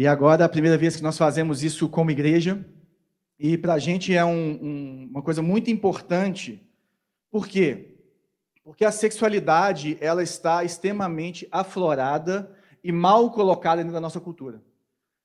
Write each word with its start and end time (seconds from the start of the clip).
E 0.00 0.06
agora 0.06 0.44
é 0.44 0.46
a 0.46 0.48
primeira 0.48 0.78
vez 0.78 0.96
que 0.96 1.02
nós 1.02 1.18
fazemos 1.18 1.62
isso 1.62 1.86
como 1.86 2.10
igreja. 2.10 2.64
E 3.38 3.58
para 3.58 3.74
a 3.74 3.78
gente 3.78 4.14
é 4.14 4.24
um, 4.24 4.52
um, 4.52 5.08
uma 5.10 5.20
coisa 5.20 5.42
muito 5.42 5.70
importante. 5.70 6.66
Por 7.30 7.46
quê? 7.46 7.98
Porque 8.64 8.82
a 8.82 8.92
sexualidade 8.92 9.98
ela 10.00 10.22
está 10.22 10.64
extremamente 10.64 11.46
aflorada 11.52 12.50
e 12.82 12.90
mal 12.90 13.30
colocada 13.30 13.82
dentro 13.82 13.92
da 13.92 14.00
nossa 14.00 14.18
cultura. 14.18 14.62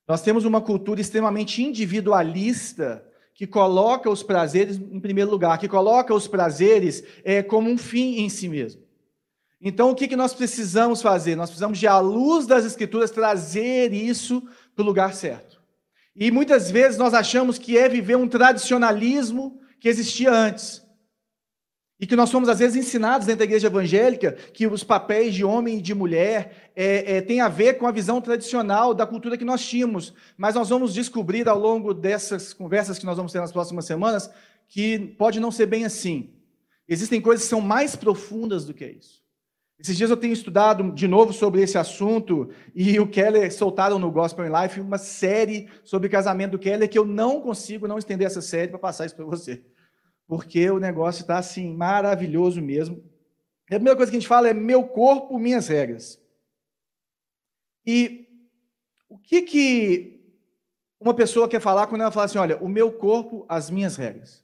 Nós 0.05 0.21
temos 0.21 0.43
uma 0.43 0.59
cultura 0.59 0.99
extremamente 0.99 1.63
individualista 1.63 3.01
que 3.33 3.47
coloca 3.47 4.09
os 4.09 4.23
prazeres 4.23 4.75
em 4.75 4.99
primeiro 4.99 5.31
lugar, 5.31 5.57
que 5.57 5.69
coloca 5.69 6.13
os 6.13 6.27
prazeres 6.27 7.01
é, 7.23 7.41
como 7.41 7.69
um 7.69 7.77
fim 7.77 8.19
em 8.19 8.27
si 8.27 8.49
mesmo. 8.49 8.85
Então, 9.67 9.89
o 9.89 9.95
que, 9.95 10.07
que 10.07 10.15
nós 10.15 10.33
precisamos 10.33 11.01
fazer? 11.01 11.35
Nós 11.35 11.49
precisamos, 11.49 11.79
de, 11.79 11.87
à 11.87 11.97
luz 11.99 12.45
das 12.45 12.65
Escrituras, 12.65 13.09
trazer 13.09 13.93
isso 13.93 14.43
para 14.75 14.83
o 14.83 14.85
lugar 14.85 15.13
certo. 15.13 15.61
E 16.15 16.31
muitas 16.31 16.69
vezes 16.69 16.97
nós 16.97 17.13
achamos 17.13 17.57
que 17.57 17.77
é 17.77 17.89
viver 17.89 18.15
um 18.15 18.27
tradicionalismo 18.27 19.59
que 19.79 19.89
existia 19.89 20.31
antes. 20.31 20.83
E 21.99 22.05
que 22.05 22.15
nós 22.15 22.29
somos, 22.29 22.49
às 22.49 22.59
vezes, 22.59 22.75
ensinados 22.75 23.25
dentro 23.25 23.39
da 23.39 23.45
igreja 23.45 23.67
evangélica 23.67 24.33
que 24.53 24.67
os 24.67 24.83
papéis 24.83 25.33
de 25.33 25.45
homem 25.45 25.77
e 25.77 25.81
de 25.81 25.93
mulher 25.93 26.71
é, 26.75 27.17
é, 27.17 27.21
têm 27.21 27.39
a 27.39 27.47
ver 27.47 27.75
com 27.75 27.87
a 27.87 27.91
visão 27.91 28.19
tradicional 28.19 28.93
da 28.93 29.07
cultura 29.07 29.37
que 29.37 29.45
nós 29.45 29.65
tínhamos. 29.65 30.13
Mas 30.37 30.55
nós 30.55 30.69
vamos 30.69 30.93
descobrir 30.93 31.47
ao 31.47 31.57
longo 31.57 31.93
dessas 31.93 32.53
conversas 32.53 32.99
que 32.99 33.05
nós 33.05 33.15
vamos 33.15 33.31
ter 33.31 33.39
nas 33.39 33.51
próximas 33.51 33.85
semanas 33.85 34.29
que 34.67 34.99
pode 35.17 35.39
não 35.39 35.51
ser 35.51 35.67
bem 35.67 35.85
assim. 35.85 36.33
Existem 36.87 37.21
coisas 37.21 37.45
que 37.45 37.49
são 37.49 37.61
mais 37.61 37.95
profundas 37.95 38.65
do 38.65 38.73
que 38.73 38.85
isso. 38.85 39.24
Esses 39.77 39.97
dias 39.97 40.09
eu 40.09 40.17
tenho 40.17 40.33
estudado 40.33 40.91
de 40.93 41.07
novo 41.07 41.33
sobre 41.33 41.61
esse 41.61 41.77
assunto 41.77 42.49
e 42.73 42.99
o 42.99 43.09
Keller 43.09 43.53
soltaram 43.53 43.99
no 43.99 44.11
Gospel 44.11 44.45
in 44.45 44.61
Life 44.61 44.79
uma 44.79 44.97
série 44.97 45.69
sobre 45.83 46.09
casamento 46.09 46.51
do 46.51 46.59
Keller 46.59 46.89
que 46.89 46.97
eu 46.97 47.05
não 47.05 47.41
consigo 47.41 47.87
não 47.87 47.97
estender 47.97 48.25
essa 48.25 48.41
série 48.41 48.69
para 48.69 48.79
passar 48.79 49.05
isso 49.05 49.15
para 49.15 49.25
você 49.25 49.63
porque 50.27 50.69
o 50.69 50.79
negócio 50.79 51.21
está 51.21 51.37
assim, 51.37 51.73
maravilhoso 51.73 52.61
mesmo. 52.61 52.97
E 53.69 53.75
a 53.75 53.77
primeira 53.77 53.95
coisa 53.95 54.11
que 54.11 54.17
a 54.17 54.19
gente 54.19 54.27
fala 54.27 54.49
é 54.49 54.53
meu 54.53 54.87
corpo, 54.87 55.37
minhas 55.39 55.67
regras. 55.67 56.21
E 57.85 58.27
o 59.07 59.17
que, 59.17 59.43
que 59.43 60.35
uma 60.99 61.13
pessoa 61.13 61.47
quer 61.47 61.61
falar 61.61 61.87
quando 61.87 62.01
ela 62.01 62.11
fala 62.11 62.25
assim, 62.25 62.37
olha, 62.37 62.57
o 62.57 62.67
meu 62.67 62.91
corpo, 62.91 63.45
as 63.47 63.69
minhas 63.69 63.95
regras? 63.95 64.43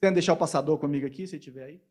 Quer 0.00 0.12
deixar 0.12 0.32
o 0.32 0.36
passador 0.38 0.78
comigo 0.78 1.06
aqui, 1.06 1.26
se 1.26 1.38
tiver 1.38 1.64
aí? 1.64 1.89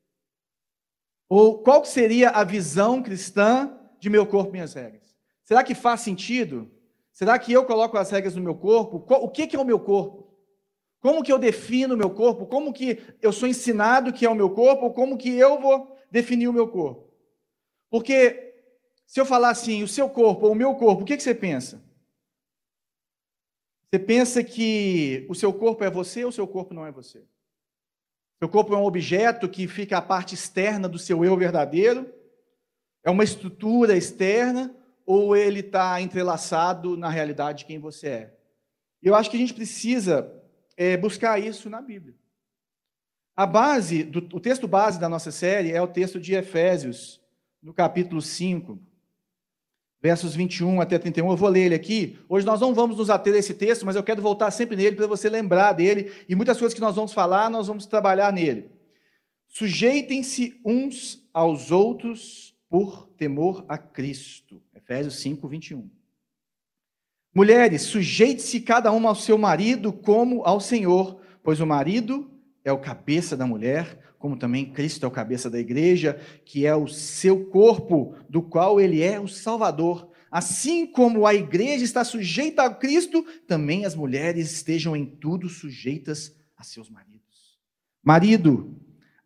Ou 1.29 1.59
qual 1.59 1.85
seria 1.85 2.31
a 2.31 2.43
visão 2.43 3.03
cristã 3.03 3.77
de 3.99 4.09
meu 4.09 4.25
corpo, 4.25 4.51
minhas 4.51 4.73
regras? 4.73 5.15
Será 5.43 5.63
que 5.63 5.75
faz 5.75 6.01
sentido? 6.01 6.69
Será 7.11 7.37
que 7.37 7.53
eu 7.53 7.63
coloco 7.65 7.97
as 7.97 8.09
regras 8.09 8.35
no 8.35 8.41
meu 8.41 8.55
corpo? 8.55 9.05
O 9.07 9.29
que 9.29 9.55
é 9.55 9.59
o 9.59 9.65
meu 9.65 9.79
corpo? 9.79 10.27
Como 10.99 11.23
que 11.23 11.31
eu 11.31 11.37
defino 11.37 11.93
o 11.93 11.97
meu 11.97 12.09
corpo? 12.09 12.47
Como 12.47 12.73
que 12.73 12.99
eu 13.21 13.31
sou 13.31 13.47
ensinado 13.47 14.11
que 14.11 14.25
é 14.25 14.29
o 14.29 14.35
meu 14.35 14.49
corpo? 14.49 14.91
Como 14.91 15.17
que 15.17 15.29
eu 15.29 15.61
vou 15.61 15.95
definir 16.11 16.47
o 16.47 16.53
meu 16.53 16.67
corpo? 16.67 17.13
Porque 17.89 18.55
se 19.05 19.19
eu 19.19 19.25
falar 19.25 19.51
assim, 19.51 19.83
o 19.83 19.87
seu 19.87 20.09
corpo 20.09 20.47
ou 20.47 20.51
o 20.51 20.55
meu 20.55 20.75
corpo, 20.75 21.03
o 21.03 21.05
que 21.05 21.19
você 21.19 21.33
pensa? 21.33 21.81
Você 23.85 23.99
pensa 23.99 24.43
que 24.43 25.25
o 25.29 25.35
seu 25.35 25.53
corpo 25.53 25.83
é 25.83 25.89
você 25.89 26.23
ou 26.23 26.29
o 26.29 26.33
seu 26.33 26.47
corpo 26.47 26.73
não 26.73 26.85
é 26.85 26.91
você? 26.91 27.23
Seu 28.39 28.47
corpo 28.47 28.73
é 28.73 28.77
um 28.77 28.85
objeto 28.85 29.49
que 29.49 29.67
fica 29.67 29.97
a 29.97 30.01
parte 30.01 30.33
externa 30.33 30.87
do 30.87 30.97
seu 30.97 31.25
eu 31.25 31.35
verdadeiro? 31.35 32.09
É 33.03 33.11
uma 33.11 33.23
estrutura 33.23 33.97
externa? 33.97 34.73
Ou 35.05 35.35
ele 35.35 35.59
está 35.59 35.99
entrelaçado 36.01 36.95
na 36.95 37.09
realidade 37.09 37.59
de 37.59 37.65
quem 37.65 37.79
você 37.79 38.07
é? 38.07 38.37
Eu 39.03 39.13
acho 39.13 39.29
que 39.29 39.35
a 39.35 39.39
gente 39.39 39.53
precisa 39.53 40.31
é, 40.77 40.95
buscar 40.95 41.37
isso 41.37 41.69
na 41.69 41.81
Bíblia. 41.81 42.15
A 43.35 43.45
base, 43.45 44.03
do, 44.03 44.19
o 44.35 44.39
texto 44.39 44.67
base 44.67 44.99
da 44.99 45.09
nossa 45.09 45.31
série 45.31 45.71
é 45.71 45.81
o 45.81 45.87
texto 45.87 46.19
de 46.19 46.33
Efésios, 46.33 47.21
no 47.61 47.73
capítulo 47.73 48.21
5, 48.21 48.79
versos 50.01 50.35
21 50.35 50.81
até 50.81 50.97
31. 50.97 51.29
Eu 51.29 51.37
vou 51.37 51.49
ler 51.49 51.65
ele 51.65 51.75
aqui. 51.75 52.17
Hoje 52.27 52.45
nós 52.45 52.61
não 52.61 52.73
vamos 52.73 52.97
nos 52.97 53.09
ater 53.09 53.33
a 53.33 53.37
esse 53.37 53.53
texto, 53.53 53.85
mas 53.85 53.95
eu 53.95 54.03
quero 54.03 54.21
voltar 54.21 54.49
sempre 54.51 54.75
nele 54.75 54.95
para 54.95 55.07
você 55.07 55.29
lembrar 55.29 55.73
dele. 55.73 56.11
E 56.27 56.35
muitas 56.35 56.57
coisas 56.57 56.73
que 56.73 56.81
nós 56.81 56.95
vamos 56.95 57.13
falar, 57.13 57.49
nós 57.49 57.67
vamos 57.67 57.85
trabalhar 57.85 58.31
nele. 58.31 58.69
Sujeitem-se 59.47 60.59
uns 60.63 61.27
aos 61.33 61.71
outros 61.71 62.55
por 62.69 63.07
temor 63.17 63.65
a 63.67 63.77
Cristo. 63.77 64.61
Efésios 64.75 65.19
5, 65.19 65.47
21. 65.47 65.89
Mulheres, 67.33 67.83
sujeite-se 67.83 68.59
cada 68.61 68.91
uma 68.91 69.09
ao 69.09 69.15
seu 69.15 69.37
marido 69.37 69.93
como 69.93 70.43
ao 70.43 70.59
Senhor, 70.59 71.19
pois 71.43 71.59
o 71.59 71.65
marido 71.65 72.31
é 72.63 72.71
o 72.71 72.79
cabeça 72.79 73.37
da 73.37 73.45
mulher, 73.45 73.99
como 74.19 74.37
também 74.37 74.71
Cristo 74.71 75.05
é 75.05 75.07
o 75.07 75.11
cabeça 75.11 75.49
da 75.49 75.57
igreja, 75.57 76.19
que 76.45 76.65
é 76.65 76.75
o 76.75 76.87
seu 76.87 77.45
corpo, 77.45 78.13
do 78.29 78.41
qual 78.41 78.79
ele 78.79 79.01
é 79.01 79.19
o 79.19 79.29
Salvador. 79.29 80.11
Assim 80.29 80.85
como 80.85 81.25
a 81.25 81.33
igreja 81.33 81.85
está 81.85 82.03
sujeita 82.03 82.63
a 82.63 82.73
Cristo, 82.73 83.25
também 83.47 83.85
as 83.85 83.95
mulheres 83.95 84.51
estejam 84.51 84.95
em 84.95 85.05
tudo 85.05 85.47
sujeitas 85.47 86.35
a 86.55 86.63
seus 86.63 86.89
maridos. 86.89 87.57
Marido, 88.03 88.77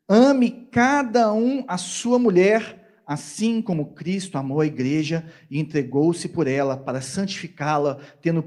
ame 0.08 0.68
cada 0.72 1.34
um 1.34 1.66
a 1.68 1.78
sua 1.78 2.20
mulher 2.20 2.83
assim 3.06 3.62
como 3.62 3.94
Cristo 3.94 4.38
amou 4.38 4.62
a 4.62 4.66
igreja 4.66 5.26
e 5.50 5.60
entregou-se 5.60 6.28
por 6.30 6.48
ela 6.48 6.78
para 6.78 7.02
santificá-la, 7.02 8.00
tendo, 8.22 8.44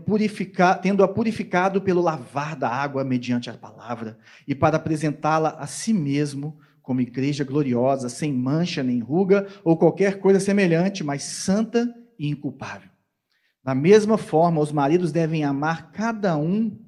tendo 0.83 1.05
a 1.05 1.09
purificado 1.09 1.81
pelo 1.81 2.03
lavar 2.03 2.57
da 2.57 2.69
água 2.69 3.05
mediante 3.05 3.51
a 3.51 3.55
palavra, 3.55 4.19
e 4.47 4.55
para 4.55 4.77
apresentá-la 4.77 5.51
a 5.59 5.67
si 5.67 5.93
mesmo 5.93 6.59
como 6.83 7.01
igreja 7.01 7.45
gloriosa, 7.45 8.09
sem 8.09 8.33
mancha 8.33 8.83
nem 8.83 9.01
ruga 9.01 9.49
ou 9.65 9.77
qualquer 9.77 10.21
coisa 10.21 10.39
semelhante, 10.39 11.03
mas 11.03 11.25
santa 11.25 11.93
e 12.19 12.29
inculpável. 12.29 12.89
Da 13.63 13.75
mesma 13.75 14.17
forma, 14.17 14.61
os 14.61 14.71
maridos 14.71 15.11
devem 15.11 15.43
amar 15.43 15.91
cada 15.91 16.37
um 16.37 16.79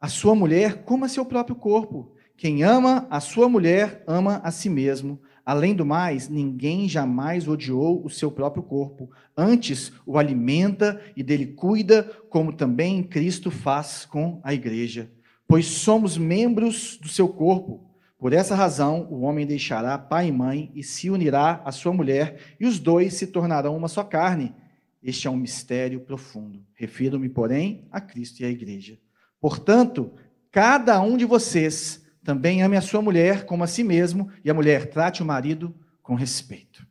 a 0.00 0.08
sua 0.08 0.34
mulher 0.34 0.84
como 0.84 1.04
a 1.04 1.08
seu 1.08 1.24
próprio 1.24 1.56
corpo. 1.56 2.14
Quem 2.36 2.62
ama 2.62 3.06
a 3.10 3.18
sua 3.18 3.48
mulher 3.48 4.04
ama 4.06 4.40
a 4.44 4.52
si 4.52 4.68
mesmo. 4.68 5.20
Além 5.44 5.74
do 5.74 5.84
mais, 5.84 6.28
ninguém 6.28 6.88
jamais 6.88 7.48
odiou 7.48 8.04
o 8.04 8.08
seu 8.08 8.30
próprio 8.30 8.62
corpo, 8.62 9.10
antes 9.36 9.92
o 10.06 10.16
alimenta 10.16 11.00
e 11.16 11.22
dele 11.22 11.46
cuida, 11.46 12.04
como 12.30 12.52
também 12.52 13.02
Cristo 13.02 13.50
faz 13.50 14.04
com 14.04 14.40
a 14.44 14.54
igreja, 14.54 15.10
pois 15.48 15.66
somos 15.66 16.16
membros 16.16 16.96
do 16.96 17.08
seu 17.08 17.28
corpo. 17.28 17.90
Por 18.16 18.32
essa 18.32 18.54
razão, 18.54 19.08
o 19.10 19.22
homem 19.22 19.44
deixará 19.44 19.98
pai 19.98 20.28
e 20.28 20.32
mãe 20.32 20.70
e 20.76 20.82
se 20.84 21.10
unirá 21.10 21.60
à 21.64 21.72
sua 21.72 21.92
mulher, 21.92 22.54
e 22.60 22.64
os 22.64 22.78
dois 22.78 23.14
se 23.14 23.26
tornarão 23.26 23.76
uma 23.76 23.88
só 23.88 24.04
carne. 24.04 24.54
Este 25.02 25.26
é 25.26 25.30
um 25.30 25.36
mistério 25.36 25.98
profundo. 25.98 26.64
Refiro-me, 26.74 27.28
porém, 27.28 27.88
a 27.90 28.00
Cristo 28.00 28.40
e 28.40 28.44
à 28.44 28.48
igreja. 28.48 28.96
Portanto, 29.40 30.12
cada 30.52 31.00
um 31.00 31.16
de 31.16 31.24
vocês 31.24 32.01
também 32.24 32.62
ame 32.62 32.76
a 32.76 32.80
sua 32.80 33.02
mulher 33.02 33.44
como 33.44 33.64
a 33.64 33.66
si 33.66 33.82
mesmo, 33.82 34.30
e 34.44 34.50
a 34.50 34.54
mulher 34.54 34.86
trate 34.86 35.22
o 35.22 35.26
marido 35.26 35.74
com 36.02 36.14
respeito. 36.14 36.86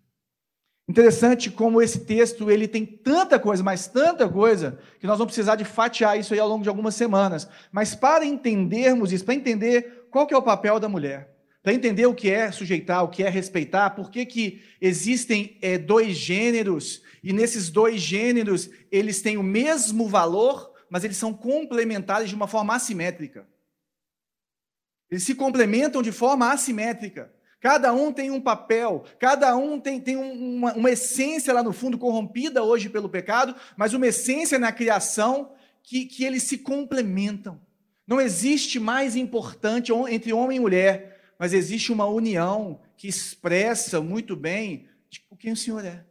Interessante 0.87 1.49
como 1.49 1.81
esse 1.81 1.99
texto 2.01 2.51
ele 2.51 2.67
tem 2.67 2.85
tanta 2.85 3.39
coisa, 3.39 3.63
mas 3.63 3.87
tanta 3.87 4.27
coisa, 4.27 4.77
que 4.99 5.07
nós 5.07 5.17
vamos 5.17 5.33
precisar 5.33 5.55
de 5.55 5.63
fatiar 5.63 6.19
isso 6.19 6.33
aí 6.33 6.39
ao 6.39 6.49
longo 6.49 6.63
de 6.63 6.69
algumas 6.69 6.95
semanas. 6.95 7.47
Mas 7.71 7.95
para 7.95 8.25
entendermos 8.25 9.13
isso, 9.13 9.23
para 9.23 9.35
entender 9.35 10.07
qual 10.11 10.27
que 10.27 10.33
é 10.33 10.37
o 10.37 10.41
papel 10.41 10.79
da 10.79 10.89
mulher, 10.89 11.33
para 11.63 11.73
entender 11.73 12.07
o 12.07 12.15
que 12.15 12.29
é 12.29 12.51
sujeitar, 12.51 13.03
o 13.03 13.07
que 13.07 13.23
é 13.23 13.29
respeitar, 13.29 13.91
por 13.91 14.11
que, 14.11 14.25
que 14.25 14.61
existem 14.81 15.57
é, 15.61 15.77
dois 15.77 16.17
gêneros, 16.17 17.01
e 17.23 17.31
nesses 17.31 17.69
dois 17.69 18.01
gêneros 18.01 18.69
eles 18.91 19.21
têm 19.21 19.37
o 19.37 19.43
mesmo 19.43 20.09
valor, 20.09 20.73
mas 20.89 21.03
eles 21.05 21.17
são 21.17 21.31
complementares 21.33 22.27
de 22.27 22.35
uma 22.35 22.47
forma 22.47 22.75
assimétrica. 22.75 23.47
Eles 25.11 25.23
se 25.25 25.35
complementam 25.35 26.01
de 26.01 26.11
forma 26.11 26.51
assimétrica. 26.51 27.31
Cada 27.59 27.93
um 27.93 28.11
tem 28.11 28.31
um 28.31 28.41
papel, 28.41 29.03
cada 29.19 29.55
um 29.55 29.79
tem, 29.79 29.99
tem 29.99 30.15
uma, 30.15 30.73
uma 30.73 30.89
essência 30.89 31.53
lá 31.53 31.61
no 31.61 31.73
fundo, 31.73 31.97
corrompida 31.97 32.63
hoje 32.63 32.89
pelo 32.89 33.09
pecado, 33.09 33.55
mas 33.77 33.93
uma 33.93 34.07
essência 34.07 34.57
na 34.57 34.71
criação 34.71 35.51
que, 35.83 36.05
que 36.05 36.23
eles 36.23 36.43
se 36.43 36.57
complementam. 36.57 37.61
Não 38.07 38.19
existe 38.19 38.79
mais 38.79 39.15
importante 39.15 39.91
entre 40.09 40.33
homem 40.33 40.57
e 40.57 40.59
mulher, 40.59 41.33
mas 41.37 41.53
existe 41.53 41.91
uma 41.91 42.05
união 42.05 42.81
que 42.97 43.07
expressa 43.07 44.01
muito 44.01 44.35
bem 44.35 44.87
tipo, 45.09 45.35
quem 45.35 45.51
o 45.51 45.57
Senhor 45.57 45.85
é. 45.85 46.03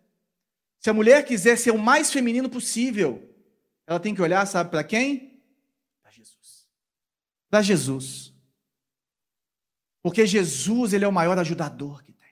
Se 0.79 0.89
a 0.89 0.95
mulher 0.95 1.25
quiser 1.25 1.59
ser 1.59 1.73
o 1.73 1.79
mais 1.79 2.13
feminino 2.13 2.49
possível, 2.49 3.29
ela 3.87 3.99
tem 3.99 4.15
que 4.15 4.23
olhar, 4.23 4.47
sabe 4.47 4.71
para 4.71 4.85
quem? 4.85 5.43
Para 6.03 6.13
Jesus. 6.13 6.67
Para 7.51 7.63
Jesus. 7.63 8.30
Porque 10.03 10.27
Jesus, 10.27 10.93
ele 10.93 11.05
é 11.05 11.09
o 11.09 11.13
maior 11.13 11.39
ajudador 11.39 12.03
que 12.03 12.13
tem. 12.13 12.31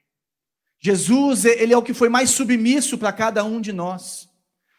Jesus, 0.81 1.45
ele 1.45 1.73
é 1.73 1.77
o 1.77 1.83
que 1.83 1.93
foi 1.93 2.09
mais 2.09 2.31
submisso 2.31 2.97
para 2.97 3.13
cada 3.13 3.45
um 3.45 3.61
de 3.61 3.73
nós. 3.73 4.29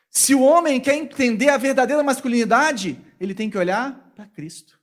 Se 0.10 0.34
o 0.34 0.42
homem 0.42 0.80
quer 0.80 0.96
entender 0.96 1.50
a 1.50 1.58
verdadeira 1.58 2.02
masculinidade, 2.02 3.00
ele 3.20 3.36
tem 3.36 3.50
que 3.50 3.58
olhar 3.58 4.12
para 4.16 4.26
Cristo. 4.26 4.80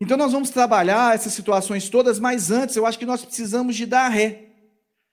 Então 0.00 0.16
nós 0.16 0.32
vamos 0.32 0.50
trabalhar 0.50 1.14
essas 1.14 1.32
situações 1.32 1.88
todas, 1.88 2.18
mas 2.18 2.50
antes 2.50 2.74
eu 2.74 2.86
acho 2.86 2.98
que 2.98 3.06
nós 3.06 3.24
precisamos 3.24 3.76
de 3.76 3.84
dar 3.86 4.08
ré. 4.08 4.46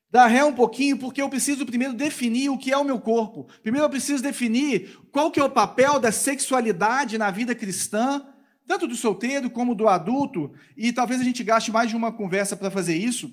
Dar 0.09 0.27
ré 0.27 0.43
um 0.45 0.53
pouquinho, 0.53 0.97
porque 0.97 1.21
eu 1.21 1.29
preciso 1.29 1.65
primeiro 1.65 1.93
definir 1.93 2.49
o 2.49 2.57
que 2.57 2.71
é 2.71 2.77
o 2.77 2.85
meu 2.85 2.99
corpo. 2.99 3.45
Primeiro 3.61 3.85
eu 3.85 3.89
preciso 3.89 4.23
definir 4.23 4.97
qual 5.11 5.29
que 5.29 5.39
é 5.39 5.43
o 5.43 5.49
papel 5.49 5.99
da 5.99 6.11
sexualidade 6.11 7.17
na 7.17 7.29
vida 7.29 7.53
cristã, 7.53 8.25
tanto 8.67 8.87
do 8.87 8.95
solteiro 8.95 9.49
como 9.49 9.73
do 9.73 9.87
adulto, 9.87 10.51
e 10.75 10.91
talvez 10.91 11.21
a 11.21 11.23
gente 11.23 11.43
gaste 11.43 11.71
mais 11.71 11.89
de 11.89 11.95
uma 11.95 12.11
conversa 12.11 12.57
para 12.57 12.69
fazer 12.69 12.97
isso. 12.97 13.31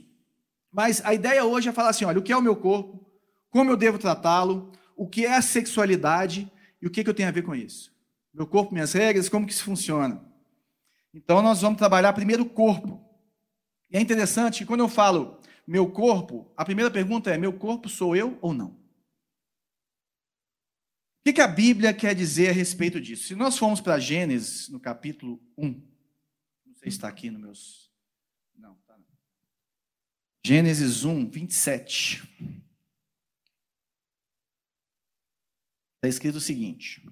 Mas 0.72 1.04
a 1.04 1.12
ideia 1.12 1.44
hoje 1.44 1.68
é 1.68 1.72
falar 1.72 1.90
assim, 1.90 2.04
olha, 2.04 2.18
o 2.18 2.22
que 2.22 2.32
é 2.32 2.36
o 2.36 2.42
meu 2.42 2.54
corpo? 2.54 3.04
Como 3.50 3.70
eu 3.70 3.76
devo 3.76 3.98
tratá-lo? 3.98 4.72
O 4.96 5.08
que 5.08 5.26
é 5.26 5.34
a 5.34 5.42
sexualidade 5.42 6.50
e 6.80 6.86
o 6.86 6.90
que, 6.90 7.02
que 7.02 7.10
eu 7.10 7.14
tenho 7.14 7.28
a 7.28 7.32
ver 7.32 7.42
com 7.42 7.54
isso? 7.54 7.92
Meu 8.32 8.46
corpo, 8.46 8.72
minhas 8.72 8.92
regras, 8.92 9.28
como 9.28 9.46
que 9.46 9.52
isso 9.52 9.64
funciona? 9.64 10.24
Então 11.12 11.42
nós 11.42 11.60
vamos 11.60 11.78
trabalhar 11.78 12.12
primeiro 12.12 12.44
o 12.44 12.48
corpo. 12.48 13.00
E 13.90 13.96
é 13.96 14.00
interessante 14.00 14.58
que 14.58 14.66
quando 14.66 14.80
eu 14.80 14.88
falo 14.88 15.38
meu 15.66 15.88
corpo, 15.88 16.52
a 16.56 16.64
primeira 16.64 16.90
pergunta 16.90 17.30
é: 17.30 17.38
meu 17.38 17.52
corpo 17.52 17.88
sou 17.88 18.14
eu 18.16 18.36
ou 18.40 18.52
não? 18.52 18.76
O 21.26 21.32
que, 21.32 21.40
a 21.40 21.48
Bíblia 21.48 21.94
quer 21.94 22.14
dizer 22.14 22.50
a 22.50 22.52
respeito 22.52 23.00
disso? 23.00 23.28
Se 23.28 23.34
nós 23.34 23.56
formos 23.56 23.80
para 23.80 23.98
Gênesis, 23.98 24.68
no 24.68 24.78
capítulo 24.78 25.42
1, 25.56 25.70
não 26.66 26.74
sei 26.74 26.90
se 26.90 26.98
está 26.98 27.08
aqui 27.08 27.30
nos 27.30 27.40
meus. 27.40 27.90
Não, 28.54 28.74
está 28.74 28.98
não. 28.98 29.06
Gênesis 30.44 31.02
1, 31.02 31.30
27. 31.30 32.22
Está 35.96 36.08
escrito 36.08 36.36
o 36.36 36.40
seguinte: 36.42 37.02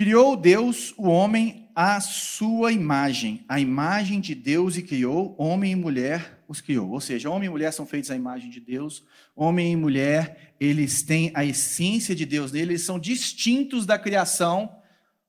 Criou 0.00 0.36
Deus 0.36 0.94
o 0.96 1.08
homem 1.08 1.68
à 1.74 2.00
sua 2.00 2.70
imagem, 2.70 3.44
a 3.48 3.58
imagem 3.58 4.20
de 4.20 4.32
Deus 4.32 4.76
e 4.76 4.82
criou, 4.82 5.34
homem 5.36 5.72
e 5.72 5.76
mulher 5.76 6.44
os 6.46 6.60
criou. 6.60 6.90
Ou 6.90 7.00
seja, 7.00 7.28
homem 7.28 7.48
e 7.48 7.50
mulher 7.50 7.72
são 7.72 7.84
feitos 7.84 8.08
à 8.08 8.14
imagem 8.14 8.48
de 8.48 8.60
Deus, 8.60 9.04
homem 9.34 9.72
e 9.72 9.76
mulher, 9.76 10.54
eles 10.60 11.02
têm 11.02 11.32
a 11.34 11.44
essência 11.44 12.14
de 12.14 12.24
Deus 12.24 12.52
nele, 12.52 12.74
eles 12.74 12.84
são 12.84 12.96
distintos 12.96 13.84
da 13.84 13.98
criação, 13.98 14.72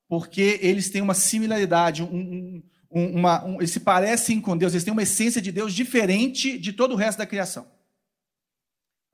porque 0.08 0.60
eles 0.62 0.92
têm 0.92 1.02
uma 1.02 1.16
similaridade, 1.16 2.04
um, 2.04 2.62
um, 2.92 3.06
uma, 3.18 3.44
um, 3.44 3.56
eles 3.56 3.72
se 3.72 3.80
parecem 3.80 4.40
com 4.40 4.56
Deus, 4.56 4.74
eles 4.74 4.84
têm 4.84 4.94
uma 4.94 5.02
essência 5.02 5.42
de 5.42 5.52
Deus 5.52 5.74
diferente 5.74 6.60
de 6.60 6.74
todo 6.74 6.92
o 6.94 6.96
resto 6.96 7.18
da 7.18 7.26
criação. 7.26 7.66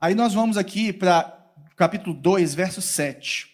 Aí 0.01 0.13
nós 0.13 0.33
vamos 0.33 0.57
aqui 0.57 0.91
para 0.91 1.49
capítulo 1.77 2.13
2, 2.13 2.53
verso 2.53 2.81
7. 2.81 3.49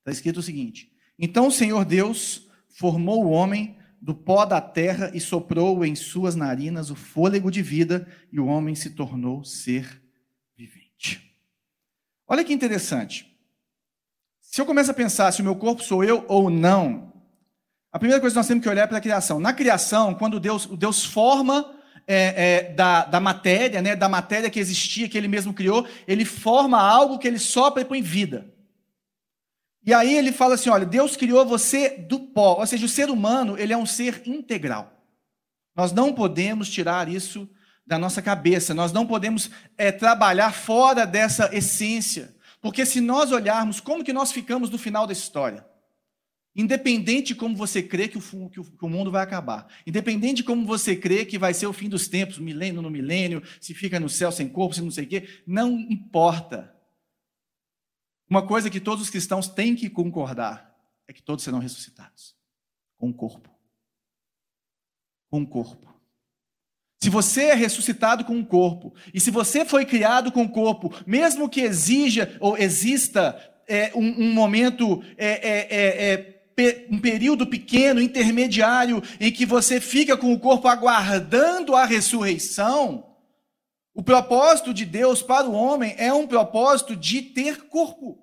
Está 0.00 0.10
escrito 0.10 0.40
o 0.40 0.42
seguinte: 0.42 0.91
então 1.18 1.48
o 1.48 1.52
Senhor 1.52 1.84
Deus 1.84 2.48
formou 2.68 3.24
o 3.24 3.30
homem 3.30 3.76
do 4.00 4.14
pó 4.14 4.44
da 4.44 4.60
terra 4.60 5.12
e 5.14 5.20
soprou 5.20 5.84
em 5.84 5.94
suas 5.94 6.34
narinas 6.34 6.90
o 6.90 6.96
fôlego 6.96 7.50
de 7.50 7.62
vida, 7.62 8.08
e 8.32 8.40
o 8.40 8.46
homem 8.46 8.74
se 8.74 8.90
tornou 8.90 9.44
ser 9.44 10.02
vivente. 10.56 11.32
Olha 12.26 12.44
que 12.44 12.52
interessante. 12.52 13.32
Se 14.40 14.60
eu 14.60 14.66
começo 14.66 14.90
a 14.90 14.94
pensar 14.94 15.30
se 15.30 15.40
o 15.40 15.44
meu 15.44 15.54
corpo 15.54 15.84
sou 15.84 16.02
eu 16.02 16.24
ou 16.28 16.50
não, 16.50 17.12
a 17.92 17.98
primeira 17.98 18.20
coisa 18.20 18.34
que 18.34 18.38
nós 18.38 18.46
temos 18.48 18.62
que 18.62 18.68
olhar 18.68 18.82
é 18.82 18.86
para 18.86 18.98
a 18.98 19.02
criação. 19.02 19.38
Na 19.38 19.52
criação, 19.52 20.14
quando 20.14 20.40
Deus, 20.40 20.66
Deus 20.66 21.04
forma 21.04 21.78
é, 22.06 22.16
é, 22.66 22.72
da, 22.72 23.04
da 23.04 23.20
matéria, 23.20 23.80
né, 23.80 23.94
da 23.94 24.08
matéria 24.08 24.50
que 24.50 24.58
existia, 24.58 25.08
que 25.08 25.16
ele 25.16 25.28
mesmo 25.28 25.54
criou, 25.54 25.86
ele 26.08 26.24
forma 26.24 26.80
algo 26.80 27.18
que 27.18 27.28
ele 27.28 27.38
sopra 27.38 27.82
e 27.82 27.84
põe 27.84 28.02
vida. 28.02 28.52
E 29.84 29.92
aí 29.92 30.16
ele 30.16 30.32
fala 30.32 30.54
assim: 30.54 30.70
olha, 30.70 30.86
Deus 30.86 31.16
criou 31.16 31.44
você 31.44 31.90
do 31.90 32.20
pó, 32.20 32.58
ou 32.60 32.66
seja, 32.66 32.86
o 32.86 32.88
ser 32.88 33.10
humano 33.10 33.58
ele 33.58 33.72
é 33.72 33.76
um 33.76 33.86
ser 33.86 34.22
integral. 34.26 35.02
Nós 35.74 35.92
não 35.92 36.12
podemos 36.12 36.68
tirar 36.68 37.08
isso 37.08 37.48
da 37.86 37.98
nossa 37.98 38.22
cabeça, 38.22 38.74
nós 38.74 38.92
não 38.92 39.06
podemos 39.06 39.50
é, 39.76 39.90
trabalhar 39.90 40.52
fora 40.52 41.04
dessa 41.04 41.54
essência, 41.54 42.34
porque 42.60 42.86
se 42.86 43.00
nós 43.00 43.32
olharmos 43.32 43.80
como 43.80 44.04
que 44.04 44.12
nós 44.12 44.30
ficamos 44.30 44.70
no 44.70 44.78
final 44.78 45.06
da 45.06 45.12
história, 45.12 45.66
independente 46.54 47.28
de 47.28 47.34
como 47.34 47.56
você 47.56 47.82
crê 47.82 48.06
que 48.06 48.18
o, 48.18 48.20
que 48.50 48.84
o 48.84 48.88
mundo 48.88 49.10
vai 49.10 49.22
acabar, 49.22 49.66
independente 49.86 50.36
de 50.36 50.44
como 50.44 50.64
você 50.64 50.94
crê 50.94 51.24
que 51.24 51.38
vai 51.38 51.54
ser 51.54 51.66
o 51.66 51.72
fim 51.72 51.88
dos 51.88 52.06
tempos, 52.06 52.38
milênio 52.38 52.82
no 52.82 52.90
milênio, 52.90 53.42
se 53.60 53.74
fica 53.74 53.98
no 53.98 54.08
céu 54.08 54.30
sem 54.30 54.48
corpo, 54.48 54.74
se 54.74 54.82
não 54.82 54.90
sei 54.90 55.04
o 55.04 55.08
quê, 55.08 55.28
não 55.46 55.80
importa. 55.90 56.72
Uma 58.32 58.46
coisa 58.46 58.70
que 58.70 58.80
todos 58.80 59.04
os 59.04 59.10
cristãos 59.10 59.46
têm 59.46 59.76
que 59.76 59.90
concordar 59.90 60.74
é 61.06 61.12
que 61.12 61.22
todos 61.22 61.44
serão 61.44 61.58
ressuscitados 61.58 62.34
com 62.96 63.10
o 63.10 63.12
corpo. 63.12 63.50
Com 65.30 65.42
o 65.42 65.46
corpo. 65.46 65.94
Se 67.02 67.10
você 67.10 67.48
é 67.48 67.54
ressuscitado 67.54 68.24
com 68.24 68.40
o 68.40 68.46
corpo, 68.46 68.94
e 69.12 69.20
se 69.20 69.30
você 69.30 69.66
foi 69.66 69.84
criado 69.84 70.32
com 70.32 70.44
o 70.44 70.48
corpo, 70.48 70.90
mesmo 71.06 71.46
que 71.46 71.60
exija 71.60 72.34
ou 72.40 72.56
exista 72.56 73.38
é, 73.68 73.92
um, 73.94 74.22
um, 74.22 74.32
momento, 74.32 75.04
é, 75.18 75.26
é, 75.26 75.68
é, 75.70 76.14
é 76.14 76.86
um 76.90 76.98
período 76.98 77.46
pequeno, 77.46 78.00
intermediário, 78.00 79.02
em 79.20 79.30
que 79.30 79.44
você 79.44 79.78
fica 79.78 80.16
com 80.16 80.32
o 80.32 80.40
corpo 80.40 80.68
aguardando 80.68 81.76
a 81.76 81.84
ressurreição, 81.84 83.12
o 83.94 84.02
propósito 84.02 84.72
de 84.72 84.86
Deus 84.86 85.20
para 85.20 85.46
o 85.46 85.52
homem 85.52 85.94
é 85.98 86.10
um 86.14 86.26
propósito 86.26 86.96
de 86.96 87.20
ter 87.20 87.68
corpo. 87.68 88.21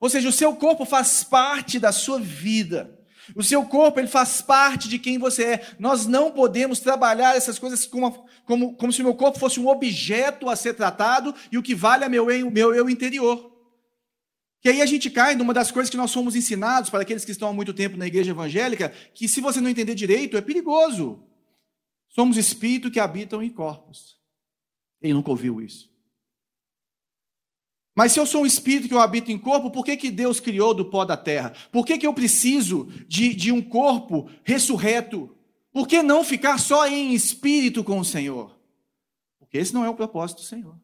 Ou 0.00 0.08
seja, 0.08 0.28
o 0.28 0.32
seu 0.32 0.54
corpo 0.54 0.84
faz 0.84 1.24
parte 1.24 1.78
da 1.78 1.92
sua 1.92 2.20
vida. 2.20 2.98
O 3.34 3.42
seu 3.42 3.64
corpo 3.64 4.00
ele 4.00 4.08
faz 4.08 4.40
parte 4.40 4.88
de 4.88 4.98
quem 4.98 5.18
você 5.18 5.44
é. 5.44 5.66
Nós 5.78 6.06
não 6.06 6.30
podemos 6.30 6.80
trabalhar 6.80 7.36
essas 7.36 7.58
coisas 7.58 7.84
como, 7.84 8.26
como, 8.44 8.74
como 8.74 8.92
se 8.92 9.00
o 9.00 9.04
meu 9.04 9.14
corpo 9.14 9.38
fosse 9.38 9.60
um 9.60 9.68
objeto 9.68 10.48
a 10.48 10.56
ser 10.56 10.74
tratado 10.74 11.34
e 11.52 11.58
o 11.58 11.62
que 11.62 11.74
vale 11.74 12.04
é 12.04 12.08
meu 12.08 12.30
eu, 12.30 12.50
meu 12.50 12.74
eu 12.74 12.88
interior. 12.88 13.52
Que 14.60 14.70
aí 14.70 14.80
a 14.80 14.86
gente 14.86 15.10
cai 15.10 15.34
numa 15.34 15.54
das 15.54 15.70
coisas 15.70 15.90
que 15.90 15.96
nós 15.96 16.10
somos 16.10 16.34
ensinados 16.34 16.90
para 16.90 17.02
aqueles 17.02 17.24
que 17.24 17.30
estão 17.30 17.48
há 17.48 17.52
muito 17.52 17.74
tempo 17.74 17.96
na 17.96 18.06
igreja 18.06 18.30
evangélica, 18.30 18.92
que 19.14 19.28
se 19.28 19.40
você 19.40 19.60
não 19.60 19.70
entender 19.70 19.94
direito, 19.94 20.36
é 20.36 20.40
perigoso. 20.40 21.22
Somos 22.08 22.36
espíritos 22.36 22.90
que 22.90 22.98
habitam 22.98 23.42
em 23.42 23.50
corpos. 23.50 24.18
Quem 25.00 25.12
nunca 25.12 25.30
ouviu 25.30 25.60
isso? 25.60 25.87
Mas 27.98 28.12
se 28.12 28.20
eu 28.20 28.26
sou 28.26 28.42
um 28.42 28.46
espírito 28.46 28.86
que 28.86 28.94
eu 28.94 29.00
habito 29.00 29.32
em 29.32 29.36
corpo, 29.36 29.72
por 29.72 29.84
que, 29.84 29.96
que 29.96 30.08
Deus 30.08 30.38
criou 30.38 30.72
do 30.72 30.84
pó 30.84 31.04
da 31.04 31.16
terra? 31.16 31.52
Por 31.72 31.84
que, 31.84 31.98
que 31.98 32.06
eu 32.06 32.14
preciso 32.14 32.84
de, 33.08 33.34
de 33.34 33.50
um 33.50 33.60
corpo 33.60 34.30
ressurreto? 34.44 35.36
Por 35.72 35.88
que 35.88 36.00
não 36.00 36.22
ficar 36.22 36.58
só 36.58 36.86
em 36.86 37.12
espírito 37.12 37.82
com 37.82 37.98
o 37.98 38.04
Senhor? 38.04 38.56
Porque 39.40 39.58
esse 39.58 39.74
não 39.74 39.84
é 39.84 39.90
o 39.90 39.96
propósito 39.96 40.42
do 40.42 40.44
Senhor. 40.44 40.76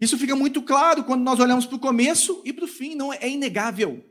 Isso 0.00 0.16
fica 0.16 0.34
muito 0.34 0.62
claro 0.62 1.04
quando 1.04 1.22
nós 1.22 1.38
olhamos 1.38 1.66
para 1.66 1.76
o 1.76 1.80
começo 1.80 2.40
e 2.46 2.52
para 2.54 2.64
o 2.64 2.68
fim, 2.68 2.94
não 2.94 3.12
é, 3.12 3.18
é 3.20 3.28
inegável. 3.28 4.02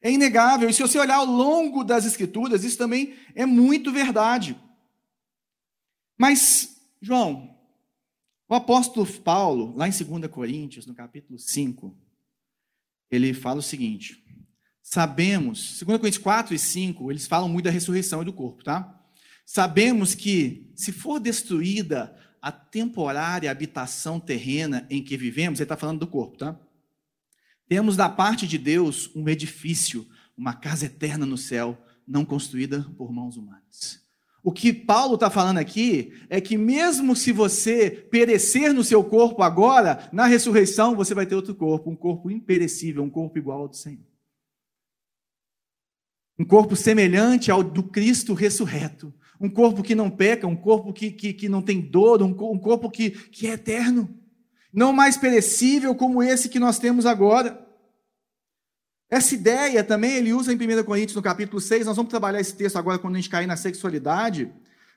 É 0.00 0.10
inegável. 0.10 0.70
E 0.70 0.72
se 0.72 0.80
você 0.80 0.98
olhar 0.98 1.16
ao 1.16 1.26
longo 1.26 1.84
das 1.84 2.06
Escrituras, 2.06 2.64
isso 2.64 2.78
também 2.78 3.12
é 3.34 3.44
muito 3.44 3.92
verdade. 3.92 4.58
Mas, 6.16 6.74
João, 7.02 7.54
o 8.48 8.54
apóstolo 8.54 9.06
Paulo, 9.20 9.74
lá 9.76 9.88
em 9.88 9.90
2 9.90 10.30
Coríntios, 10.30 10.86
no 10.86 10.94
capítulo 10.94 11.38
5, 11.38 11.96
ele 13.10 13.34
fala 13.34 13.58
o 13.58 13.62
seguinte: 13.62 14.24
Sabemos, 14.82 15.80
2 15.80 15.98
Coríntios 15.98 16.22
4 16.22 16.54
e 16.54 16.58
5, 16.58 17.10
eles 17.10 17.26
falam 17.26 17.48
muito 17.48 17.64
da 17.64 17.70
ressurreição 17.70 18.22
e 18.22 18.24
do 18.24 18.32
corpo, 18.32 18.62
tá? 18.62 18.92
Sabemos 19.44 20.14
que, 20.14 20.72
se 20.76 20.92
for 20.92 21.18
destruída 21.18 22.16
a 22.40 22.52
temporária 22.52 23.50
habitação 23.50 24.20
terrena 24.20 24.86
em 24.88 25.02
que 25.02 25.16
vivemos, 25.16 25.58
ele 25.58 25.64
está 25.64 25.76
falando 25.76 26.00
do 26.00 26.06
corpo, 26.06 26.38
tá? 26.38 26.58
Temos 27.68 27.96
da 27.96 28.08
parte 28.08 28.46
de 28.46 28.58
Deus 28.58 29.10
um 29.16 29.28
edifício, 29.28 30.06
uma 30.36 30.54
casa 30.54 30.86
eterna 30.86 31.26
no 31.26 31.36
céu, 31.36 31.84
não 32.06 32.24
construída 32.24 32.82
por 32.96 33.12
mãos 33.12 33.36
humanas. 33.36 34.05
O 34.46 34.52
que 34.52 34.72
Paulo 34.72 35.14
está 35.14 35.28
falando 35.28 35.58
aqui 35.58 36.12
é 36.30 36.40
que, 36.40 36.56
mesmo 36.56 37.16
se 37.16 37.32
você 37.32 37.90
perecer 37.90 38.72
no 38.72 38.84
seu 38.84 39.02
corpo 39.02 39.42
agora, 39.42 40.08
na 40.12 40.24
ressurreição 40.24 40.94
você 40.94 41.14
vai 41.14 41.26
ter 41.26 41.34
outro 41.34 41.52
corpo, 41.52 41.90
um 41.90 41.96
corpo 41.96 42.30
imperecível, 42.30 43.02
um 43.02 43.10
corpo 43.10 43.36
igual 43.38 43.62
ao 43.62 43.68
do 43.68 43.74
Senhor. 43.74 44.06
Um 46.38 46.44
corpo 46.44 46.76
semelhante 46.76 47.50
ao 47.50 47.60
do 47.60 47.82
Cristo 47.82 48.34
ressurreto. 48.34 49.12
Um 49.40 49.50
corpo 49.50 49.82
que 49.82 49.96
não 49.96 50.08
peca, 50.08 50.46
um 50.46 50.54
corpo 50.54 50.92
que, 50.92 51.10
que, 51.10 51.32
que 51.32 51.48
não 51.48 51.60
tem 51.60 51.80
dor, 51.80 52.22
um, 52.22 52.32
corpo 52.32 52.88
que, 52.88 53.10
que 53.10 53.48
é 53.48 53.54
eterno. 53.54 54.16
Não 54.72 54.92
mais 54.92 55.16
perecível 55.16 55.92
como 55.92 56.22
esse 56.22 56.48
que 56.48 56.60
nós 56.60 56.78
temos 56.78 57.04
agora. 57.04 57.65
Essa 59.08 59.34
ideia 59.34 59.84
também 59.84 60.16
ele 60.16 60.32
usa 60.32 60.52
em 60.52 60.56
1 60.56 60.82
Coríntios, 60.84 61.14
no 61.14 61.22
capítulo 61.22 61.60
6. 61.60 61.86
Nós 61.86 61.96
vamos 61.96 62.10
trabalhar 62.10 62.40
esse 62.40 62.54
texto 62.54 62.76
agora 62.76 62.98
quando 62.98 63.14
a 63.14 63.18
gente 63.18 63.30
cair 63.30 63.46
na 63.46 63.56
sexualidade. 63.56 64.52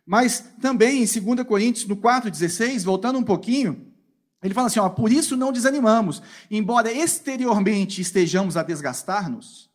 Mas 0.06 0.44
também 0.60 1.04
em 1.04 1.36
2 1.36 1.48
Coríntios, 1.48 1.86
no 1.86 1.96
4,16, 1.96 2.84
voltando 2.84 3.20
um 3.20 3.24
pouquinho, 3.24 3.86
Ele 4.42 4.54
fala 4.54 4.68
assim: 4.68 4.80
ó, 4.80 4.90
por 4.90 5.12
isso 5.12 5.38
não 5.38 5.52
desanimamos, 5.52 6.24
embora 6.50 6.92
exteriormente 6.92 8.02
estejamos 8.02 8.58
a 8.58 8.64
desgastar-nos, 8.64 9.70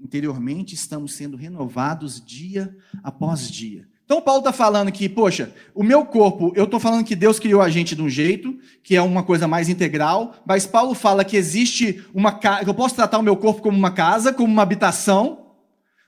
interiormente 0.00 0.74
estamos 0.74 1.14
sendo 1.14 1.36
renovados 1.36 2.24
dia 2.24 2.74
após 3.02 3.50
dia. 3.50 3.86
Então, 4.04 4.20
Paulo 4.20 4.40
está 4.40 4.52
falando 4.52 4.92
que, 4.92 5.08
poxa, 5.08 5.50
o 5.74 5.82
meu 5.82 6.04
corpo, 6.04 6.52
eu 6.54 6.64
estou 6.64 6.78
falando 6.78 7.04
que 7.04 7.16
Deus 7.16 7.38
criou 7.38 7.62
a 7.62 7.70
gente 7.70 7.96
de 7.96 8.02
um 8.02 8.08
jeito, 8.08 8.58
que 8.82 8.94
é 8.94 9.00
uma 9.00 9.22
coisa 9.22 9.48
mais 9.48 9.70
integral, 9.70 10.34
mas 10.46 10.66
Paulo 10.66 10.94
fala 10.94 11.24
que 11.24 11.36
existe 11.36 12.04
uma 12.12 12.32
casa, 12.32 12.68
eu 12.68 12.74
posso 12.74 12.94
tratar 12.94 13.18
o 13.18 13.22
meu 13.22 13.34
corpo 13.34 13.62
como 13.62 13.78
uma 13.78 13.90
casa, 13.90 14.30
como 14.30 14.52
uma 14.52 14.62
habitação, 14.62 15.44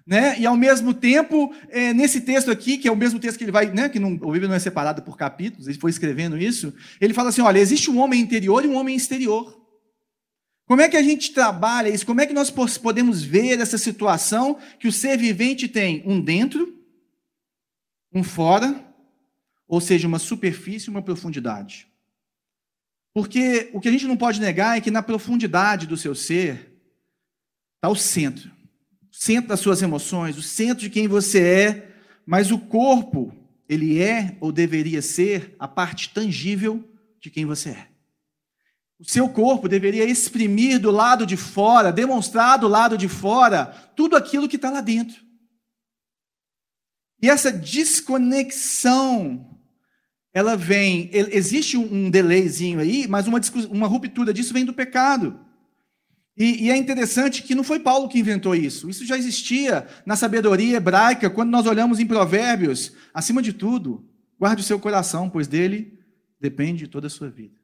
né? 0.06 0.38
E 0.38 0.44
ao 0.44 0.56
mesmo 0.56 0.92
tempo, 0.92 1.52
é, 1.70 1.94
nesse 1.94 2.20
texto 2.20 2.50
aqui, 2.50 2.76
que 2.76 2.86
é 2.86 2.92
o 2.92 2.96
mesmo 2.96 3.18
texto 3.18 3.38
que 3.38 3.44
ele 3.44 3.50
vai, 3.50 3.72
né? 3.72 3.88
Que 3.88 3.98
não, 3.98 4.12
o 4.12 4.30
Bíblia 4.30 4.48
não 4.48 4.54
é 4.54 4.58
separado 4.58 5.00
por 5.00 5.16
capítulos, 5.16 5.66
ele 5.66 5.78
foi 5.78 5.90
escrevendo 5.90 6.36
isso, 6.38 6.74
ele 7.00 7.14
fala 7.14 7.30
assim: 7.30 7.40
olha, 7.40 7.58
existe 7.58 7.90
um 7.90 7.98
homem 7.98 8.20
interior 8.20 8.62
e 8.62 8.68
um 8.68 8.76
homem 8.76 8.94
exterior. 8.94 9.56
Como 10.66 10.82
é 10.82 10.88
que 10.88 10.96
a 10.96 11.02
gente 11.02 11.32
trabalha 11.32 11.88
isso? 11.88 12.04
Como 12.04 12.20
é 12.20 12.26
que 12.26 12.34
nós 12.34 12.50
podemos 12.50 13.22
ver 13.22 13.58
essa 13.58 13.78
situação 13.78 14.58
que 14.78 14.88
o 14.88 14.92
ser 14.92 15.16
vivente 15.16 15.66
tem 15.66 16.02
um 16.04 16.20
dentro, 16.20 16.75
um 18.12 18.22
fora, 18.22 18.84
ou 19.66 19.80
seja, 19.80 20.08
uma 20.08 20.18
superfície 20.18 20.88
e 20.88 20.90
uma 20.90 21.02
profundidade? 21.02 21.88
Porque 23.12 23.70
o 23.72 23.80
que 23.80 23.88
a 23.88 23.92
gente 23.92 24.06
não 24.06 24.16
pode 24.16 24.40
negar 24.40 24.76
é 24.76 24.80
que 24.80 24.90
na 24.90 25.02
profundidade 25.02 25.86
do 25.86 25.96
seu 25.96 26.14
ser 26.14 26.72
está 27.76 27.88
o 27.88 27.96
centro 27.96 28.56
centro 29.18 29.48
das 29.48 29.60
suas 29.60 29.80
emoções, 29.80 30.36
o 30.36 30.42
centro 30.42 30.82
de 30.82 30.90
quem 30.90 31.08
você 31.08 31.40
é, 31.40 31.90
mas 32.26 32.50
o 32.50 32.58
corpo, 32.58 33.34
ele 33.66 33.98
é 34.00 34.36
ou 34.40 34.52
deveria 34.52 35.00
ser 35.00 35.56
a 35.58 35.66
parte 35.66 36.10
tangível 36.10 36.84
de 37.18 37.30
quem 37.30 37.46
você 37.46 37.70
é. 37.70 37.88
O 38.98 39.04
seu 39.04 39.28
corpo 39.28 39.68
deveria 39.68 40.04
exprimir 40.04 40.78
do 40.78 40.90
lado 40.90 41.24
de 41.24 41.36
fora, 41.36 41.92
demonstrar 41.92 42.58
do 42.58 42.68
lado 42.68 42.96
de 42.98 43.08
fora, 43.08 43.66
tudo 43.96 44.16
aquilo 44.16 44.48
que 44.48 44.56
está 44.56 44.70
lá 44.70 44.82
dentro. 44.82 45.24
E 47.22 47.30
essa 47.30 47.50
desconexão, 47.50 49.58
ela 50.32 50.56
vem, 50.56 51.08
existe 51.12 51.76
um 51.76 52.10
delayzinho 52.10 52.80
aí, 52.80 53.06
mas 53.08 53.26
uma, 53.26 53.40
uma 53.70 53.86
ruptura 53.86 54.34
disso 54.34 54.52
vem 54.52 54.64
do 54.64 54.74
pecado. 54.74 55.40
E, 56.36 56.66
e, 56.66 56.70
é 56.70 56.76
interessante 56.76 57.42
que 57.42 57.54
não 57.54 57.64
foi 57.64 57.80
Paulo 57.80 58.08
que 58.08 58.18
inventou 58.18 58.54
isso. 58.54 58.90
Isso 58.90 59.06
já 59.06 59.16
existia 59.16 59.86
na 60.04 60.16
sabedoria 60.16 60.76
hebraica, 60.76 61.30
quando 61.30 61.50
nós 61.50 61.66
olhamos 61.66 61.98
em 61.98 62.06
Provérbios. 62.06 62.92
Acima 63.14 63.40
de 63.40 63.54
tudo, 63.54 64.06
guarde 64.38 64.60
o 64.60 64.64
seu 64.64 64.78
coração, 64.78 65.30
pois 65.30 65.48
dele 65.48 65.98
depende 66.38 66.86
toda 66.86 67.06
a 67.06 67.10
sua 67.10 67.30
vida. 67.30 67.55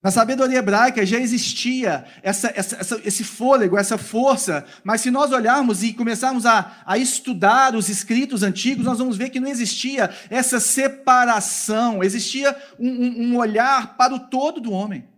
Na 0.00 0.12
sabedoria 0.12 0.58
hebraica 0.58 1.04
já 1.04 1.18
existia 1.18 2.04
essa, 2.22 2.52
essa, 2.54 2.76
essa, 2.76 3.00
esse 3.04 3.24
fôlego, 3.24 3.76
essa 3.76 3.98
força, 3.98 4.64
mas 4.84 5.00
se 5.00 5.10
nós 5.10 5.32
olharmos 5.32 5.82
e 5.82 5.92
começarmos 5.92 6.46
a, 6.46 6.82
a 6.86 6.96
estudar 6.96 7.74
os 7.74 7.88
escritos 7.88 8.44
antigos, 8.44 8.84
nós 8.84 8.98
vamos 8.98 9.16
ver 9.16 9.30
que 9.30 9.40
não 9.40 9.48
existia 9.48 10.08
essa 10.30 10.60
separação, 10.60 12.02
existia 12.04 12.56
um, 12.78 12.88
um, 12.88 13.22
um 13.32 13.36
olhar 13.38 13.96
para 13.96 14.14
o 14.14 14.20
todo 14.20 14.60
do 14.60 14.70
homem. 14.70 15.08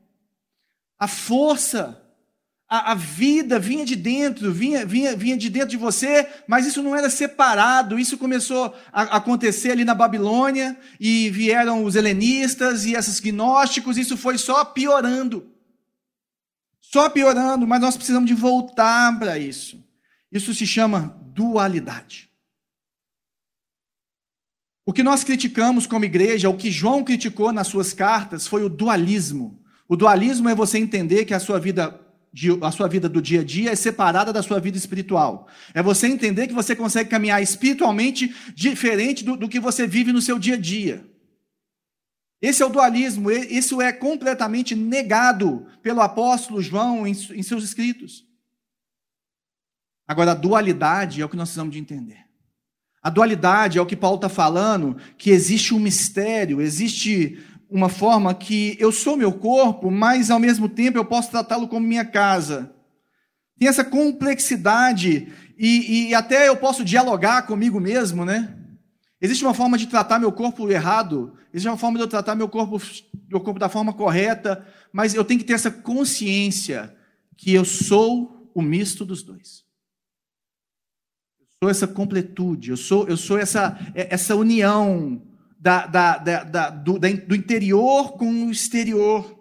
A 0.99 1.07
força 1.07 2.00
a, 2.71 2.93
a, 2.93 2.95
vida 2.95 3.59
vinha 3.59 3.85
de 3.85 3.97
dentro, 3.97 4.53
vinha, 4.53 4.87
vinha, 4.87 5.17
vinha 5.17 5.37
de 5.37 5.51
dentro 5.51 5.71
de 5.71 5.77
você, 5.77 6.25
mas 6.47 6.65
isso 6.65 6.81
não 6.81 6.95
era 6.95 7.11
separado. 7.11 7.99
Isso 7.99 8.17
começou 8.17 8.73
a 8.93 9.17
acontecer 9.17 9.73
ali 9.73 9.85
na 9.85 9.93
Babilônia, 9.93 10.79
e 11.01 11.29
vieram 11.31 11.83
os 11.83 11.97
helenistas 11.97 12.85
e 12.85 12.95
esses 12.95 13.19
gnósticos, 13.19 13.99
isso 13.99 14.17
foi 14.17 14.39
só 14.39 14.65
piorando. 14.65 15.53
Só 16.81 17.11
piorando, 17.11 17.67
mas 17.67 17.81
nós 17.81 17.97
precisamos 17.97 18.29
de 18.29 18.35
voltar 18.35 19.19
para 19.19 19.37
isso. 19.37 19.85
Isso 20.31 20.55
se 20.55 20.65
chama 20.65 21.19
dualidade. 21.35 22.31
O 24.87 24.93
que 24.93 25.03
nós 25.03 25.25
criticamos 25.25 25.89
como 25.89 26.05
igreja, 26.05 26.49
o 26.49 26.57
que 26.57 26.71
João 26.71 27.03
criticou 27.03 27.53
nas 27.53 27.67
suas 27.67 27.93
cartas, 27.93 28.47
foi 28.47 28.63
o 28.63 28.69
dualismo. 28.69 29.61
O 29.89 29.97
dualismo 29.97 30.49
é 30.49 30.55
você 30.55 30.79
entender 30.79 31.25
que 31.25 31.35
a 31.35 31.41
sua 31.41 31.59
vida 31.59 32.01
de, 32.33 32.51
a 32.63 32.71
sua 32.71 32.89
vida 32.89 33.09
do 33.09 33.21
dia 33.21 33.41
a 33.41 33.45
dia 33.45 33.71
é 33.71 33.77
separada 33.77 34.33
da 34.33 34.43
sua 34.43 34.61
vida 34.61 34.79
espiritual. 34.79 35.49
É 35.75 35.83
você 35.83 36.07
entender 36.07 36.47
que 36.47 36.55
você 36.55 36.77
consegue 36.77 37.11
caminhar 37.11 37.43
espiritualmente 37.43 38.35
diferente 38.55 39.25
do, 39.25 39.37
do 39.37 39.49
que 39.49 39.59
você 39.59 39.87
vive 39.87 40.13
no 40.13 40.23
seu 40.23 40.39
dia 40.39 40.55
a 40.55 40.59
dia. 40.59 41.05
Esse 42.41 42.63
é 42.63 42.67
o 42.67 42.71
dualismo, 42.71 43.31
isso 43.31 43.83
é 43.83 43.93
completamente 43.93 44.75
negado 44.75 45.67
pelo 45.83 46.01
apóstolo 46.01 46.63
João 46.63 47.07
em, 47.07 47.13
em 47.13 47.43
seus 47.43 47.65
escritos. 47.65 48.25
Agora, 50.09 50.33
a 50.33 50.35
dualidade 50.35 51.21
é 51.21 51.25
o 51.25 51.29
que 51.29 51.37
nós 51.37 51.49
precisamos 51.49 51.73
de 51.73 51.79
entender. 51.79 52.31
A 53.03 53.09
dualidade 53.09 53.79
é 53.79 53.81
o 53.81 53.87
que 53.87 53.97
Paulo 53.97 54.17
está 54.17 54.29
falando, 54.29 54.97
que 55.17 55.31
existe 55.31 55.75
um 55.75 55.79
mistério, 55.79 56.61
existe 56.61 57.39
uma 57.71 57.89
forma 57.89 58.35
que 58.35 58.77
eu 58.81 58.91
sou 58.91 59.17
meu 59.17 59.33
corpo, 59.33 59.91
mas 59.91 60.31
ao 60.31 60.39
mesmo 60.39 60.69
tempo 60.69 60.99
eu 60.99 61.05
posso 61.05 61.31
tratá-lo 61.31 61.69
como 61.69 61.87
minha 61.87 62.05
casa. 62.05 62.75
Tem 63.59 63.69
essa 63.69 63.85
complexidade 63.85 65.33
e, 65.57 66.09
e, 66.09 66.15
até 66.15 66.49
eu 66.49 66.57
posso 66.57 66.85
dialogar 66.85 67.43
comigo 67.43 67.79
mesmo, 67.79 68.25
né? 68.25 68.57
Existe 69.21 69.45
uma 69.45 69.53
forma 69.53 69.77
de 69.77 69.87
tratar 69.87 70.19
meu 70.19 70.33
corpo 70.33 70.71
errado, 70.71 71.35
existe 71.53 71.69
uma 71.69 71.77
forma 71.77 71.99
de 71.99 72.05
eu 72.05 72.09
tratar 72.09 72.35
meu 72.35 72.49
corpo, 72.49 72.81
meu 73.29 73.41
corpo 73.41 73.61
da 73.61 73.69
forma 73.69 73.93
correta, 73.93 74.67
mas 74.93 75.15
eu 75.15 75.25
tenho 75.25 75.39
que 75.39 75.47
ter 75.47 75.53
essa 75.53 75.71
consciência 75.71 76.97
que 77.37 77.53
eu 77.53 77.65
sou 77.65 78.51
o 78.55 78.63
misto 78.63 79.05
dos 79.05 79.23
dois. 79.23 79.63
Eu 81.39 81.47
sou 81.63 81.71
essa 81.71 81.87
completude, 81.87 82.71
eu 82.71 82.77
sou, 82.77 83.07
eu 83.07 83.17
sou 83.17 83.39
essa, 83.39 83.79
essa 83.95 84.35
união 84.35 85.21
da, 85.61 85.87
da, 85.87 86.17
da, 86.17 86.71
do, 86.71 86.99
do 86.99 87.37
interior 87.37 88.13
com 88.13 88.47
o 88.47 88.51
exterior. 88.51 89.39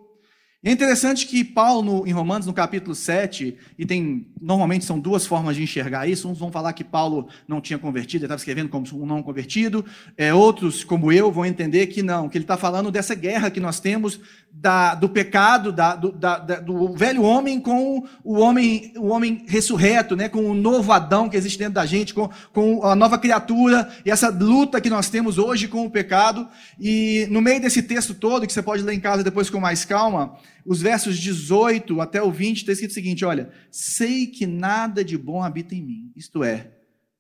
É 0.62 0.70
interessante 0.70 1.26
que 1.26 1.42
Paulo, 1.42 2.06
em 2.06 2.12
Romanos, 2.12 2.46
no 2.46 2.52
capítulo 2.52 2.94
7, 2.94 3.58
e 3.78 3.86
tem, 3.86 4.28
normalmente 4.42 4.84
são 4.84 5.00
duas 5.00 5.26
formas 5.26 5.56
de 5.56 5.64
enxergar 5.64 6.06
isso. 6.06 6.28
Uns 6.28 6.38
vão 6.38 6.52
falar 6.52 6.74
que 6.74 6.84
Paulo 6.84 7.30
não 7.48 7.62
tinha 7.62 7.80
convertido, 7.80 8.24
ele 8.24 8.26
estava 8.26 8.40
escrevendo 8.40 8.68
como 8.68 8.86
um 9.02 9.06
não 9.06 9.24
convertido. 9.24 9.86
É, 10.18 10.34
outros, 10.34 10.84
como 10.84 11.14
eu, 11.14 11.32
vão 11.32 11.46
entender 11.46 11.88
que 11.88 12.04
não, 12.04 12.28
que 12.28 12.38
ele 12.38 12.44
está 12.44 12.58
falando 12.58 12.92
dessa 12.92 13.16
guerra 13.16 13.50
que 13.50 13.62
nós 13.62 13.80
temos 13.80 14.20
da, 14.52 14.94
do 14.94 15.08
pecado, 15.08 15.72
da, 15.72 15.96
do, 15.96 16.12
da, 16.12 16.38
do, 16.38 16.94
velho 16.94 17.24
homem 17.24 17.62
com 17.62 18.06
o 18.24 18.40
homem, 18.40 18.92
o 18.98 19.08
homem 19.08 19.46
ressurreto, 19.48 20.18
né, 20.18 20.28
com 20.28 20.50
o 20.50 20.54
novo 20.54 20.92
Adão 20.92 21.30
que 21.30 21.38
existe 21.38 21.58
dentro 21.58 21.76
da 21.76 21.86
gente, 21.86 22.14
com, 22.14 22.30
com 22.52 22.84
a 22.84 22.94
nova 22.94 23.18
criatura, 23.18 23.90
e 24.06 24.12
essa 24.12 24.30
luta 24.30 24.82
que 24.82 24.90
nós 24.90 25.10
temos 25.10 25.38
hoje 25.38 25.70
com 25.70 25.86
o 25.86 25.90
pecado. 25.90 26.48
E 26.78 27.26
no 27.32 27.42
meio 27.42 27.62
desse 27.62 27.82
texto 27.82 28.14
todo, 28.14 28.46
que 28.46 28.52
você 28.52 28.62
pode 28.62 28.84
ler 28.84 28.94
em 28.94 29.00
casa 29.00 29.24
depois 29.24 29.50
com 29.50 29.62
mais 29.62 29.86
calma, 29.86 30.38
os 30.66 30.82
versos 30.82 31.18
18 31.18 32.02
até 32.02 32.22
o 32.22 32.30
20, 32.30 32.58
está 32.58 32.74
escrito 32.74 32.92
o 32.92 32.96
seguinte: 32.96 33.24
olha, 33.24 33.50
sei 33.72 34.28
que 34.28 34.46
nada 34.46 35.06
de 35.06 35.18
bom 35.18 35.42
habita 35.42 35.74
em 35.74 35.82
mim, 35.82 36.12
isto 36.18 36.44
é, 36.44 36.72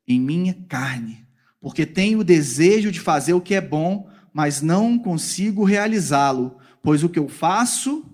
em 0.05 0.19
minha 0.19 0.57
carne, 0.67 1.25
porque 1.61 1.85
tenho 1.85 2.19
o 2.19 2.23
desejo 2.23 2.91
de 2.91 2.99
fazer 2.99 3.33
o 3.33 3.41
que 3.41 3.55
é 3.55 3.61
bom, 3.61 4.09
mas 4.33 4.61
não 4.61 4.99
consigo 4.99 5.63
realizá-lo 5.63 6.58
Pois 6.81 7.03
o 7.03 7.09
que 7.09 7.19
eu 7.19 7.27
faço 7.27 8.05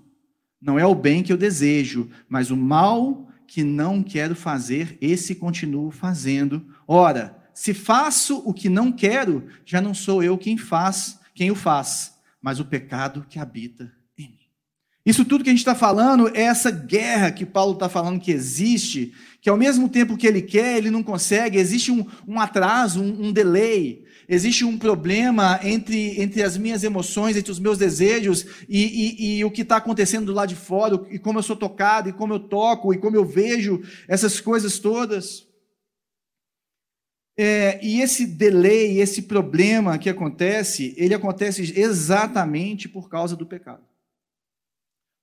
não 0.61 0.79
é 0.79 0.85
o 0.85 0.95
bem 0.95 1.21
que 1.21 1.31
eu 1.31 1.37
desejo, 1.37 2.09
mas 2.27 2.49
o 2.49 2.57
mal 2.57 3.27
que 3.47 3.63
não 3.63 4.01
quero 4.01 4.35
fazer, 4.35 4.97
esse 4.99 5.35
continuo 5.35 5.91
fazendo. 5.91 6.65
Ora, 6.87 7.37
se 7.53 7.73
faço 7.73 8.41
o 8.45 8.53
que 8.53 8.67
não 8.67 8.91
quero, 8.91 9.47
já 9.65 9.79
não 9.79 9.93
sou 9.93 10.23
eu 10.23 10.37
quem 10.37 10.57
faz, 10.57 11.19
quem 11.33 11.51
o 11.51 11.55
faz, 11.55 12.15
mas 12.41 12.59
o 12.59 12.65
pecado 12.65 13.25
que 13.29 13.39
habita 13.39 13.91
em 14.17 14.29
mim. 14.29 14.39
Isso 15.05 15.23
tudo 15.23 15.43
que 15.43 15.49
a 15.49 15.53
gente 15.53 15.59
está 15.59 15.75
falando 15.75 16.29
é 16.35 16.41
essa 16.41 16.71
guerra 16.71 17.31
que 17.31 17.45
Paulo 17.45 17.73
está 17.73 17.87
falando 17.87 18.19
que 18.19 18.31
existe, 18.31 19.13
que 19.39 19.49
ao 19.49 19.57
mesmo 19.57 19.87
tempo 19.87 20.17
que 20.17 20.25
ele 20.25 20.41
quer, 20.41 20.77
ele 20.77 20.89
não 20.89 21.03
consegue, 21.03 21.59
existe 21.59 21.91
um, 21.91 22.05
um 22.27 22.39
atraso, 22.39 23.01
um, 23.01 23.27
um 23.27 23.31
delay 23.31 24.03
existe 24.27 24.63
um 24.63 24.77
problema 24.77 25.59
entre, 25.63 26.21
entre 26.21 26.43
as 26.43 26.57
minhas 26.57 26.83
emoções, 26.83 27.37
entre 27.37 27.51
os 27.51 27.59
meus 27.59 27.77
desejos 27.77 28.45
e, 28.67 28.83
e, 28.83 29.37
e 29.37 29.45
o 29.45 29.51
que 29.51 29.61
está 29.61 29.77
acontecendo 29.77 30.27
do 30.27 30.33
lado 30.33 30.49
de 30.49 30.55
fora, 30.55 31.05
e 31.09 31.19
como 31.19 31.39
eu 31.39 31.43
sou 31.43 31.55
tocado, 31.55 32.09
e 32.09 32.13
como 32.13 32.33
eu 32.33 32.39
toco, 32.39 32.93
e 32.93 32.97
como 32.97 33.15
eu 33.15 33.25
vejo 33.25 33.81
essas 34.07 34.39
coisas 34.39 34.79
todas. 34.79 35.47
É, 37.37 37.83
e 37.85 38.01
esse 38.01 38.25
delay, 38.25 38.99
esse 38.99 39.23
problema 39.23 39.97
que 39.97 40.09
acontece, 40.09 40.93
ele 40.97 41.13
acontece 41.13 41.77
exatamente 41.77 42.87
por 42.87 43.09
causa 43.09 43.35
do 43.35 43.45
pecado. 43.45 43.83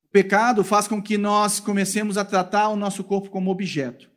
O 0.04 0.08
pecado 0.12 0.62
faz 0.62 0.86
com 0.86 1.00
que 1.00 1.16
nós 1.16 1.58
comecemos 1.58 2.18
a 2.18 2.24
tratar 2.24 2.68
o 2.68 2.76
nosso 2.76 3.02
corpo 3.02 3.30
como 3.30 3.50
objeto. 3.50 4.11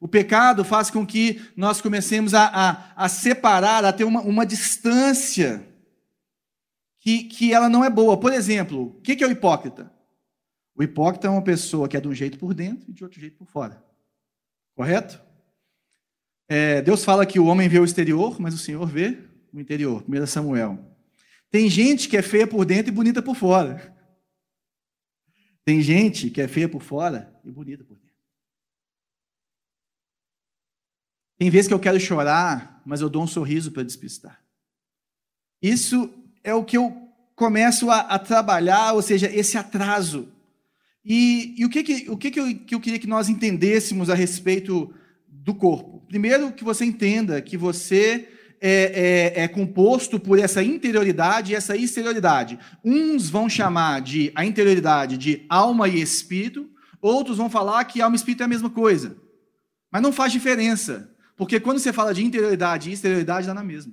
O 0.00 0.06
pecado 0.06 0.64
faz 0.64 0.90
com 0.90 1.06
que 1.06 1.42
nós 1.56 1.80
comecemos 1.80 2.32
a, 2.34 2.46
a, 2.46 3.04
a 3.04 3.08
separar, 3.08 3.84
a 3.84 3.92
ter 3.92 4.04
uma, 4.04 4.20
uma 4.20 4.46
distância 4.46 5.66
que, 7.00 7.24
que 7.24 7.52
ela 7.52 7.68
não 7.68 7.84
é 7.84 7.90
boa. 7.90 8.18
Por 8.18 8.32
exemplo, 8.32 8.96
o 8.96 9.00
que 9.00 9.22
é 9.22 9.26
o 9.26 9.30
hipócrita? 9.30 9.92
O 10.74 10.82
hipócrita 10.82 11.26
é 11.26 11.30
uma 11.30 11.42
pessoa 11.42 11.88
que 11.88 11.96
é 11.96 12.00
de 12.00 12.06
um 12.06 12.14
jeito 12.14 12.38
por 12.38 12.54
dentro 12.54 12.88
e 12.88 12.92
de 12.92 13.02
outro 13.02 13.18
jeito 13.18 13.36
por 13.36 13.48
fora. 13.48 13.82
Correto? 14.76 15.20
É, 16.48 16.80
Deus 16.80 17.04
fala 17.04 17.26
que 17.26 17.40
o 17.40 17.46
homem 17.46 17.68
vê 17.68 17.80
o 17.80 17.84
exterior, 17.84 18.40
mas 18.40 18.54
o 18.54 18.58
Senhor 18.58 18.86
vê 18.86 19.18
o 19.52 19.58
interior. 19.58 20.04
1 20.08 20.26
Samuel. 20.26 20.78
Tem 21.50 21.68
gente 21.68 22.08
que 22.08 22.16
é 22.16 22.22
feia 22.22 22.46
por 22.46 22.64
dentro 22.64 22.92
e 22.92 22.94
bonita 22.94 23.20
por 23.20 23.34
fora. 23.34 23.94
Tem 25.64 25.82
gente 25.82 26.30
que 26.30 26.40
é 26.40 26.46
feia 26.46 26.68
por 26.68 26.82
fora 26.82 27.34
e 27.44 27.50
bonita 27.50 27.84
por 27.84 27.98
dentro. 27.98 28.08
Tem 31.38 31.48
vezes 31.50 31.68
que 31.68 31.74
eu 31.74 31.78
quero 31.78 32.00
chorar, 32.00 32.82
mas 32.84 33.00
eu 33.00 33.08
dou 33.08 33.22
um 33.22 33.26
sorriso 33.26 33.70
para 33.70 33.84
despistar. 33.84 34.42
Isso 35.62 36.12
é 36.42 36.52
o 36.52 36.64
que 36.64 36.76
eu 36.76 37.08
começo 37.36 37.90
a, 37.90 38.00
a 38.00 38.18
trabalhar, 38.18 38.92
ou 38.92 39.02
seja, 39.02 39.30
esse 39.32 39.56
atraso. 39.56 40.28
E, 41.04 41.54
e 41.56 41.64
o, 41.64 41.68
que, 41.68 41.82
que, 41.82 42.10
o 42.10 42.16
que, 42.16 42.30
que, 42.30 42.40
eu, 42.40 42.58
que 42.58 42.74
eu 42.74 42.80
queria 42.80 42.98
que 42.98 43.06
nós 43.06 43.28
entendêssemos 43.28 44.10
a 44.10 44.14
respeito 44.14 44.92
do 45.28 45.54
corpo? 45.54 46.04
Primeiro, 46.08 46.52
que 46.52 46.64
você 46.64 46.84
entenda 46.84 47.40
que 47.40 47.56
você 47.56 48.28
é, 48.60 49.32
é, 49.36 49.44
é, 49.44 49.48
composto 49.48 50.18
por 50.18 50.38
essa 50.38 50.62
interioridade 50.62 51.52
e 51.52 51.54
essa 51.54 51.76
exterioridade. 51.76 52.58
Uns 52.84 53.30
vão 53.30 53.48
chamar 53.48 54.00
de 54.00 54.32
a 54.34 54.44
interioridade 54.44 55.16
de 55.16 55.46
alma 55.48 55.88
e 55.88 56.00
espírito, 56.00 56.68
outros 57.00 57.36
vão 57.36 57.48
falar 57.48 57.84
que 57.84 58.00
alma 58.00 58.16
e 58.16 58.18
espírito 58.18 58.42
é 58.42 58.46
a 58.46 58.48
mesma 58.48 58.68
coisa. 58.68 59.16
Mas 59.92 60.02
não 60.02 60.12
faz 60.12 60.32
diferença, 60.32 61.08
porque 61.38 61.60
quando 61.60 61.78
você 61.78 61.92
fala 61.92 62.12
de 62.12 62.24
interioridade 62.24 62.90
e 62.90 62.92
exterioridade, 62.92 63.46
dá 63.46 63.54
na 63.54 63.62
mesma. 63.62 63.92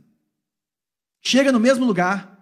Chega 1.21 1.51
no 1.51 1.59
mesmo 1.59 1.85
lugar. 1.85 2.33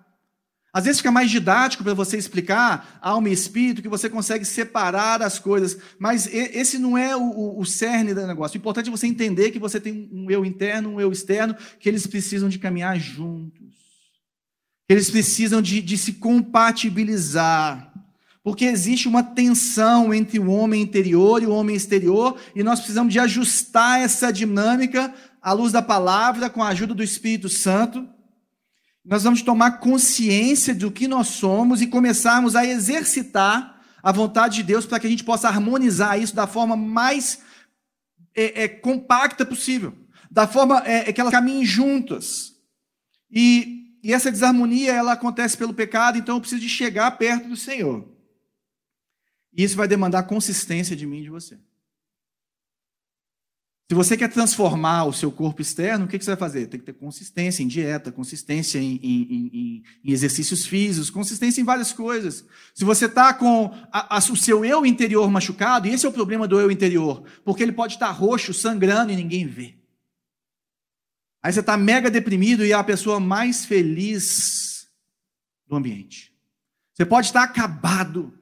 Às 0.71 0.85
vezes 0.85 0.99
fica 1.01 1.11
mais 1.11 1.29
didático 1.29 1.83
para 1.83 1.93
você 1.93 2.17
explicar 2.17 2.97
alma 2.99 3.29
e 3.29 3.33
espírito, 3.33 3.81
que 3.81 3.89
você 3.89 4.09
consegue 4.09 4.43
separar 4.43 5.21
as 5.21 5.37
coisas, 5.37 5.77
mas 5.99 6.25
esse 6.33 6.79
não 6.79 6.97
é 6.97 7.15
o, 7.15 7.59
o, 7.59 7.65
cerne 7.65 8.13
do 8.13 8.25
negócio. 8.25 8.57
O 8.57 8.59
importante 8.59 8.87
é 8.87 8.91
você 8.91 9.05
entender 9.05 9.51
que 9.51 9.59
você 9.59 9.79
tem 9.79 10.09
um 10.11 10.31
eu 10.31 10.43
interno, 10.43 10.89
um 10.89 11.01
eu 11.01 11.11
externo, 11.11 11.55
que 11.79 11.87
eles 11.87 12.07
precisam 12.07 12.49
de 12.49 12.57
caminhar 12.57 12.97
juntos. 12.97 13.61
Que 14.87 14.93
eles 14.95 15.11
precisam 15.11 15.61
de, 15.61 15.79
de 15.79 15.97
se 15.97 16.13
compatibilizar. 16.13 17.92
Porque 18.43 18.65
existe 18.65 19.07
uma 19.07 19.23
tensão 19.23 20.13
entre 20.13 20.37
o 20.37 20.51
homem 20.51 20.81
interior 20.81 21.41
e 21.41 21.45
o 21.45 21.53
homem 21.53 21.75
exterior, 21.75 22.37
e 22.53 22.61
nós 22.61 22.79
precisamos 22.79 23.13
de 23.13 23.19
ajustar 23.19 24.01
essa 24.01 24.31
dinâmica 24.31 25.13
à 25.41 25.53
luz 25.53 25.71
da 25.71 25.81
palavra, 25.81 26.49
com 26.49 26.61
a 26.61 26.67
ajuda 26.67 26.93
do 26.93 27.03
Espírito 27.03 27.47
Santo 27.47 28.07
nós 29.05 29.23
vamos 29.23 29.41
tomar 29.41 29.79
consciência 29.79 30.73
do 30.73 30.89
que 30.89 31.07
nós 31.07 31.27
somos 31.27 31.81
e 31.81 31.87
começarmos 31.87 32.55
a 32.55 32.65
exercitar 32.65 33.81
a 34.01 34.11
vontade 34.11 34.55
de 34.55 34.63
Deus 34.63 34.85
para 34.85 34.99
que 34.99 35.07
a 35.07 35.09
gente 35.09 35.23
possa 35.23 35.49
harmonizar 35.49 36.19
isso 36.21 36.35
da 36.35 36.47
forma 36.47 36.75
mais 36.75 37.39
é, 38.33 38.63
é, 38.63 38.67
compacta 38.67 39.45
possível, 39.45 39.93
da 40.31 40.47
forma 40.47 40.81
é, 40.85 41.11
que 41.11 41.19
elas 41.19 41.31
caminhem 41.31 41.65
juntas. 41.65 42.53
E, 43.29 43.97
e 44.01 44.13
essa 44.13 44.31
desarmonia 44.31 44.93
ela 44.93 45.13
acontece 45.13 45.57
pelo 45.57 45.73
pecado, 45.73 46.17
então 46.17 46.35
eu 46.35 46.41
preciso 46.41 46.61
de 46.61 46.69
chegar 46.69 47.11
perto 47.11 47.49
do 47.49 47.57
Senhor. 47.57 48.09
E 49.55 49.63
isso 49.63 49.75
vai 49.75 49.87
demandar 49.87 50.23
consistência 50.23 50.95
de 50.95 51.05
mim 51.05 51.19
e 51.19 51.23
de 51.23 51.29
você. 51.29 51.57
Se 53.89 53.95
você 53.95 54.17
quer 54.17 54.29
transformar 54.29 55.05
o 55.05 55.13
seu 55.13 55.31
corpo 55.31 55.61
externo, 55.61 56.05
o 56.05 56.07
que 56.07 56.17
você 56.17 56.31
vai 56.31 56.37
fazer? 56.37 56.67
Tem 56.67 56.79
que 56.79 56.85
ter 56.85 56.93
consistência 56.93 57.61
em 57.61 57.67
dieta, 57.67 58.11
consistência 58.11 58.79
em, 58.79 58.95
em, 58.95 59.49
em, 59.53 59.83
em 60.03 60.11
exercícios 60.11 60.65
físicos, 60.65 61.11
consistência 61.11 61.61
em 61.61 61.65
várias 61.65 61.91
coisas. 61.91 62.45
Se 62.73 62.83
você 62.83 63.05
está 63.05 63.33
com 63.33 63.65
a, 63.91 64.15
a, 64.15 64.17
o 64.17 64.35
seu 64.35 64.65
eu 64.65 64.85
interior 64.85 65.29
machucado, 65.29 65.87
e 65.87 65.91
esse 65.91 66.05
é 66.05 66.09
o 66.09 66.13
problema 66.13 66.47
do 66.47 66.59
eu 66.59 66.71
interior, 66.71 67.23
porque 67.43 67.61
ele 67.61 67.73
pode 67.73 67.93
estar 67.93 68.07
tá 68.07 68.11
roxo, 68.11 68.53
sangrando 68.53 69.11
e 69.11 69.15
ninguém 69.15 69.45
vê. 69.45 69.77
Aí 71.43 71.51
você 71.51 71.59
está 71.59 71.75
mega 71.75 72.09
deprimido 72.09 72.65
e 72.65 72.71
é 72.71 72.75
a 72.75 72.83
pessoa 72.83 73.19
mais 73.19 73.65
feliz 73.65 74.87
do 75.67 75.75
ambiente. 75.75 76.33
Você 76.93 77.05
pode 77.05 77.27
estar 77.27 77.43
acabado, 77.43 78.33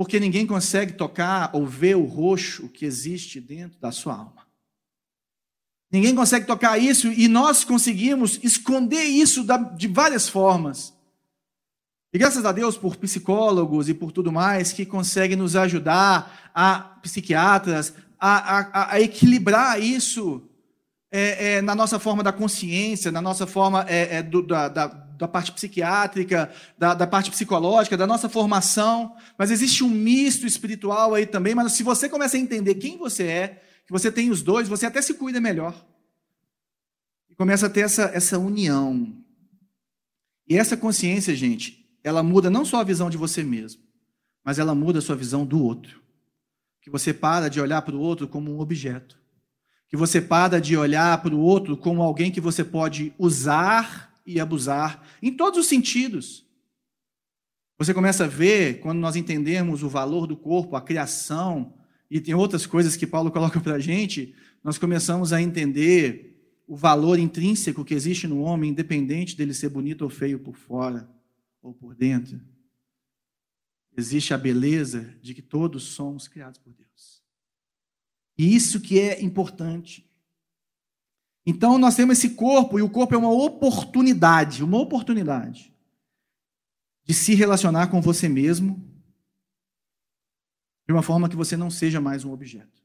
porque 0.00 0.18
ninguém 0.18 0.46
consegue 0.46 0.94
tocar 0.94 1.50
ou 1.52 1.66
ver 1.66 1.94
o 1.94 2.06
roxo 2.06 2.70
que 2.70 2.86
existe 2.86 3.38
dentro 3.38 3.78
da 3.78 3.92
sua 3.92 4.14
alma. 4.14 4.46
Ninguém 5.92 6.14
consegue 6.14 6.46
tocar 6.46 6.78
isso 6.78 7.08
e 7.08 7.28
nós 7.28 7.64
conseguimos 7.64 8.40
esconder 8.42 9.04
isso 9.04 9.44
de 9.76 9.86
várias 9.88 10.26
formas. 10.26 10.94
E 12.14 12.18
graças 12.18 12.46
a 12.46 12.50
Deus 12.50 12.78
por 12.78 12.96
psicólogos 12.96 13.90
e 13.90 13.94
por 13.94 14.10
tudo 14.10 14.32
mais 14.32 14.72
que 14.72 14.86
conseguem 14.86 15.36
nos 15.36 15.54
ajudar, 15.54 16.50
a 16.54 16.78
psiquiatras, 17.02 17.92
a, 18.18 18.58
a, 18.58 18.94
a 18.94 19.00
equilibrar 19.02 19.82
isso 19.82 20.48
é, 21.12 21.56
é, 21.56 21.60
na 21.60 21.74
nossa 21.74 21.98
forma 21.98 22.22
da 22.22 22.32
consciência, 22.32 23.12
na 23.12 23.20
nossa 23.20 23.46
forma 23.46 23.84
é, 23.86 24.16
é 24.16 24.22
do, 24.22 24.40
da, 24.40 24.66
da 24.66 25.09
da 25.20 25.28
parte 25.28 25.52
psiquiátrica, 25.52 26.50
da, 26.78 26.94
da, 26.94 27.06
parte 27.06 27.30
psicológica, 27.30 27.96
da 27.96 28.06
nossa 28.06 28.28
formação, 28.28 29.14
mas 29.38 29.50
existe 29.50 29.84
um 29.84 29.88
misto 29.88 30.46
espiritual 30.46 31.14
aí 31.14 31.26
também. 31.26 31.54
Mas 31.54 31.72
se 31.72 31.82
você 31.82 32.08
começa 32.08 32.38
a 32.38 32.40
entender 32.40 32.76
quem 32.76 32.96
você 32.96 33.24
é, 33.24 33.62
que 33.86 33.92
você 33.92 34.10
tem 34.10 34.30
os 34.30 34.42
dois, 34.42 34.66
você 34.66 34.86
até 34.86 35.02
se 35.02 35.12
cuida 35.14 35.38
melhor. 35.38 35.74
E 37.28 37.34
começa 37.34 37.66
a 37.66 37.70
ter 37.70 37.80
essa, 37.80 38.04
essa 38.14 38.38
união. 38.38 39.14
E 40.48 40.56
essa 40.56 40.76
consciência, 40.76 41.36
gente, 41.36 41.86
ela 42.02 42.22
muda 42.22 42.48
não 42.48 42.64
só 42.64 42.80
a 42.80 42.84
visão 42.84 43.10
de 43.10 43.18
você 43.18 43.44
mesmo, 43.44 43.82
mas 44.42 44.58
ela 44.58 44.74
muda 44.74 45.00
a 45.00 45.02
sua 45.02 45.16
visão 45.16 45.44
do 45.44 45.62
outro. 45.62 46.00
Que 46.80 46.88
você 46.88 47.12
para 47.12 47.50
de 47.50 47.60
olhar 47.60 47.82
para 47.82 47.94
o 47.94 48.00
outro 48.00 48.26
como 48.26 48.50
um 48.50 48.58
objeto. 48.58 49.20
Que 49.86 49.98
você 49.98 50.18
para 50.18 50.58
de 50.58 50.78
olhar 50.78 51.20
para 51.20 51.34
o 51.34 51.40
outro 51.40 51.76
como 51.76 52.00
alguém 52.00 52.32
que 52.32 52.40
você 52.40 52.64
pode 52.64 53.12
usar 53.18 54.09
e 54.30 54.40
abusar, 54.40 55.06
em 55.22 55.32
todos 55.32 55.60
os 55.60 55.66
sentidos. 55.66 56.46
Você 57.78 57.94
começa 57.94 58.24
a 58.24 58.28
ver, 58.28 58.80
quando 58.80 58.98
nós 58.98 59.16
entendemos 59.16 59.82
o 59.82 59.88
valor 59.88 60.26
do 60.26 60.36
corpo, 60.36 60.76
a 60.76 60.82
criação, 60.82 61.74
e 62.10 62.20
tem 62.20 62.34
outras 62.34 62.66
coisas 62.66 62.96
que 62.96 63.06
Paulo 63.06 63.30
coloca 63.32 63.60
para 63.60 63.76
a 63.76 63.80
gente, 63.80 64.34
nós 64.62 64.76
começamos 64.76 65.32
a 65.32 65.40
entender 65.40 66.30
o 66.66 66.76
valor 66.76 67.18
intrínseco 67.18 67.84
que 67.84 67.94
existe 67.94 68.26
no 68.26 68.40
homem, 68.40 68.70
independente 68.70 69.36
dele 69.36 69.54
ser 69.54 69.70
bonito 69.70 70.02
ou 70.02 70.10
feio 70.10 70.38
por 70.38 70.56
fora 70.56 71.10
ou 71.62 71.72
por 71.72 71.94
dentro. 71.94 72.40
Existe 73.96 74.32
a 74.34 74.38
beleza 74.38 75.16
de 75.20 75.34
que 75.34 75.42
todos 75.42 75.82
somos 75.82 76.28
criados 76.28 76.58
por 76.58 76.72
Deus. 76.72 77.22
E 78.36 78.54
isso 78.54 78.80
que 78.80 78.98
é 78.98 79.22
importante. 79.22 80.09
Então 81.50 81.76
nós 81.78 81.96
temos 81.96 82.16
esse 82.16 82.30
corpo, 82.36 82.78
e 82.78 82.82
o 82.82 82.88
corpo 82.88 83.12
é 83.12 83.18
uma 83.18 83.32
oportunidade, 83.32 84.62
uma 84.62 84.78
oportunidade 84.78 85.74
de 87.04 87.12
se 87.12 87.34
relacionar 87.34 87.88
com 87.88 88.00
você 88.00 88.28
mesmo 88.28 88.88
de 90.86 90.92
uma 90.92 91.02
forma 91.02 91.28
que 91.28 91.34
você 91.34 91.56
não 91.56 91.68
seja 91.68 92.00
mais 92.00 92.24
um 92.24 92.32
objeto. 92.32 92.80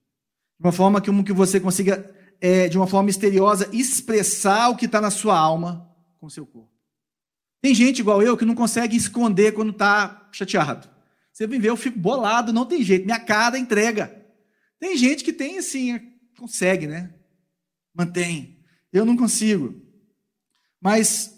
De 0.60 0.66
uma 0.66 0.72
forma 0.72 1.00
que, 1.00 1.24
que 1.24 1.32
você 1.32 1.60
consiga, 1.60 2.12
é, 2.42 2.68
de 2.68 2.76
uma 2.76 2.88
forma 2.88 3.06
misteriosa, 3.06 3.70
expressar 3.72 4.70
o 4.70 4.76
que 4.76 4.86
está 4.86 5.00
na 5.00 5.12
sua 5.12 5.38
alma 5.38 5.88
com 6.20 6.28
seu 6.28 6.46
corpo. 6.46 6.74
Tem 7.62 7.74
gente 7.76 8.00
igual 8.00 8.22
eu 8.24 8.36
que 8.36 8.46
não 8.46 8.56
consegue 8.56 8.98
esconder 8.98 9.54
quando 9.54 9.74
está 9.74 10.28
chateado. 10.32 10.90
Você 11.32 11.46
me 11.46 11.60
vê, 11.60 11.70
eu 11.70 11.78
fico 11.78 12.00
bolado, 12.00 12.52
não 12.52 12.66
tem 12.66 12.82
jeito, 12.82 13.06
minha 13.06 13.20
cara 13.20 13.60
entrega. 13.60 14.26
Tem 14.80 14.98
gente 14.98 15.24
que 15.24 15.34
tem 15.34 15.60
assim, 15.60 16.00
consegue, 16.36 16.88
né? 16.88 17.14
Mantém. 17.94 18.55
Eu 18.96 19.04
não 19.04 19.18
consigo. 19.18 19.76
Mas, 20.80 21.38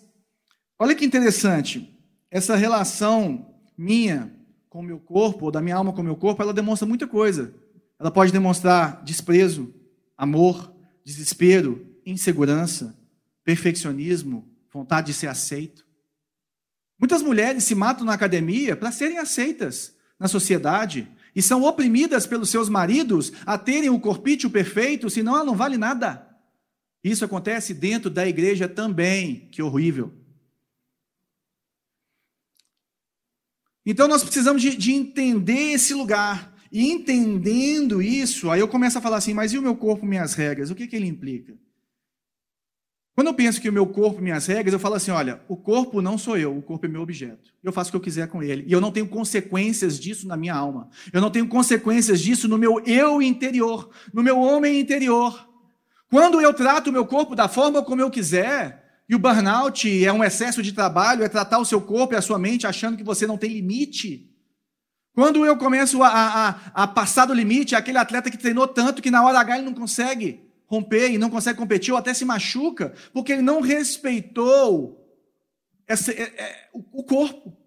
olha 0.77 0.93
que 0.93 1.03
interessante. 1.03 1.91
Essa 2.29 2.55
relação 2.55 3.51
minha 3.75 4.31
com 4.69 4.81
o 4.81 4.83
meu 4.83 4.99
corpo, 4.99 5.45
ou 5.45 5.51
da 5.51 5.59
minha 5.59 5.75
alma 5.75 5.91
com 5.91 6.01
o 6.01 6.03
meu 6.03 6.15
corpo, 6.15 6.43
ela 6.43 6.53
demonstra 6.53 6.87
muita 6.87 7.07
coisa. 7.07 7.51
Ela 7.99 8.11
pode 8.11 8.31
demonstrar 8.31 9.03
desprezo, 9.03 9.73
amor, 10.15 10.71
desespero, 11.03 11.83
insegurança, 12.05 12.95
perfeccionismo, 13.43 14.47
vontade 14.71 15.07
de 15.07 15.13
ser 15.15 15.25
aceito. 15.25 15.83
Muitas 16.99 17.23
mulheres 17.23 17.63
se 17.63 17.73
matam 17.73 18.05
na 18.05 18.13
academia 18.13 18.75
para 18.75 18.91
serem 18.91 19.17
aceitas 19.17 19.95
na 20.19 20.27
sociedade 20.27 21.07
e 21.35 21.41
são 21.41 21.63
oprimidas 21.63 22.27
pelos 22.27 22.51
seus 22.51 22.69
maridos 22.69 23.33
a 23.47 23.57
terem 23.57 23.89
o 23.89 23.99
corpício 23.99 24.47
perfeito, 24.47 25.09
senão 25.09 25.33
ela 25.33 25.45
não 25.45 25.55
vale 25.55 25.75
nada. 25.75 26.26
Isso 27.07 27.25
acontece 27.25 27.73
dentro 27.73 28.09
da 28.09 28.27
igreja 28.27 28.67
também, 28.67 29.47
que 29.51 29.61
horrível. 29.61 30.13
Então 33.85 34.07
nós 34.07 34.23
precisamos 34.23 34.61
de, 34.61 34.75
de, 34.75 34.91
entender 34.91 35.71
esse 35.71 35.93
lugar. 35.93 36.55
E 36.69 36.91
entendendo 36.91 38.01
isso, 38.01 38.51
aí 38.51 38.59
eu 38.59 38.67
começo 38.67 38.97
a 38.97 39.01
falar 39.01 39.17
assim, 39.17 39.33
mas 39.33 39.53
e 39.53 39.57
o 39.57 39.61
meu 39.61 39.75
corpo, 39.75 40.05
minhas 40.05 40.33
regras? 40.33 40.69
O 40.69 40.75
que, 40.75 40.85
que 40.85 40.95
ele 40.97 41.07
implica? 41.07 41.57
Quando 43.17 43.29
eu 43.29 43.33
penso 43.33 43.59
que 43.59 43.67
o 43.67 43.73
meu 43.73 43.87
corpo, 43.87 44.21
minhas 44.21 44.45
regras, 44.45 44.73
eu 44.73 44.79
falo 44.79 44.93
assim: 44.93 45.09
olha, 45.09 45.41
o 45.47 45.57
corpo 45.57 46.03
não 46.03 46.19
sou 46.19 46.37
eu, 46.37 46.55
o 46.55 46.61
corpo 46.61 46.85
é 46.85 46.89
meu 46.89 47.01
objeto. 47.01 47.51
Eu 47.63 47.73
faço 47.73 47.89
o 47.89 47.91
que 47.91 47.97
eu 47.97 48.01
quiser 48.01 48.27
com 48.27 48.43
ele. 48.43 48.63
E 48.67 48.71
eu 48.71 48.79
não 48.79 48.91
tenho 48.91 49.07
consequências 49.07 49.99
disso 49.99 50.27
na 50.27 50.37
minha 50.37 50.53
alma. 50.53 50.87
Eu 51.11 51.19
não 51.19 51.31
tenho 51.31 51.47
consequências 51.47 52.21
disso 52.21 52.47
no 52.47 52.59
meu 52.59 52.79
eu 52.85 53.19
interior, 53.19 53.89
no 54.13 54.21
meu 54.21 54.37
homem 54.37 54.79
interior. 54.79 55.46
Quando 56.09 56.39
eu 56.39 56.53
trato 56.53 56.89
o 56.89 56.93
meu 56.93 57.05
corpo 57.05 57.35
da 57.35 57.47
forma 57.47 57.83
como 57.83 58.01
eu 58.01 58.09
quiser, 58.09 59.03
e 59.09 59.15
o 59.15 59.19
burnout 59.19 60.05
é 60.05 60.11
um 60.11 60.23
excesso 60.23 60.61
de 60.61 60.73
trabalho, 60.73 61.23
é 61.23 61.29
tratar 61.29 61.59
o 61.59 61.65
seu 61.65 61.81
corpo 61.81 62.13
e 62.13 62.17
a 62.17 62.21
sua 62.21 62.37
mente 62.37 62.67
achando 62.67 62.97
que 62.97 63.03
você 63.03 63.25
não 63.25 63.37
tem 63.37 63.51
limite. 63.51 64.29
Quando 65.13 65.45
eu 65.45 65.57
começo 65.57 66.03
a, 66.03 66.09
a, 66.09 66.49
a 66.83 66.87
passar 66.87 67.25
do 67.25 67.33
limite, 67.33 67.73
é 67.73 67.77
aquele 67.77 67.97
atleta 67.97 68.29
que 68.29 68.37
treinou 68.37 68.67
tanto 68.67 69.01
que 69.01 69.09
na 69.09 69.25
hora 69.25 69.39
H 69.39 69.57
ele 69.57 69.65
não 69.65 69.73
consegue 69.73 70.47
romper 70.67 71.11
e 71.11 71.17
não 71.17 71.29
consegue 71.29 71.57
competir, 71.57 71.93
ou 71.93 71.97
até 71.97 72.13
se 72.13 72.25
machuca, 72.25 72.93
porque 73.13 73.31
ele 73.31 73.41
não 73.41 73.61
respeitou 73.61 75.07
essa, 75.87 76.11
é, 76.11 76.23
é, 76.23 76.69
o 76.73 77.03
corpo. 77.03 77.57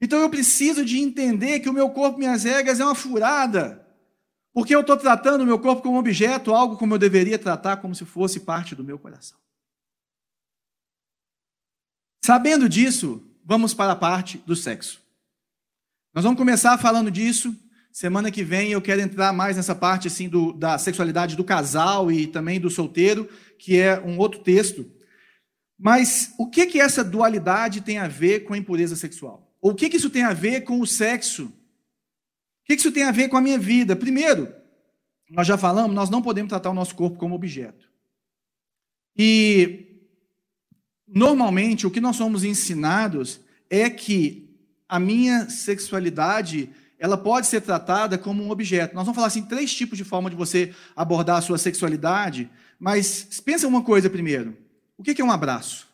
Então 0.00 0.20
eu 0.20 0.30
preciso 0.30 0.84
de 0.84 0.98
entender 0.98 1.60
que 1.60 1.68
o 1.68 1.72
meu 1.72 1.90
corpo, 1.90 2.18
minhas 2.18 2.44
regras, 2.44 2.80
é 2.80 2.84
uma 2.84 2.94
furada. 2.94 3.86
Porque 4.52 4.74
eu 4.74 4.80
estou 4.80 4.96
tratando 4.96 5.42
o 5.42 5.46
meu 5.46 5.58
corpo 5.58 5.82
como 5.82 5.98
objeto, 5.98 6.54
algo 6.54 6.76
como 6.76 6.94
eu 6.94 6.98
deveria 6.98 7.38
tratar, 7.38 7.76
como 7.78 7.94
se 7.94 8.04
fosse 8.04 8.40
parte 8.40 8.74
do 8.74 8.84
meu 8.84 8.98
coração. 8.98 9.38
Sabendo 12.24 12.68
disso, 12.68 13.24
vamos 13.44 13.72
para 13.72 13.92
a 13.92 13.96
parte 13.96 14.38
do 14.38 14.56
sexo. 14.56 15.00
Nós 16.12 16.24
vamos 16.24 16.38
começar 16.38 16.76
falando 16.78 17.10
disso 17.10 17.56
Semana 17.92 18.30
que 18.30 18.44
vem 18.44 18.70
eu 18.70 18.80
quero 18.80 19.00
entrar 19.00 19.32
mais 19.32 19.56
nessa 19.56 19.74
parte 19.74 20.06
assim 20.06 20.28
do, 20.28 20.52
da 20.52 20.78
sexualidade 20.78 21.36
do 21.36 21.42
casal 21.42 22.10
e 22.10 22.26
também 22.26 22.60
do 22.60 22.70
solteiro, 22.70 23.28
que 23.58 23.78
é 23.78 24.00
um 24.00 24.16
outro 24.16 24.40
texto. 24.40 24.88
Mas 25.76 26.32
o 26.38 26.48
que 26.48 26.66
que 26.66 26.80
essa 26.80 27.02
dualidade 27.02 27.80
tem 27.80 27.98
a 27.98 28.06
ver 28.06 28.40
com 28.44 28.54
a 28.54 28.58
impureza 28.58 28.94
sexual? 28.94 29.52
O 29.60 29.74
que 29.74 29.90
que 29.90 29.96
isso 29.96 30.10
tem 30.10 30.22
a 30.22 30.32
ver 30.32 30.60
com 30.62 30.80
o 30.80 30.86
sexo? 30.86 31.52
Que 32.70 32.82
isso 32.82 32.92
tem 32.92 33.02
a 33.02 33.10
ver 33.10 33.28
com 33.28 33.36
a 33.36 33.40
minha 33.40 33.58
vida? 33.58 33.96
Primeiro, 33.96 34.54
nós 35.28 35.46
já 35.46 35.58
falamos, 35.58 35.94
nós 35.94 36.08
não 36.08 36.22
podemos 36.22 36.48
tratar 36.48 36.70
o 36.70 36.74
nosso 36.74 36.94
corpo 36.94 37.18
como 37.18 37.34
objeto. 37.34 37.90
E 39.16 40.06
normalmente 41.04 41.84
o 41.84 41.90
que 41.90 42.00
nós 42.00 42.14
somos 42.14 42.44
ensinados 42.44 43.40
é 43.68 43.90
que 43.90 44.56
a 44.88 45.00
minha 45.00 45.50
sexualidade 45.50 46.70
ela 46.96 47.16
pode 47.18 47.48
ser 47.48 47.60
tratada 47.60 48.16
como 48.16 48.40
um 48.40 48.50
objeto. 48.50 48.94
Nós 48.94 49.04
vamos 49.04 49.16
falar 49.16 49.26
assim, 49.26 49.46
três 49.46 49.74
tipos 49.74 49.98
de 49.98 50.04
forma 50.04 50.30
de 50.30 50.36
você 50.36 50.72
abordar 50.94 51.38
a 51.38 51.42
sua 51.42 51.58
sexualidade, 51.58 52.48
mas 52.78 53.40
pensa 53.40 53.66
uma 53.66 53.82
coisa 53.82 54.08
primeiro. 54.08 54.56
O 54.96 55.02
que 55.02 55.20
é 55.20 55.24
um 55.24 55.32
abraço? 55.32 55.88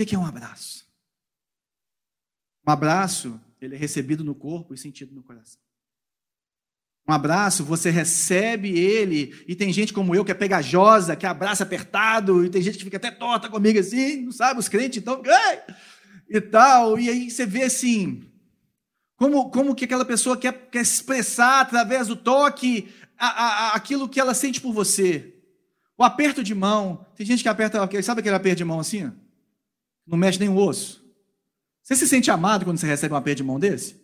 O 0.00 0.04
que 0.04 0.16
é 0.16 0.18
um 0.18 0.26
abraço? 0.26 0.84
Um 2.66 2.72
abraço, 2.72 3.40
ele 3.64 3.74
é 3.74 3.78
recebido 3.78 4.22
no 4.22 4.34
corpo 4.34 4.74
e 4.74 4.78
sentido 4.78 5.14
no 5.14 5.22
coração. 5.22 5.60
Um 7.08 7.12
abraço, 7.12 7.64
você 7.64 7.90
recebe 7.90 8.78
ele, 8.78 9.34
e 9.46 9.54
tem 9.54 9.70
gente 9.72 9.92
como 9.92 10.14
eu 10.14 10.24
que 10.24 10.30
é 10.30 10.34
pegajosa, 10.34 11.14
que 11.14 11.26
abraça 11.26 11.62
apertado, 11.62 12.44
e 12.44 12.48
tem 12.48 12.62
gente 12.62 12.78
que 12.78 12.84
fica 12.84 12.96
até 12.96 13.10
torta 13.10 13.48
comigo 13.48 13.78
assim, 13.78 14.22
não 14.22 14.32
sabe, 14.32 14.58
os 14.58 14.68
crentes 14.68 15.02
então, 15.02 15.22
e 16.28 16.40
tal, 16.40 16.98
e 16.98 17.10
aí 17.10 17.30
você 17.30 17.44
vê 17.44 17.64
assim, 17.64 18.22
como, 19.16 19.50
como 19.50 19.74
que 19.74 19.84
aquela 19.84 20.04
pessoa 20.04 20.36
quer, 20.36 20.68
quer 20.70 20.80
expressar 20.80 21.60
através 21.60 22.08
do 22.08 22.16
toque 22.16 22.88
a, 23.18 23.26
a, 23.26 23.74
aquilo 23.74 24.08
que 24.08 24.18
ela 24.18 24.34
sente 24.34 24.60
por 24.60 24.72
você. 24.72 25.34
O 25.96 26.02
aperto 26.02 26.42
de 26.42 26.54
mão. 26.54 27.06
Tem 27.14 27.24
gente 27.24 27.42
que 27.42 27.48
aperta, 27.48 27.78
sabe 28.02 28.20
aquele 28.20 28.34
aperto 28.34 28.56
de 28.56 28.64
mão 28.64 28.80
assim? 28.80 29.12
Não 30.06 30.18
mexe 30.18 30.40
nem 30.40 30.48
o 30.48 30.56
osso. 30.56 31.03
Você 31.84 31.94
se 31.94 32.08
sente 32.08 32.30
amado 32.30 32.64
quando 32.64 32.78
você 32.78 32.86
recebe 32.86 33.12
um 33.12 33.16
aperto 33.16 33.36
de 33.36 33.44
mão 33.44 33.60
desse? 33.60 34.02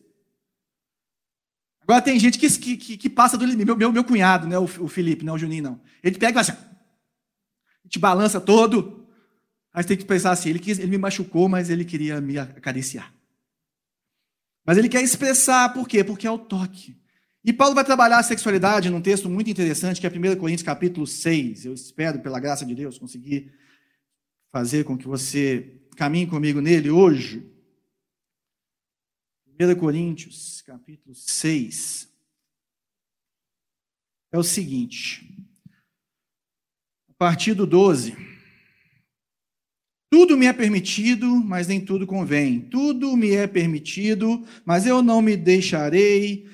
Agora 1.81 2.03
tem 2.03 2.21
gente 2.21 2.39
que, 2.39 2.77
que, 2.77 2.97
que 2.99 3.11
passa 3.11 3.39
do 3.39 3.45
limite. 3.45 3.65
Meu, 3.65 3.77
meu, 3.77 3.91
meu 3.91 4.05
cunhado, 4.05 4.47
né, 4.47 4.59
o, 4.59 4.65
o 4.65 4.87
Felipe, 4.87 5.25
não 5.25 5.35
o 5.35 5.39
Juninho, 5.39 5.63
não. 5.63 5.81
Ele 6.05 6.19
pega 6.19 6.39
e 6.39 6.41
assim, 6.41 6.53
te 7.89 7.99
balança 7.99 8.39
todo. 8.39 9.09
Aí 9.73 9.83
você 9.83 9.89
tem 9.89 9.97
que 9.97 10.05
pensar 10.05 10.31
assim, 10.31 10.51
ele, 10.51 10.59
quis, 10.59 10.79
ele 10.79 10.91
me 10.91 10.99
machucou, 10.99 11.49
mas 11.49 11.71
ele 11.71 11.85
queria 11.85 12.21
me 12.21 12.39
acariciar. 12.39 13.13
Mas 14.65 14.77
ele 14.77 14.89
quer 14.89 15.03
expressar, 15.03 15.73
por 15.73 15.89
quê? 15.89 16.05
Porque 16.05 16.27
é 16.27 16.31
o 16.31 16.39
toque. 16.39 17.01
E 17.43 17.53
Paulo 17.53 17.75
vai 17.75 17.85
trabalhar 17.85 18.19
a 18.19 18.23
sexualidade 18.23 18.91
num 18.91 19.01
texto 19.01 19.31
muito 19.31 19.51
interessante, 19.51 20.01
que 20.01 20.07
é 20.07 20.11
1 20.11 20.37
Coríntios 20.37 20.63
capítulo 20.63 21.07
6. 21.07 21.65
Eu 21.65 21.73
espero, 21.73 22.21
pela 22.21 22.39
graça 22.39 22.67
de 22.67 22.75
Deus, 22.75 22.99
conseguir 22.99 23.53
fazer 24.53 24.85
com 24.85 24.99
que 24.99 25.09
você 25.09 25.81
caminhe 25.97 26.27
comigo 26.27 26.61
nele 26.61 26.91
hoje. 26.91 27.51
1 29.61 29.75
Coríntios 29.75 30.63
capítulo 30.63 31.15
6. 31.15 32.09
É 34.33 34.39
o 34.39 34.43
seguinte, 34.43 35.37
a 37.11 37.13
partir 37.19 37.53
do 37.53 37.67
12. 37.67 38.17
Tudo 40.11 40.35
me 40.35 40.47
é 40.47 40.53
permitido, 40.55 41.27
mas 41.27 41.69
nem 41.69 41.79
tudo 41.79 42.07
convém. 42.07 42.59
Tudo 42.59 43.15
me 43.19 43.33
é 43.33 43.47
permitido, 43.47 44.47
mas 44.65 44.87
eu 44.87 45.03
não 45.03 45.21
me 45.21 45.37
deixarei, 45.37 46.49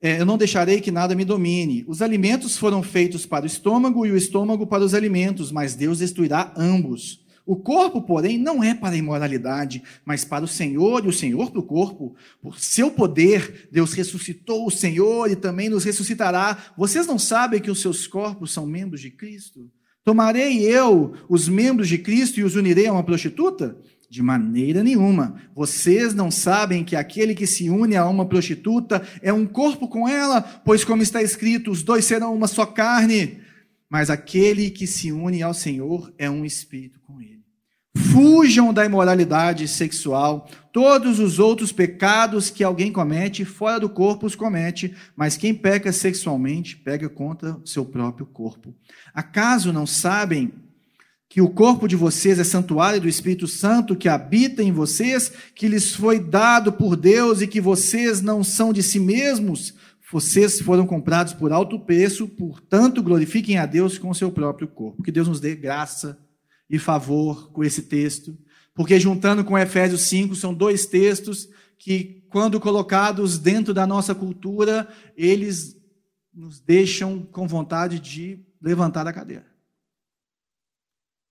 é, 0.00 0.20
eu 0.20 0.24
não 0.24 0.38
deixarei 0.38 0.80
que 0.80 0.92
nada 0.92 1.16
me 1.16 1.24
domine. 1.24 1.84
Os 1.88 2.00
alimentos 2.00 2.56
foram 2.56 2.80
feitos 2.80 3.26
para 3.26 3.42
o 3.42 3.46
estômago 3.46 4.06
e 4.06 4.12
o 4.12 4.16
estômago 4.16 4.68
para 4.68 4.84
os 4.84 4.94
alimentos, 4.94 5.50
mas 5.50 5.74
Deus 5.74 5.98
destruirá 5.98 6.54
ambos. 6.56 7.21
O 7.44 7.56
corpo, 7.56 8.00
porém, 8.00 8.38
não 8.38 8.62
é 8.62 8.72
para 8.72 8.94
a 8.94 8.96
imoralidade, 8.96 9.82
mas 10.04 10.24
para 10.24 10.44
o 10.44 10.48
Senhor, 10.48 11.04
e 11.04 11.08
o 11.08 11.12
Senhor 11.12 11.50
para 11.50 11.60
o 11.60 11.64
corpo. 11.64 12.14
Por 12.40 12.58
seu 12.58 12.90
poder, 12.90 13.68
Deus 13.70 13.92
ressuscitou 13.92 14.66
o 14.66 14.70
Senhor 14.70 15.30
e 15.30 15.34
também 15.34 15.68
nos 15.68 15.84
ressuscitará. 15.84 16.56
Vocês 16.76 17.06
não 17.06 17.18
sabem 17.18 17.60
que 17.60 17.70
os 17.70 17.80
seus 17.80 18.06
corpos 18.06 18.52
são 18.52 18.64
membros 18.64 19.00
de 19.00 19.10
Cristo? 19.10 19.68
Tomarei 20.04 20.62
eu 20.62 21.14
os 21.28 21.48
membros 21.48 21.88
de 21.88 21.98
Cristo 21.98 22.38
e 22.38 22.44
os 22.44 22.56
unirei 22.56 22.86
a 22.86 22.92
uma 22.92 23.04
prostituta? 23.04 23.76
De 24.08 24.22
maneira 24.22 24.82
nenhuma. 24.82 25.36
Vocês 25.54 26.12
não 26.12 26.30
sabem 26.30 26.84
que 26.84 26.94
aquele 26.94 27.34
que 27.34 27.46
se 27.46 27.70
une 27.70 27.96
a 27.96 28.06
uma 28.06 28.26
prostituta 28.26 29.02
é 29.22 29.32
um 29.32 29.46
corpo 29.46 29.88
com 29.88 30.06
ela, 30.08 30.42
pois, 30.42 30.84
como 30.84 31.02
está 31.02 31.22
escrito, 31.22 31.70
os 31.70 31.82
dois 31.82 32.04
serão 32.04 32.34
uma 32.34 32.46
só 32.46 32.66
carne. 32.66 33.40
Mas 33.88 34.10
aquele 34.10 34.70
que 34.70 34.86
se 34.86 35.12
une 35.12 35.42
ao 35.42 35.54
Senhor 35.54 36.12
é 36.18 36.28
um 36.28 36.44
espírito 36.44 37.00
com 37.00 37.20
ele. 37.22 37.31
Fujam 38.12 38.74
da 38.74 38.84
imoralidade 38.84 39.66
sexual. 39.66 40.46
Todos 40.70 41.18
os 41.18 41.38
outros 41.38 41.72
pecados 41.72 42.50
que 42.50 42.62
alguém 42.62 42.92
comete, 42.92 43.42
fora 43.42 43.80
do 43.80 43.88
corpo 43.88 44.26
os 44.26 44.34
comete, 44.34 44.94
mas 45.16 45.38
quem 45.38 45.54
peca 45.54 45.90
sexualmente, 45.92 46.76
pega 46.76 47.08
contra 47.08 47.58
seu 47.64 47.86
próprio 47.86 48.26
corpo. 48.26 48.74
Acaso 49.14 49.72
não 49.72 49.86
sabem 49.86 50.52
que 51.26 51.40
o 51.40 51.48
corpo 51.48 51.88
de 51.88 51.96
vocês 51.96 52.38
é 52.38 52.44
santuário 52.44 53.00
do 53.00 53.08
Espírito 53.08 53.48
Santo 53.48 53.96
que 53.96 54.10
habita 54.10 54.62
em 54.62 54.72
vocês, 54.72 55.32
que 55.54 55.66
lhes 55.66 55.94
foi 55.94 56.20
dado 56.20 56.70
por 56.70 56.96
Deus 56.96 57.40
e 57.40 57.46
que 57.46 57.62
vocês 57.62 58.20
não 58.20 58.44
são 58.44 58.74
de 58.74 58.82
si 58.82 59.00
mesmos? 59.00 59.72
Vocês 60.12 60.60
foram 60.60 60.86
comprados 60.86 61.32
por 61.32 61.50
alto 61.50 61.80
preço, 61.80 62.28
portanto, 62.28 63.02
glorifiquem 63.02 63.56
a 63.56 63.64
Deus 63.64 63.96
com 63.96 64.10
o 64.10 64.14
seu 64.14 64.30
próprio 64.30 64.68
corpo. 64.68 65.02
Que 65.02 65.10
Deus 65.10 65.28
nos 65.28 65.40
dê 65.40 65.54
graça 65.54 66.18
e 66.72 66.78
favor 66.78 67.52
com 67.52 67.62
esse 67.62 67.82
texto, 67.82 68.36
porque 68.74 68.98
juntando 68.98 69.44
com 69.44 69.58
Efésios 69.58 70.00
5, 70.02 70.34
são 70.34 70.54
dois 70.54 70.86
textos 70.86 71.46
que, 71.78 72.24
quando 72.30 72.58
colocados 72.58 73.38
dentro 73.38 73.74
da 73.74 73.86
nossa 73.86 74.14
cultura, 74.14 74.88
eles 75.14 75.76
nos 76.32 76.58
deixam 76.60 77.20
com 77.20 77.46
vontade 77.46 78.00
de 78.00 78.42
levantar 78.60 79.06
a 79.06 79.12
cadeira. 79.12 79.46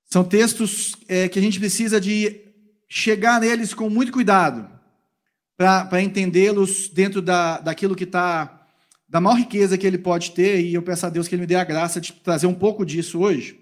São 0.05 0.23
textos 0.23 0.95
é, 1.07 1.27
que 1.27 1.39
a 1.39 1.41
gente 1.41 1.59
precisa 1.59 1.99
de 1.99 2.39
chegar 2.87 3.41
neles 3.41 3.73
com 3.73 3.89
muito 3.89 4.11
cuidado, 4.11 4.69
para 5.57 6.03
entendê-los 6.03 6.87
dentro 6.89 7.21
da, 7.21 7.59
daquilo 7.59 7.95
que 7.95 8.03
está, 8.03 8.67
da 9.07 9.19
maior 9.19 9.37
riqueza 9.37 9.77
que 9.77 9.87
ele 9.87 9.97
pode 9.97 10.31
ter, 10.31 10.61
e 10.61 10.73
eu 10.75 10.83
peço 10.83 11.07
a 11.07 11.09
Deus 11.09 11.27
que 11.27 11.33
ele 11.33 11.41
me 11.41 11.47
dê 11.47 11.55
a 11.55 11.63
graça 11.63 11.99
de 11.99 12.13
trazer 12.13 12.45
um 12.45 12.53
pouco 12.53 12.85
disso 12.85 13.19
hoje. 13.19 13.60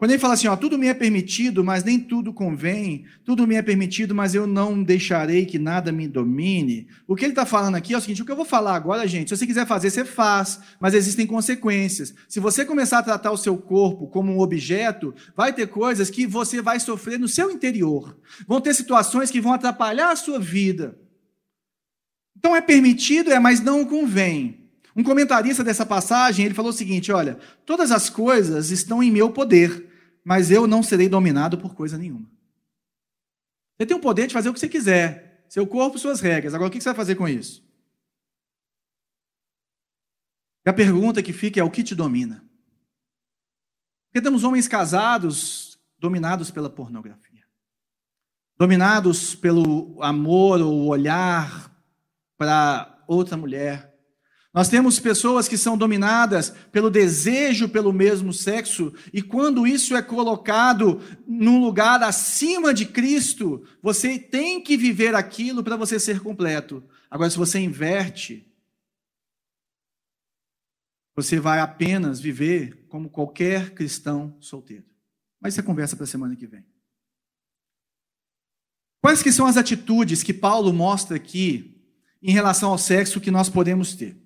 Quando 0.00 0.12
ele 0.12 0.18
fala 0.18 0.32
assim, 0.32 0.48
ó, 0.48 0.56
tudo 0.56 0.78
me 0.78 0.86
é 0.86 0.94
permitido, 0.94 1.62
mas 1.62 1.84
nem 1.84 2.00
tudo 2.00 2.32
convém, 2.32 3.04
tudo 3.22 3.46
me 3.46 3.54
é 3.54 3.60
permitido, 3.60 4.14
mas 4.14 4.34
eu 4.34 4.46
não 4.46 4.82
deixarei 4.82 5.44
que 5.44 5.58
nada 5.58 5.92
me 5.92 6.08
domine. 6.08 6.88
O 7.06 7.14
que 7.14 7.22
ele 7.22 7.32
está 7.32 7.44
falando 7.44 7.74
aqui 7.74 7.92
é 7.92 7.98
o 7.98 8.00
seguinte: 8.00 8.22
o 8.22 8.24
que 8.24 8.32
eu 8.32 8.36
vou 8.36 8.46
falar 8.46 8.74
agora, 8.74 9.06
gente, 9.06 9.28
se 9.28 9.36
você 9.36 9.46
quiser 9.46 9.66
fazer, 9.66 9.90
você 9.90 10.02
faz, 10.02 10.58
mas 10.80 10.94
existem 10.94 11.26
consequências. 11.26 12.14
Se 12.26 12.40
você 12.40 12.64
começar 12.64 13.00
a 13.00 13.02
tratar 13.02 13.30
o 13.30 13.36
seu 13.36 13.58
corpo 13.58 14.06
como 14.06 14.32
um 14.32 14.40
objeto, 14.40 15.14
vai 15.36 15.52
ter 15.52 15.66
coisas 15.66 16.08
que 16.08 16.26
você 16.26 16.62
vai 16.62 16.80
sofrer 16.80 17.18
no 17.18 17.28
seu 17.28 17.50
interior. 17.50 18.16
Vão 18.48 18.58
ter 18.58 18.72
situações 18.72 19.30
que 19.30 19.38
vão 19.38 19.52
atrapalhar 19.52 20.12
a 20.12 20.16
sua 20.16 20.40
vida. 20.40 20.98
Então 22.38 22.56
é 22.56 22.62
permitido, 22.62 23.30
é, 23.30 23.38
mas 23.38 23.60
não 23.60 23.84
convém. 23.84 24.60
Um 24.96 25.02
comentarista 25.02 25.62
dessa 25.62 25.84
passagem, 25.84 26.46
ele 26.46 26.54
falou 26.54 26.70
o 26.70 26.74
seguinte, 26.74 27.12
olha, 27.12 27.38
todas 27.66 27.90
as 27.90 28.08
coisas 28.08 28.70
estão 28.70 29.02
em 29.02 29.10
meu 29.10 29.28
poder, 29.28 29.89
mas 30.24 30.50
eu 30.50 30.66
não 30.66 30.82
serei 30.82 31.08
dominado 31.08 31.58
por 31.58 31.74
coisa 31.74 31.96
nenhuma. 31.96 32.30
Você 33.76 33.86
tem 33.86 33.96
o 33.96 34.00
poder 34.00 34.26
de 34.26 34.34
fazer 34.34 34.48
o 34.48 34.52
que 34.52 34.60
você 34.60 34.68
quiser, 34.68 35.44
seu 35.48 35.66
corpo, 35.66 35.98
suas 35.98 36.20
regras. 36.20 36.54
Agora, 36.54 36.68
o 36.68 36.72
que 36.72 36.80
você 36.80 36.90
vai 36.90 36.96
fazer 36.96 37.14
com 37.14 37.28
isso? 37.28 37.64
E 40.64 40.70
a 40.70 40.72
pergunta 40.72 41.22
que 41.22 41.32
fica 41.32 41.60
é: 41.60 41.64
o 41.64 41.70
que 41.70 41.82
te 41.82 41.94
domina? 41.94 42.44
Porque 44.06 44.22
temos 44.22 44.44
homens 44.44 44.68
casados 44.68 45.80
dominados 45.98 46.50
pela 46.50 46.68
pornografia, 46.68 47.46
dominados 48.56 49.34
pelo 49.34 50.02
amor 50.02 50.60
ou 50.60 50.86
olhar 50.88 51.70
para 52.36 53.04
outra 53.06 53.36
mulher. 53.36 53.89
Nós 54.52 54.68
temos 54.68 54.98
pessoas 54.98 55.46
que 55.46 55.56
são 55.56 55.78
dominadas 55.78 56.50
pelo 56.72 56.90
desejo 56.90 57.68
pelo 57.68 57.92
mesmo 57.92 58.32
sexo, 58.32 58.92
e 59.12 59.22
quando 59.22 59.66
isso 59.66 59.94
é 59.94 60.02
colocado 60.02 61.00
num 61.26 61.60
lugar 61.60 62.02
acima 62.02 62.74
de 62.74 62.84
Cristo, 62.84 63.64
você 63.80 64.18
tem 64.18 64.60
que 64.60 64.76
viver 64.76 65.14
aquilo 65.14 65.62
para 65.62 65.76
você 65.76 66.00
ser 66.00 66.20
completo. 66.20 66.82
Agora, 67.08 67.30
se 67.30 67.38
você 67.38 67.60
inverte, 67.60 68.44
você 71.14 71.38
vai 71.38 71.60
apenas 71.60 72.18
viver 72.18 72.86
como 72.88 73.08
qualquer 73.08 73.70
cristão 73.70 74.36
solteiro. 74.40 74.84
Mas 75.40 75.54
isso 75.54 75.60
é 75.60 75.64
conversa 75.64 75.94
para 75.94 76.04
a 76.04 76.08
semana 76.08 76.34
que 76.34 76.46
vem. 76.46 76.64
Quais 79.00 79.22
que 79.22 79.32
são 79.32 79.46
as 79.46 79.56
atitudes 79.56 80.24
que 80.24 80.34
Paulo 80.34 80.72
mostra 80.72 81.16
aqui 81.16 81.80
em 82.20 82.32
relação 82.32 82.70
ao 82.70 82.78
sexo 82.78 83.20
que 83.20 83.30
nós 83.30 83.48
podemos 83.48 83.94
ter? 83.94 84.19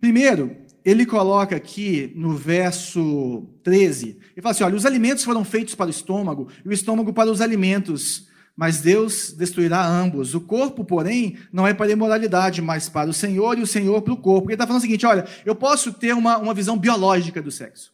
Primeiro, 0.00 0.56
ele 0.84 1.04
coloca 1.04 1.56
aqui 1.56 2.12
no 2.14 2.36
verso 2.36 3.46
13, 3.62 4.18
ele 4.34 4.42
fala 4.42 4.52
assim: 4.52 4.64
olha, 4.64 4.76
os 4.76 4.86
alimentos 4.86 5.24
foram 5.24 5.44
feitos 5.44 5.74
para 5.74 5.88
o 5.88 5.90
estômago, 5.90 6.48
e 6.64 6.68
o 6.68 6.72
estômago 6.72 7.12
para 7.12 7.30
os 7.30 7.40
alimentos, 7.40 8.28
mas 8.56 8.80
Deus 8.80 9.32
destruirá 9.32 9.84
ambos. 9.84 10.34
O 10.34 10.40
corpo, 10.40 10.84
porém, 10.84 11.36
não 11.52 11.66
é 11.66 11.74
para 11.74 11.86
a 11.86 11.90
imoralidade, 11.90 12.62
mas 12.62 12.88
para 12.88 13.10
o 13.10 13.12
Senhor, 13.12 13.58
e 13.58 13.62
o 13.62 13.66
Senhor 13.66 14.00
para 14.02 14.14
o 14.14 14.16
corpo. 14.16 14.48
Ele 14.48 14.54
está 14.54 14.66
falando 14.66 14.80
o 14.80 14.82
seguinte: 14.82 15.04
olha, 15.04 15.26
eu 15.44 15.54
posso 15.54 15.92
ter 15.92 16.14
uma, 16.14 16.38
uma 16.38 16.54
visão 16.54 16.78
biológica 16.78 17.42
do 17.42 17.50
sexo. 17.50 17.92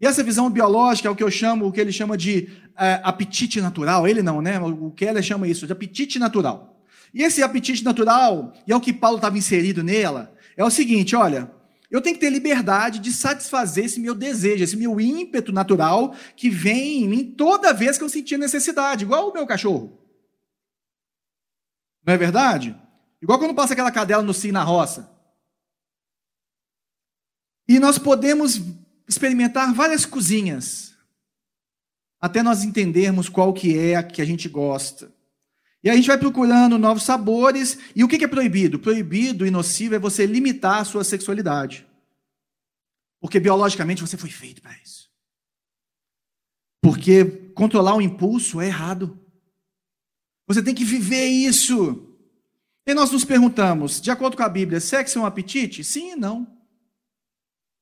E 0.00 0.06
essa 0.06 0.24
visão 0.24 0.50
biológica 0.50 1.06
é 1.06 1.10
o 1.10 1.14
que 1.14 1.22
eu 1.22 1.30
chamo, 1.30 1.66
o 1.66 1.72
que 1.72 1.80
ele 1.80 1.92
chama 1.92 2.16
de 2.16 2.48
é, 2.76 3.00
apetite 3.04 3.60
natural. 3.60 4.08
Ele 4.08 4.22
não, 4.22 4.42
né? 4.42 4.58
O 4.58 4.90
Keller 4.90 5.22
chama 5.22 5.46
isso 5.46 5.64
de 5.64 5.72
apetite 5.72 6.18
natural. 6.18 6.84
E 7.14 7.22
esse 7.22 7.42
apetite 7.42 7.84
natural, 7.84 8.52
e 8.66 8.72
é 8.72 8.76
o 8.76 8.80
que 8.80 8.92
Paulo 8.92 9.16
estava 9.16 9.38
inserido 9.38 9.84
nela, 9.84 10.34
é 10.56 10.64
o 10.64 10.70
seguinte: 10.70 11.14
olha, 11.16 11.50
eu 11.90 12.00
tenho 12.00 12.14
que 12.14 12.20
ter 12.20 12.30
liberdade 12.30 12.98
de 12.98 13.12
satisfazer 13.12 13.84
esse 13.84 14.00
meu 14.00 14.14
desejo, 14.14 14.64
esse 14.64 14.76
meu 14.76 15.00
ímpeto 15.00 15.52
natural 15.52 16.14
que 16.34 16.48
vem 16.48 17.04
em 17.04 17.08
mim 17.08 17.24
toda 17.32 17.74
vez 17.74 17.98
que 17.98 18.04
eu 18.04 18.08
sentir 18.08 18.38
necessidade, 18.38 19.04
igual 19.04 19.28
o 19.28 19.32
meu 19.32 19.46
cachorro. 19.46 19.98
Não 22.04 22.14
é 22.14 22.16
verdade? 22.16 22.74
Igual 23.20 23.38
quando 23.38 23.54
passa 23.54 23.74
aquela 23.74 23.92
cadela 23.92 24.22
no 24.22 24.34
cio 24.34 24.52
na 24.52 24.64
roça. 24.64 25.10
E 27.68 27.78
nós 27.78 27.98
podemos 27.98 28.60
experimentar 29.06 29.72
várias 29.72 30.04
cozinhas 30.04 30.92
até 32.20 32.42
nós 32.42 32.62
entendermos 32.64 33.28
qual 33.28 33.52
que 33.52 33.76
é 33.76 33.96
a 33.96 34.02
que 34.02 34.22
a 34.22 34.24
gente 34.24 34.48
gosta. 34.48 35.12
E 35.84 35.90
a 35.90 35.96
gente 35.96 36.06
vai 36.06 36.16
procurando 36.16 36.78
novos 36.78 37.02
sabores. 37.02 37.78
E 37.94 38.04
o 38.04 38.08
que 38.08 38.24
é 38.24 38.28
proibido? 38.28 38.78
Proibido 38.78 39.46
e 39.46 39.50
nocivo 39.50 39.94
é 39.94 39.98
você 39.98 40.26
limitar 40.26 40.80
a 40.80 40.84
sua 40.84 41.02
sexualidade. 41.02 41.86
Porque 43.20 43.40
biologicamente 43.40 44.00
você 44.00 44.16
foi 44.16 44.30
feito 44.30 44.62
para 44.62 44.76
isso. 44.78 45.10
Porque 46.80 47.24
controlar 47.54 47.94
o 47.94 48.02
impulso 48.02 48.60
é 48.60 48.66
errado. 48.66 49.18
Você 50.46 50.62
tem 50.62 50.74
que 50.74 50.84
viver 50.84 51.26
isso. 51.26 52.08
E 52.86 52.94
nós 52.94 53.10
nos 53.10 53.24
perguntamos, 53.24 54.00
de 54.00 54.10
acordo 54.10 54.36
com 54.36 54.42
a 54.42 54.48
Bíblia, 54.48 54.80
sexo 54.80 55.18
é 55.18 55.22
um 55.22 55.26
apetite? 55.26 55.84
Sim 55.84 56.12
e 56.12 56.16
não. 56.16 56.46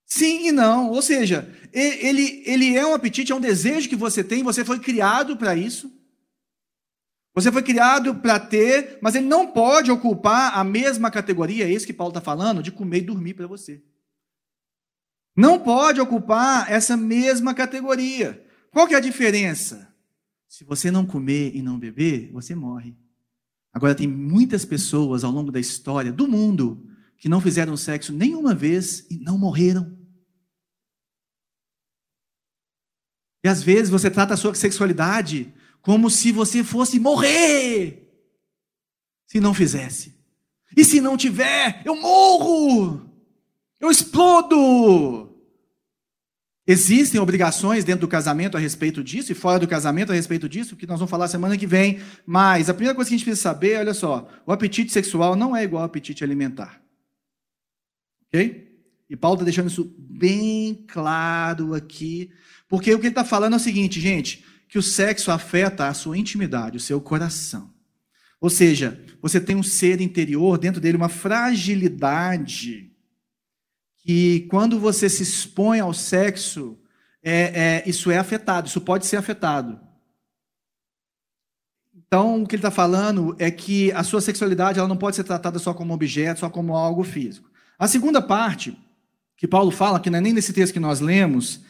Sim 0.07 0.49
e 0.49 0.53
não. 0.53 0.91
Ou 0.91 1.01
seja, 1.01 1.51
ele, 1.73 2.43
ele 2.45 2.77
é 2.77 2.85
um 2.85 2.93
apetite, 2.93 3.33
é 3.33 3.35
um 3.35 3.41
desejo 3.41 3.89
que 3.89 3.97
você 3.97 4.23
tem, 4.23 4.43
você 4.43 4.65
foi 4.65 4.79
criado 4.79 5.37
para 5.37 5.57
isso. 5.57 5.91
Você 7.41 7.51
foi 7.51 7.63
criado 7.63 8.15
para 8.17 8.39
ter, 8.39 8.99
mas 9.01 9.15
ele 9.15 9.27
não 9.27 9.47
pode 9.47 9.91
ocupar 9.91 10.59
a 10.59 10.63
mesma 10.63 11.11
categoria, 11.11 11.65
é 11.65 11.73
isso 11.73 11.87
que 11.87 11.93
Paulo 11.93 12.11
está 12.11 12.21
falando, 12.21 12.63
de 12.63 12.71
comer 12.71 12.99
e 12.99 13.07
dormir 13.07 13.35
para 13.35 13.47
você. 13.47 13.83
Não 15.35 15.59
pode 15.59 16.01
ocupar 16.01 16.71
essa 16.71 16.97
mesma 16.97 17.55
categoria. 17.55 18.45
Qual 18.71 18.87
que 18.87 18.95
é 18.95 18.99
a 18.99 19.01
diferença? 19.01 19.91
Se 20.47 20.65
você 20.65 20.91
não 20.91 21.07
comer 21.07 21.55
e 21.55 21.63
não 21.63 21.79
beber, 21.79 22.31
você 22.33 22.55
morre. 22.55 22.97
Agora, 23.73 23.95
tem 23.95 24.07
muitas 24.07 24.65
pessoas 24.65 25.25
ao 25.25 25.31
longo 25.31 25.51
da 25.51 25.61
história 25.61 26.13
do 26.13 26.29
mundo 26.29 26.87
que 27.17 27.29
não 27.29 27.41
fizeram 27.41 27.77
sexo 27.77 28.13
nenhuma 28.13 28.55
vez 28.55 29.07
e 29.11 29.19
não 29.19 29.39
morreram. 29.39 29.97
E 33.43 33.49
às 33.49 33.63
vezes 33.63 33.89
você 33.89 34.11
trata 34.11 34.35
a 34.35 34.37
sua 34.37 34.55
sexualidade 34.55 35.55
como 35.81 36.11
se 36.11 36.33
você 36.33 36.63
fosse 36.63 36.99
morrer 36.99 38.09
se 39.27 39.39
não 39.41 39.55
fizesse. 39.55 40.19
E 40.77 40.85
se 40.85 41.01
não 41.01 41.17
tiver, 41.17 41.83
eu 41.85 41.95
morro, 41.97 43.09
eu 43.79 43.91
explodo. 43.91 45.31
Existem 46.67 47.21
obrigações 47.21 47.85
dentro 47.85 48.03
do 48.03 48.09
casamento 48.09 48.57
a 48.57 48.61
respeito 48.61 49.03
disso 49.03 49.33
e 49.33 49.35
fora 49.35 49.59
do 49.59 49.67
casamento 49.67 50.13
a 50.13 50.15
respeito 50.15 50.49
disso, 50.49 50.77
que 50.77 50.87
nós 50.87 50.99
vamos 50.99 51.11
falar 51.11 51.27
semana 51.27 51.57
que 51.57 51.67
vem. 51.67 52.01
Mas 52.27 52.69
a 52.69 52.75
primeira 52.75 52.95
coisa 52.95 53.09
que 53.09 53.15
a 53.15 53.19
gente 53.19 53.25
precisa 53.25 53.43
saber, 53.43 53.79
olha 53.79 53.95
só, 53.95 54.29
o 54.47 54.53
apetite 54.53 54.93
sexual 54.93 55.35
não 55.35 55.57
é 55.57 55.65
igual 55.65 55.83
ao 55.83 55.87
apetite 55.87 56.23
alimentar. 56.23 56.81
Ok? 58.27 58.69
E 59.09 59.17
Paulo 59.17 59.35
está 59.35 59.45
deixando 59.45 59.69
isso 59.69 59.93
bem 59.99 60.85
claro 60.87 61.75
aqui, 61.75 62.31
porque 62.69 62.95
o 62.95 62.99
que 63.01 63.07
ele 63.07 63.13
está 63.13 63.25
falando 63.25 63.55
é 63.55 63.57
o 63.57 63.61
seguinte, 63.61 64.01
gente: 64.01 64.45
que 64.71 64.79
o 64.79 64.83
sexo 64.83 65.33
afeta 65.33 65.89
a 65.89 65.95
sua 65.95 66.17
intimidade, 66.17 66.77
o 66.77 66.81
seu 66.81 67.01
coração. 67.01 67.75
Ou 68.41 68.49
seja, 68.49 69.05
você 69.21 69.41
tem 69.41 69.57
um 69.57 69.65
ser 69.65 70.01
interior, 70.01 70.57
dentro 70.57 70.81
dele 70.81 70.97
uma 70.97 71.09
fragilidade, 71.09 72.93
que 73.99 74.47
quando 74.49 74.79
você 74.79 75.11
se 75.11 75.25
expõe 75.25 75.81
ao 75.81 75.93
sexo, 75.93 76.79
é, 77.21 77.83
é, 77.83 77.83
isso 77.85 78.13
é 78.13 78.17
afetado, 78.17 78.69
isso 78.69 78.81
pode 78.81 79.07
ser 79.07 79.17
afetado. 79.17 79.79
Então, 81.93 82.43
o 82.43 82.47
que 82.47 82.55
ele 82.55 82.61
está 82.61 82.71
falando 82.71 83.35
é 83.41 83.51
que 83.51 83.91
a 83.93 84.05
sua 84.05 84.21
sexualidade 84.21 84.79
ela 84.79 84.89
não 84.89 84.97
pode 84.97 85.17
ser 85.17 85.25
tratada 85.25 85.59
só 85.59 85.75
como 85.75 85.93
objeto, 85.93 86.41
só 86.41 86.49
como 86.49 86.77
algo 86.77 87.03
físico. 87.03 87.51
A 87.77 87.89
segunda 87.89 88.23
parte, 88.23 88.79
que 89.37 89.49
Paulo 89.49 89.73
fala, 89.73 89.99
que 89.99 90.11
não 90.11 90.19
é 90.19 90.23
nem 90.23 90.33
nesse 90.33 90.53
texto 90.53 90.73
que 90.73 90.81
nós 90.81 91.01
lemos, 91.01 91.61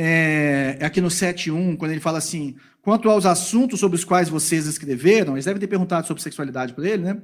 é, 0.00 0.76
é 0.78 0.86
aqui 0.86 1.00
no 1.00 1.08
7.1, 1.08 1.76
quando 1.76 1.90
ele 1.90 2.00
fala 2.00 2.18
assim: 2.18 2.54
quanto 2.80 3.10
aos 3.10 3.26
assuntos 3.26 3.80
sobre 3.80 3.96
os 3.96 4.04
quais 4.04 4.28
vocês 4.28 4.64
escreveram, 4.64 5.32
eles 5.32 5.44
devem 5.44 5.58
ter 5.58 5.66
perguntado 5.66 6.06
sobre 6.06 6.22
sexualidade 6.22 6.72
para 6.72 6.88
ele, 6.88 7.02
né? 7.02 7.20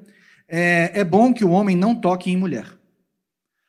É, 0.48 0.90
é, 0.92 1.04
bom 1.04 1.32
que 1.32 1.44
o 1.44 1.50
homem 1.50 1.76
não 1.76 1.94
toque 1.94 2.32
em 2.32 2.37
mulher. 2.37 2.66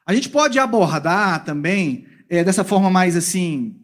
A 0.08 0.14
gente 0.14 0.28
pode 0.28 0.58
abordar 0.58 1.46
também 1.46 2.08
é, 2.28 2.44
dessa 2.44 2.64
forma 2.64 2.90
mais 2.90 3.16
assim 3.16 3.80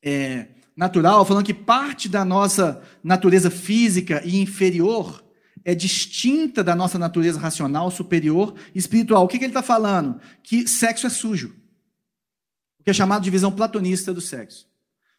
é, 0.00 0.46
natural, 0.76 1.24
falando 1.24 1.44
que 1.44 1.52
parte 1.52 2.08
da 2.08 2.24
nossa 2.24 2.80
natureza 3.02 3.50
física 3.50 4.22
e 4.24 4.40
inferior 4.40 5.24
é 5.64 5.74
distinta 5.74 6.62
da 6.62 6.76
nossa 6.76 7.00
natureza 7.00 7.40
racional, 7.40 7.90
superior 7.90 8.54
espiritual. 8.72 9.24
O 9.24 9.28
que, 9.28 9.38
que 9.38 9.44
ele 9.44 9.50
está 9.50 9.62
falando? 9.62 10.20
Que 10.40 10.68
sexo 10.68 11.08
é 11.08 11.10
sujo 11.10 11.65
que 12.86 12.90
é 12.90 12.94
chamado 12.94 13.24
de 13.24 13.30
visão 13.30 13.50
platonista 13.50 14.14
do 14.14 14.20
sexo. 14.20 14.70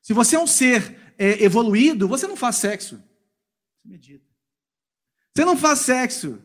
Se 0.02 0.14
você 0.14 0.38
é 0.38 0.40
um 0.40 0.48
ser 0.48 1.14
é, 1.18 1.44
evoluído, 1.44 2.08
você 2.08 2.26
não 2.26 2.38
faz 2.38 2.56
sexo. 2.56 3.04
Você 5.36 5.44
não 5.44 5.58
faz 5.58 5.80
sexo. 5.80 6.42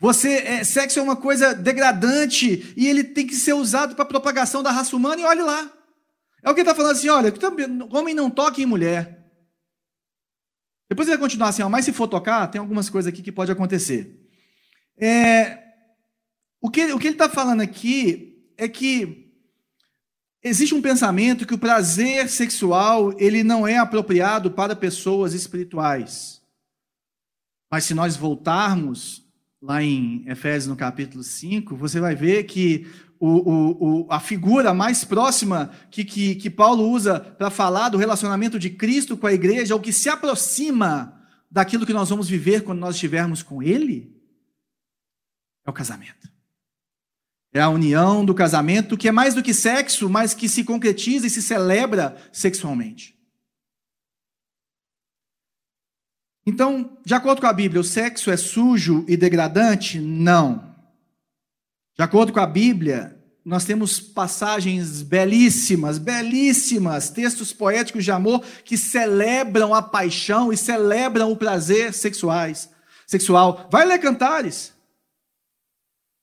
Você 0.00 0.32
é, 0.38 0.64
sexo 0.64 0.98
é 0.98 1.02
uma 1.02 1.14
coisa 1.14 1.54
degradante 1.54 2.74
e 2.76 2.88
ele 2.88 3.04
tem 3.04 3.24
que 3.24 3.36
ser 3.36 3.52
usado 3.52 3.94
para 3.94 4.04
propagação 4.04 4.64
da 4.64 4.72
raça 4.72 4.96
humana 4.96 5.22
e 5.22 5.24
olhe 5.24 5.42
lá. 5.42 5.72
É 6.42 6.50
o 6.50 6.54
que 6.56 6.62
está 6.62 6.74
falando 6.74 6.96
assim, 6.96 7.08
olha, 7.08 7.32
homem 7.92 8.12
não 8.12 8.28
toque 8.28 8.60
em 8.60 8.66
mulher. 8.66 9.30
Depois 10.90 11.06
ele 11.06 11.16
vai 11.16 11.24
continuar 11.24 11.50
assim, 11.50 11.62
ó, 11.62 11.68
mas 11.68 11.84
se 11.84 11.92
for 11.92 12.08
tocar, 12.08 12.48
tem 12.48 12.58
algumas 12.58 12.90
coisas 12.90 13.12
aqui 13.12 13.22
que 13.22 13.30
pode 13.30 13.52
acontecer. 13.52 14.28
É, 14.98 15.56
o, 16.60 16.68
que, 16.68 16.92
o 16.92 16.98
que 16.98 17.06
ele 17.06 17.14
está 17.14 17.28
falando 17.30 17.60
aqui 17.60 18.44
é 18.58 18.66
que 18.66 19.23
Existe 20.46 20.74
um 20.74 20.82
pensamento 20.82 21.46
que 21.46 21.54
o 21.54 21.58
prazer 21.58 22.28
sexual 22.28 23.14
ele 23.18 23.42
não 23.42 23.66
é 23.66 23.78
apropriado 23.78 24.50
para 24.50 24.76
pessoas 24.76 25.32
espirituais. 25.32 26.42
Mas 27.70 27.84
se 27.84 27.94
nós 27.94 28.14
voltarmos 28.14 29.24
lá 29.60 29.82
em 29.82 30.22
Efésios 30.28 30.66
no 30.66 30.76
capítulo 30.76 31.24
5, 31.24 31.74
você 31.74 31.98
vai 31.98 32.14
ver 32.14 32.44
que 32.44 32.86
o, 33.18 33.28
o, 33.28 34.02
o, 34.02 34.12
a 34.12 34.20
figura 34.20 34.74
mais 34.74 35.02
próxima 35.02 35.70
que, 35.90 36.04
que, 36.04 36.34
que 36.34 36.50
Paulo 36.50 36.90
usa 36.90 37.18
para 37.18 37.48
falar 37.48 37.88
do 37.88 37.96
relacionamento 37.96 38.58
de 38.58 38.68
Cristo 38.68 39.16
com 39.16 39.26
a 39.26 39.32
igreja, 39.32 39.74
o 39.74 39.80
que 39.80 39.94
se 39.94 40.10
aproxima 40.10 41.22
daquilo 41.50 41.86
que 41.86 41.94
nós 41.94 42.10
vamos 42.10 42.28
viver 42.28 42.64
quando 42.64 42.80
nós 42.80 42.96
estivermos 42.96 43.42
com 43.42 43.62
Ele, 43.62 44.14
é 45.66 45.70
o 45.70 45.72
casamento. 45.72 46.33
É 47.54 47.60
a 47.60 47.68
união 47.68 48.24
do 48.24 48.34
casamento, 48.34 48.96
que 48.96 49.06
é 49.06 49.12
mais 49.12 49.32
do 49.32 49.42
que 49.42 49.54
sexo, 49.54 50.10
mas 50.10 50.34
que 50.34 50.48
se 50.48 50.64
concretiza 50.64 51.28
e 51.28 51.30
se 51.30 51.40
celebra 51.40 52.16
sexualmente. 52.32 53.16
Então, 56.44 56.98
de 57.06 57.14
acordo 57.14 57.40
com 57.40 57.46
a 57.46 57.52
Bíblia, 57.52 57.80
o 57.80 57.84
sexo 57.84 58.28
é 58.28 58.36
sujo 58.36 59.04
e 59.06 59.16
degradante? 59.16 60.00
Não. 60.00 60.74
De 61.96 62.02
acordo 62.02 62.32
com 62.32 62.40
a 62.40 62.46
Bíblia, 62.46 63.16
nós 63.44 63.64
temos 63.64 64.00
passagens 64.00 65.00
belíssimas, 65.00 65.96
belíssimas, 65.96 67.08
textos 67.08 67.52
poéticos 67.52 68.02
de 68.02 68.10
amor 68.10 68.44
que 68.64 68.76
celebram 68.76 69.72
a 69.72 69.80
paixão 69.80 70.52
e 70.52 70.56
celebram 70.56 71.30
o 71.30 71.36
prazer 71.36 71.94
sexuais, 71.94 72.68
sexual. 73.06 73.68
Vai 73.70 73.86
ler 73.86 74.00
Cantares. 74.00 74.73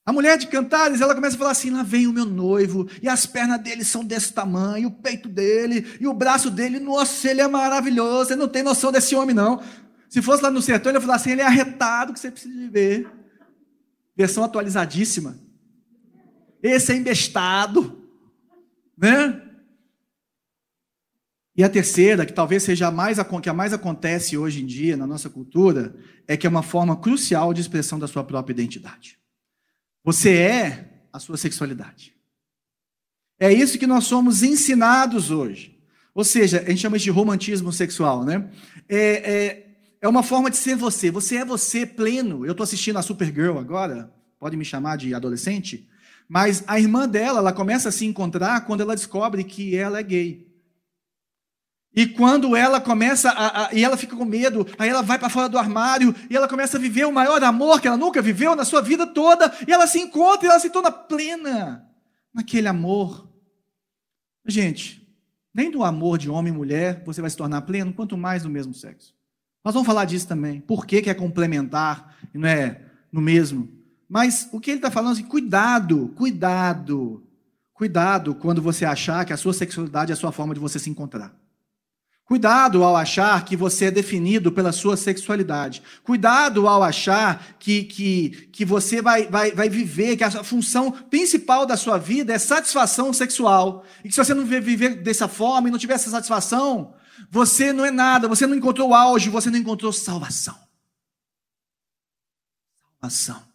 A 0.04 0.12
mulher 0.12 0.36
de 0.36 0.48
Cantares, 0.48 1.00
ela 1.00 1.14
começa 1.14 1.36
a 1.36 1.38
falar 1.38 1.52
assim: 1.52 1.70
lá 1.70 1.82
vem 1.82 2.06
o 2.06 2.12
meu 2.12 2.24
noivo, 2.24 2.88
e 3.00 3.08
as 3.08 3.24
pernas 3.24 3.60
dele 3.60 3.84
são 3.84 4.04
desse 4.04 4.32
tamanho, 4.32 4.88
o 4.88 4.92
peito 4.92 5.28
dele, 5.28 5.96
e 6.00 6.06
o 6.06 6.12
braço 6.12 6.50
dele, 6.50 6.80
nossa, 6.80 7.30
ele 7.30 7.40
é 7.40 7.46
maravilhoso, 7.46 8.28
você 8.28 8.36
não 8.36 8.48
tem 8.48 8.62
noção 8.62 8.90
desse 8.90 9.14
homem, 9.14 9.34
não. 9.34 9.62
Se 10.08 10.20
fosse 10.20 10.42
lá 10.42 10.50
no 10.50 10.60
sertão, 10.60 10.90
ele 10.90 10.98
ia 10.98 11.00
falar 11.00 11.14
assim: 11.16 11.30
ele 11.30 11.40
é 11.40 11.46
arretado, 11.46 12.12
que 12.12 12.18
você 12.18 12.30
precisa 12.30 12.52
de 12.52 12.68
ver. 12.68 13.08
Versão 14.16 14.42
atualizadíssima. 14.42 15.38
Esse 16.62 16.92
é 16.92 16.96
embestado, 16.96 18.06
né? 18.98 19.40
E 21.56 21.62
a 21.62 21.68
terceira, 21.68 22.26
que 22.26 22.32
talvez 22.32 22.62
seja 22.62 22.88
a 22.88 22.90
mais 22.90 23.18
que 23.42 23.48
a 23.48 23.54
mais 23.54 23.72
acontece 23.72 24.36
hoje 24.36 24.62
em 24.62 24.66
dia 24.66 24.96
na 24.96 25.06
nossa 25.06 25.28
cultura, 25.28 25.94
é 26.26 26.36
que 26.36 26.46
é 26.46 26.50
uma 26.50 26.62
forma 26.62 26.96
crucial 26.96 27.52
de 27.52 27.60
expressão 27.60 27.98
da 27.98 28.08
sua 28.08 28.24
própria 28.24 28.54
identidade. 28.54 29.21
Você 30.04 30.36
é 30.36 30.88
a 31.12 31.18
sua 31.18 31.36
sexualidade. 31.36 32.14
É 33.38 33.52
isso 33.52 33.78
que 33.78 33.86
nós 33.86 34.04
somos 34.04 34.42
ensinados 34.42 35.30
hoje. 35.30 35.78
Ou 36.14 36.24
seja, 36.24 36.60
a 36.60 36.70
gente 36.70 36.80
chama 36.80 36.96
isso 36.96 37.04
de 37.04 37.10
romantismo 37.10 37.72
sexual, 37.72 38.24
né? 38.24 38.48
É, 38.88 38.98
é, 38.98 39.66
é 40.02 40.08
uma 40.08 40.22
forma 40.22 40.50
de 40.50 40.56
ser 40.56 40.76
você. 40.76 41.10
Você 41.10 41.36
é 41.36 41.44
você 41.44 41.86
pleno. 41.86 42.44
Eu 42.44 42.52
estou 42.52 42.64
assistindo 42.64 42.98
a 42.98 43.02
Supergirl 43.02 43.58
agora, 43.58 44.12
pode 44.38 44.56
me 44.56 44.64
chamar 44.64 44.96
de 44.96 45.14
adolescente, 45.14 45.88
mas 46.28 46.64
a 46.66 46.78
irmã 46.78 47.08
dela, 47.08 47.38
ela 47.38 47.52
começa 47.52 47.88
a 47.88 47.92
se 47.92 48.04
encontrar 48.04 48.64
quando 48.66 48.80
ela 48.80 48.94
descobre 48.94 49.44
que 49.44 49.76
ela 49.76 49.98
é 49.98 50.02
gay. 50.02 50.51
E 51.94 52.06
quando 52.06 52.56
ela 52.56 52.80
começa 52.80 53.30
a, 53.30 53.66
a, 53.66 53.74
e 53.74 53.84
ela 53.84 53.98
fica 53.98 54.16
com 54.16 54.24
medo, 54.24 54.66
aí 54.78 54.88
ela 54.88 55.02
vai 55.02 55.18
para 55.18 55.28
fora 55.28 55.48
do 55.48 55.58
armário 55.58 56.14
e 56.30 56.36
ela 56.36 56.48
começa 56.48 56.78
a 56.78 56.80
viver 56.80 57.04
o 57.04 57.12
maior 57.12 57.42
amor 57.44 57.80
que 57.80 57.86
ela 57.86 57.98
nunca 57.98 58.22
viveu 58.22 58.56
na 58.56 58.64
sua 58.64 58.80
vida 58.80 59.06
toda, 59.06 59.52
e 59.66 59.72
ela 59.72 59.86
se 59.86 59.98
encontra 59.98 60.46
e 60.46 60.50
ela 60.50 60.58
se 60.58 60.70
torna 60.70 60.90
plena 60.90 61.86
naquele 62.32 62.66
amor. 62.66 63.28
Gente, 64.46 65.06
nem 65.54 65.70
do 65.70 65.84
amor 65.84 66.16
de 66.16 66.30
homem 66.30 66.52
e 66.52 66.56
mulher 66.56 67.02
você 67.04 67.20
vai 67.20 67.28
se 67.28 67.36
tornar 67.36 67.60
pleno, 67.62 67.92
quanto 67.92 68.16
mais 68.16 68.42
do 68.42 68.48
mesmo 68.48 68.72
sexo. 68.72 69.14
Nós 69.62 69.74
vamos 69.74 69.86
falar 69.86 70.06
disso 70.06 70.26
também. 70.26 70.60
Por 70.62 70.86
que, 70.86 71.02
que 71.02 71.10
é 71.10 71.14
complementar 71.14 72.16
e 72.34 72.38
não 72.38 72.48
é 72.48 72.80
no 73.12 73.20
mesmo? 73.20 73.68
Mas 74.08 74.48
o 74.50 74.58
que 74.58 74.70
ele 74.70 74.78
está 74.78 74.90
falando 74.90 75.10
é 75.10 75.20
assim, 75.20 75.28
cuidado, 75.28 76.08
cuidado, 76.16 77.22
cuidado 77.74 78.34
quando 78.34 78.62
você 78.62 78.86
achar 78.86 79.24
que 79.26 79.32
a 79.32 79.36
sua 79.36 79.52
sexualidade 79.52 80.10
é 80.10 80.14
a 80.14 80.16
sua 80.16 80.32
forma 80.32 80.54
de 80.54 80.60
você 80.60 80.78
se 80.78 80.88
encontrar. 80.88 81.41
Cuidado 82.24 82.82
ao 82.82 82.96
achar 82.96 83.44
que 83.44 83.56
você 83.56 83.86
é 83.86 83.90
definido 83.90 84.52
pela 84.52 84.72
sua 84.72 84.96
sexualidade. 84.96 85.82
Cuidado 86.02 86.66
ao 86.68 86.82
achar 86.82 87.56
que, 87.58 87.84
que, 87.84 88.48
que 88.52 88.64
você 88.64 89.02
vai, 89.02 89.26
vai, 89.26 89.50
vai 89.52 89.68
viver, 89.68 90.16
que 90.16 90.24
a 90.24 90.30
função 90.44 90.90
principal 90.90 91.66
da 91.66 91.76
sua 91.76 91.98
vida 91.98 92.32
é 92.32 92.38
satisfação 92.38 93.12
sexual. 93.12 93.84
E 94.04 94.08
que 94.08 94.14
se 94.14 94.24
você 94.24 94.34
não 94.34 94.46
viver 94.46 95.02
dessa 95.02 95.28
forma 95.28 95.68
e 95.68 95.70
não 95.70 95.78
tiver 95.78 95.94
essa 95.94 96.10
satisfação, 96.10 96.94
você 97.30 97.72
não 97.72 97.84
é 97.84 97.90
nada, 97.90 98.28
você 98.28 98.46
não 98.46 98.56
encontrou 98.56 98.94
auge, 98.94 99.28
você 99.28 99.50
não 99.50 99.58
encontrou 99.58 99.92
salvação. 99.92 100.56
Salvação. 103.00 103.51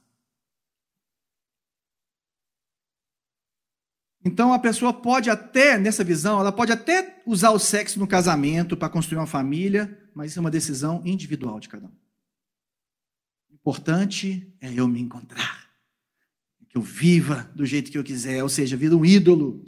Então 4.27 4.51
a 4.51 4.59
pessoa 4.59 4.91
pode 4.91 5.29
até, 5.29 5.77
nessa 5.77 6.03
visão, 6.03 6.41
ela 6.41 6.51
pode 6.51 6.69
até 6.69 7.21
usar 7.25 7.51
o 7.51 7.59
sexo 7.59 7.97
no 7.97 8.05
casamento 8.05 8.75
para 8.75 8.89
construir 8.89 9.17
uma 9.17 9.25
família, 9.25 9.97
mas 10.13 10.31
isso 10.31 10.39
é 10.39 10.41
uma 10.41 10.51
decisão 10.51 11.01
individual 11.05 11.61
de 11.61 11.69
cada 11.69 11.85
um. 11.85 11.91
O 13.49 13.53
importante 13.53 14.53
é 14.59 14.69
eu 14.73 14.85
me 14.85 14.99
encontrar, 14.99 15.69
que 16.67 16.77
eu 16.77 16.81
viva 16.81 17.49
do 17.55 17.65
jeito 17.65 17.89
que 17.89 17.97
eu 17.97 18.03
quiser, 18.03 18.43
ou 18.43 18.49
seja, 18.49 18.75
vira 18.75 18.97
um 18.97 19.05
ídolo. 19.05 19.63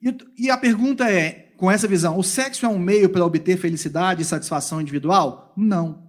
E, 0.00 0.12
e 0.36 0.50
a 0.50 0.58
pergunta 0.58 1.08
é, 1.08 1.52
com 1.56 1.70
essa 1.70 1.86
visão, 1.86 2.18
o 2.18 2.24
sexo 2.24 2.66
é 2.66 2.68
um 2.68 2.80
meio 2.80 3.08
para 3.08 3.24
obter 3.24 3.56
felicidade 3.56 4.22
e 4.22 4.24
satisfação 4.24 4.80
individual? 4.80 5.54
Não. 5.56 6.08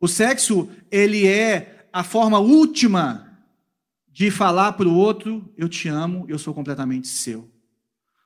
O 0.00 0.08
sexo, 0.08 0.68
ele 0.90 1.28
é 1.28 1.86
a 1.92 2.02
forma 2.02 2.40
última 2.40 3.29
de 4.10 4.30
falar 4.30 4.72
para 4.72 4.88
o 4.88 4.94
outro: 4.94 5.52
eu 5.56 5.68
te 5.68 5.88
amo, 5.88 6.24
eu 6.28 6.38
sou 6.38 6.54
completamente 6.54 7.08
seu. 7.08 7.50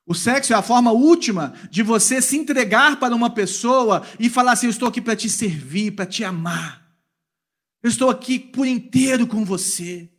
O 0.07 0.15
sexo 0.15 0.53
é 0.53 0.57
a 0.57 0.63
forma 0.63 0.93
última 0.93 1.55
de 1.71 1.83
você 1.83 2.21
se 2.21 2.37
entregar 2.37 2.99
para 2.99 3.15
uma 3.15 3.31
pessoa 3.31 4.07
e 4.19 4.29
falar 4.29 4.53
assim: 4.53 4.67
eu 4.67 4.71
estou 4.71 4.89
aqui 4.89 5.01
para 5.01 5.17
te 5.17 5.29
servir, 5.29 5.93
para 5.93 6.07
te 6.07 6.25
amar. 6.25 6.85
Eu 7.83 7.91
estou 7.91 8.11
aqui 8.11 8.39
por 8.39 8.67
inteiro 8.67 9.27
com 9.27 9.45
você. 9.45 10.11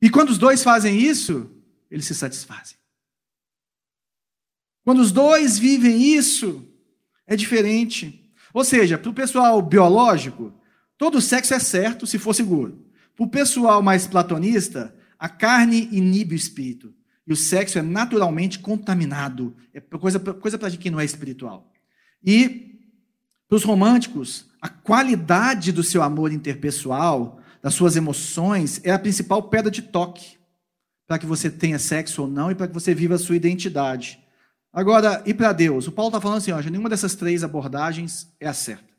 E 0.00 0.10
quando 0.10 0.30
os 0.30 0.38
dois 0.38 0.62
fazem 0.62 1.00
isso, 1.00 1.50
eles 1.90 2.04
se 2.04 2.14
satisfazem. 2.14 2.76
Quando 4.84 5.00
os 5.00 5.10
dois 5.10 5.58
vivem 5.58 6.14
isso, 6.14 6.68
é 7.26 7.34
diferente. 7.34 8.30
Ou 8.52 8.62
seja, 8.62 8.98
para 8.98 9.10
o 9.10 9.14
pessoal 9.14 9.62
biológico, 9.62 10.52
Todo 10.96 11.20
sexo 11.20 11.54
é 11.54 11.58
certo 11.58 12.06
se 12.06 12.18
for 12.18 12.34
seguro. 12.34 12.84
Para 13.16 13.26
o 13.26 13.30
pessoal 13.30 13.82
mais 13.82 14.06
platonista, 14.06 14.94
a 15.18 15.28
carne 15.28 15.88
inibe 15.92 16.34
o 16.34 16.36
espírito. 16.36 16.94
E 17.26 17.32
o 17.32 17.36
sexo 17.36 17.78
é 17.78 17.82
naturalmente 17.82 18.58
contaminado. 18.58 19.56
É 19.72 19.80
coisa, 19.80 20.18
coisa 20.18 20.58
para 20.58 20.70
quem 20.70 20.92
não 20.92 21.00
é 21.00 21.04
espiritual. 21.04 21.72
E 22.22 22.80
para 23.48 23.56
os 23.56 23.64
românticos, 23.64 24.46
a 24.60 24.68
qualidade 24.68 25.72
do 25.72 25.82
seu 25.82 26.02
amor 26.02 26.32
interpessoal, 26.32 27.40
das 27.62 27.74
suas 27.74 27.96
emoções, 27.96 28.80
é 28.84 28.90
a 28.90 28.98
principal 28.98 29.42
pedra 29.44 29.70
de 29.70 29.82
toque 29.82 30.36
para 31.06 31.18
que 31.18 31.26
você 31.26 31.50
tenha 31.50 31.78
sexo 31.78 32.22
ou 32.22 32.28
não 32.28 32.50
e 32.50 32.54
para 32.54 32.68
que 32.68 32.74
você 32.74 32.94
viva 32.94 33.14
a 33.14 33.18
sua 33.18 33.36
identidade. 33.36 34.18
Agora, 34.72 35.22
e 35.24 35.32
para 35.32 35.52
Deus? 35.52 35.86
O 35.86 35.92
Paulo 35.92 36.08
está 36.08 36.20
falando 36.20 36.38
assim: 36.38 36.52
ó, 36.52 36.60
nenhuma 36.60 36.88
dessas 36.88 37.14
três 37.14 37.44
abordagens 37.44 38.32
é 38.40 38.48
a 38.48 38.54
certa. 38.54 38.93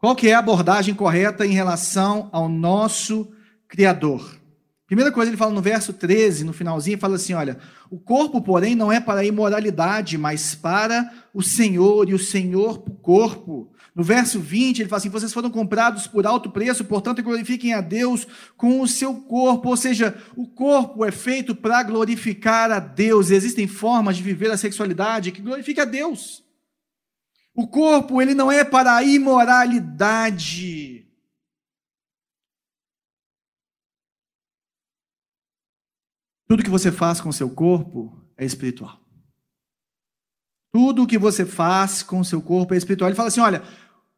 Qual 0.00 0.14
que 0.14 0.28
é 0.28 0.34
a 0.34 0.38
abordagem 0.38 0.94
correta 0.94 1.44
em 1.44 1.50
relação 1.50 2.28
ao 2.30 2.48
nosso 2.48 3.32
Criador? 3.66 4.38
Primeira 4.86 5.10
coisa, 5.10 5.28
ele 5.28 5.36
fala 5.36 5.52
no 5.52 5.60
verso 5.60 5.92
13, 5.92 6.44
no 6.44 6.52
finalzinho, 6.52 6.96
fala 6.96 7.16
assim: 7.16 7.34
olha, 7.34 7.58
o 7.90 7.98
corpo, 7.98 8.40
porém, 8.40 8.76
não 8.76 8.92
é 8.92 9.00
para 9.00 9.20
a 9.20 9.24
imoralidade, 9.24 10.16
mas 10.16 10.54
para 10.54 11.12
o 11.34 11.42
Senhor, 11.42 12.08
e 12.08 12.14
o 12.14 12.18
Senhor 12.18 12.78
para 12.78 12.92
o 12.92 12.96
corpo. 12.96 13.72
No 13.92 14.04
verso 14.04 14.38
20, 14.38 14.78
ele 14.78 14.88
fala 14.88 14.98
assim: 14.98 15.08
vocês 15.08 15.32
foram 15.32 15.50
comprados 15.50 16.06
por 16.06 16.24
alto 16.24 16.48
preço, 16.48 16.84
portanto, 16.84 17.20
glorifiquem 17.20 17.74
a 17.74 17.80
Deus 17.80 18.24
com 18.56 18.80
o 18.80 18.86
seu 18.86 19.16
corpo. 19.16 19.68
Ou 19.68 19.76
seja, 19.76 20.16
o 20.36 20.46
corpo 20.46 21.04
é 21.04 21.10
feito 21.10 21.56
para 21.56 21.82
glorificar 21.82 22.70
a 22.70 22.78
Deus. 22.78 23.32
Existem 23.32 23.66
formas 23.66 24.16
de 24.16 24.22
viver 24.22 24.52
a 24.52 24.56
sexualidade 24.56 25.32
que 25.32 25.42
glorifiquem 25.42 25.82
a 25.82 25.86
Deus. 25.86 26.47
O 27.58 27.66
corpo, 27.66 28.22
ele 28.22 28.34
não 28.34 28.52
é 28.52 28.64
para 28.64 28.94
a 28.94 29.02
imoralidade. 29.02 31.04
Tudo 36.46 36.62
que 36.62 36.70
você 36.70 36.92
faz 36.92 37.20
com 37.20 37.32
seu 37.32 37.52
corpo 37.52 38.16
é 38.36 38.44
espiritual. 38.44 39.00
Tudo 40.72 41.04
que 41.04 41.18
você 41.18 41.44
faz 41.44 42.00
com 42.00 42.22
seu 42.22 42.40
corpo 42.40 42.74
é 42.74 42.76
espiritual. 42.76 43.10
Ele 43.10 43.16
fala 43.16 43.26
assim: 43.26 43.40
olha, 43.40 43.64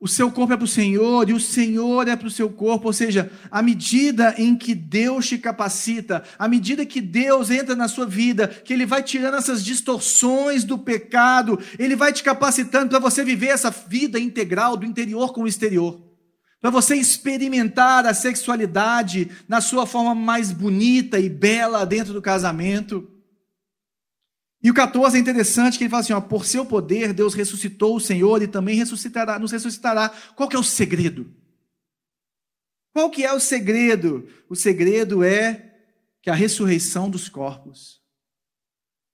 o 0.00 0.08
seu 0.08 0.30
corpo 0.30 0.54
é 0.54 0.56
para 0.56 0.64
o 0.64 0.68
Senhor 0.68 1.28
e 1.28 1.34
o 1.34 1.38
Senhor 1.38 2.08
é 2.08 2.16
para 2.16 2.26
o 2.26 2.30
seu 2.30 2.48
corpo, 2.48 2.86
ou 2.86 2.92
seja, 2.92 3.30
à 3.50 3.60
medida 3.60 4.34
em 4.38 4.56
que 4.56 4.74
Deus 4.74 5.28
te 5.28 5.36
capacita, 5.36 6.24
à 6.38 6.48
medida 6.48 6.86
que 6.86 7.02
Deus 7.02 7.50
entra 7.50 7.76
na 7.76 7.86
sua 7.86 8.06
vida, 8.06 8.48
que 8.48 8.72
Ele 8.72 8.86
vai 8.86 9.02
tirando 9.02 9.36
essas 9.36 9.62
distorções 9.62 10.64
do 10.64 10.78
pecado, 10.78 11.58
Ele 11.78 11.94
vai 11.94 12.14
te 12.14 12.22
capacitando 12.22 12.88
para 12.88 12.98
você 12.98 13.22
viver 13.22 13.48
essa 13.48 13.70
vida 13.70 14.18
integral 14.18 14.74
do 14.74 14.86
interior 14.86 15.34
com 15.34 15.42
o 15.42 15.48
exterior, 15.48 16.00
para 16.62 16.70
você 16.70 16.96
experimentar 16.96 18.06
a 18.06 18.14
sexualidade 18.14 19.30
na 19.46 19.60
sua 19.60 19.84
forma 19.84 20.14
mais 20.14 20.50
bonita 20.50 21.20
e 21.20 21.28
bela 21.28 21.84
dentro 21.84 22.14
do 22.14 22.22
casamento. 22.22 23.19
E 24.62 24.70
o 24.70 24.74
14 24.74 25.16
é 25.16 25.20
interessante 25.20 25.78
que 25.78 25.84
ele 25.84 25.90
fala 25.90 26.02
assim: 26.02 26.12
ó, 26.12 26.20
por 26.20 26.44
seu 26.44 26.66
poder, 26.66 27.12
Deus 27.12 27.34
ressuscitou 27.34 27.96
o 27.96 28.00
Senhor 28.00 28.42
e 28.42 28.48
também 28.48 28.76
ressuscitará, 28.76 29.38
nos 29.38 29.52
ressuscitará. 29.52 30.10
Qual 30.36 30.48
que 30.48 30.56
é 30.56 30.58
o 30.58 30.64
segredo? 30.64 31.34
Qual 32.92 33.10
que 33.10 33.24
é 33.24 33.32
o 33.32 33.40
segredo? 33.40 34.28
O 34.48 34.56
segredo 34.56 35.24
é 35.24 35.74
que 36.20 36.28
a 36.28 36.34
ressurreição 36.34 37.08
dos 37.08 37.28
corpos, 37.28 38.02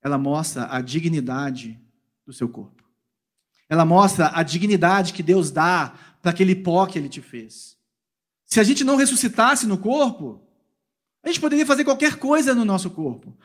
ela 0.02 0.18
mostra 0.18 0.66
a 0.70 0.80
dignidade 0.80 1.80
do 2.24 2.32
seu 2.32 2.48
corpo. 2.48 2.82
Ela 3.68 3.84
mostra 3.84 4.30
a 4.34 4.42
dignidade 4.42 5.12
que 5.12 5.22
Deus 5.22 5.50
dá 5.50 5.94
para 6.20 6.30
aquele 6.30 6.54
pó 6.54 6.86
que 6.86 6.98
ele 6.98 7.08
te 7.08 7.20
fez. 7.20 7.76
Se 8.44 8.60
a 8.60 8.64
gente 8.64 8.84
não 8.84 8.96
ressuscitasse 8.96 9.66
no 9.66 9.78
corpo, 9.78 10.42
a 11.22 11.28
gente 11.28 11.40
poderia 11.40 11.66
fazer 11.66 11.84
qualquer 11.84 12.16
coisa 12.16 12.54
no 12.54 12.64
nosso 12.64 12.90
corpo. 12.90 13.36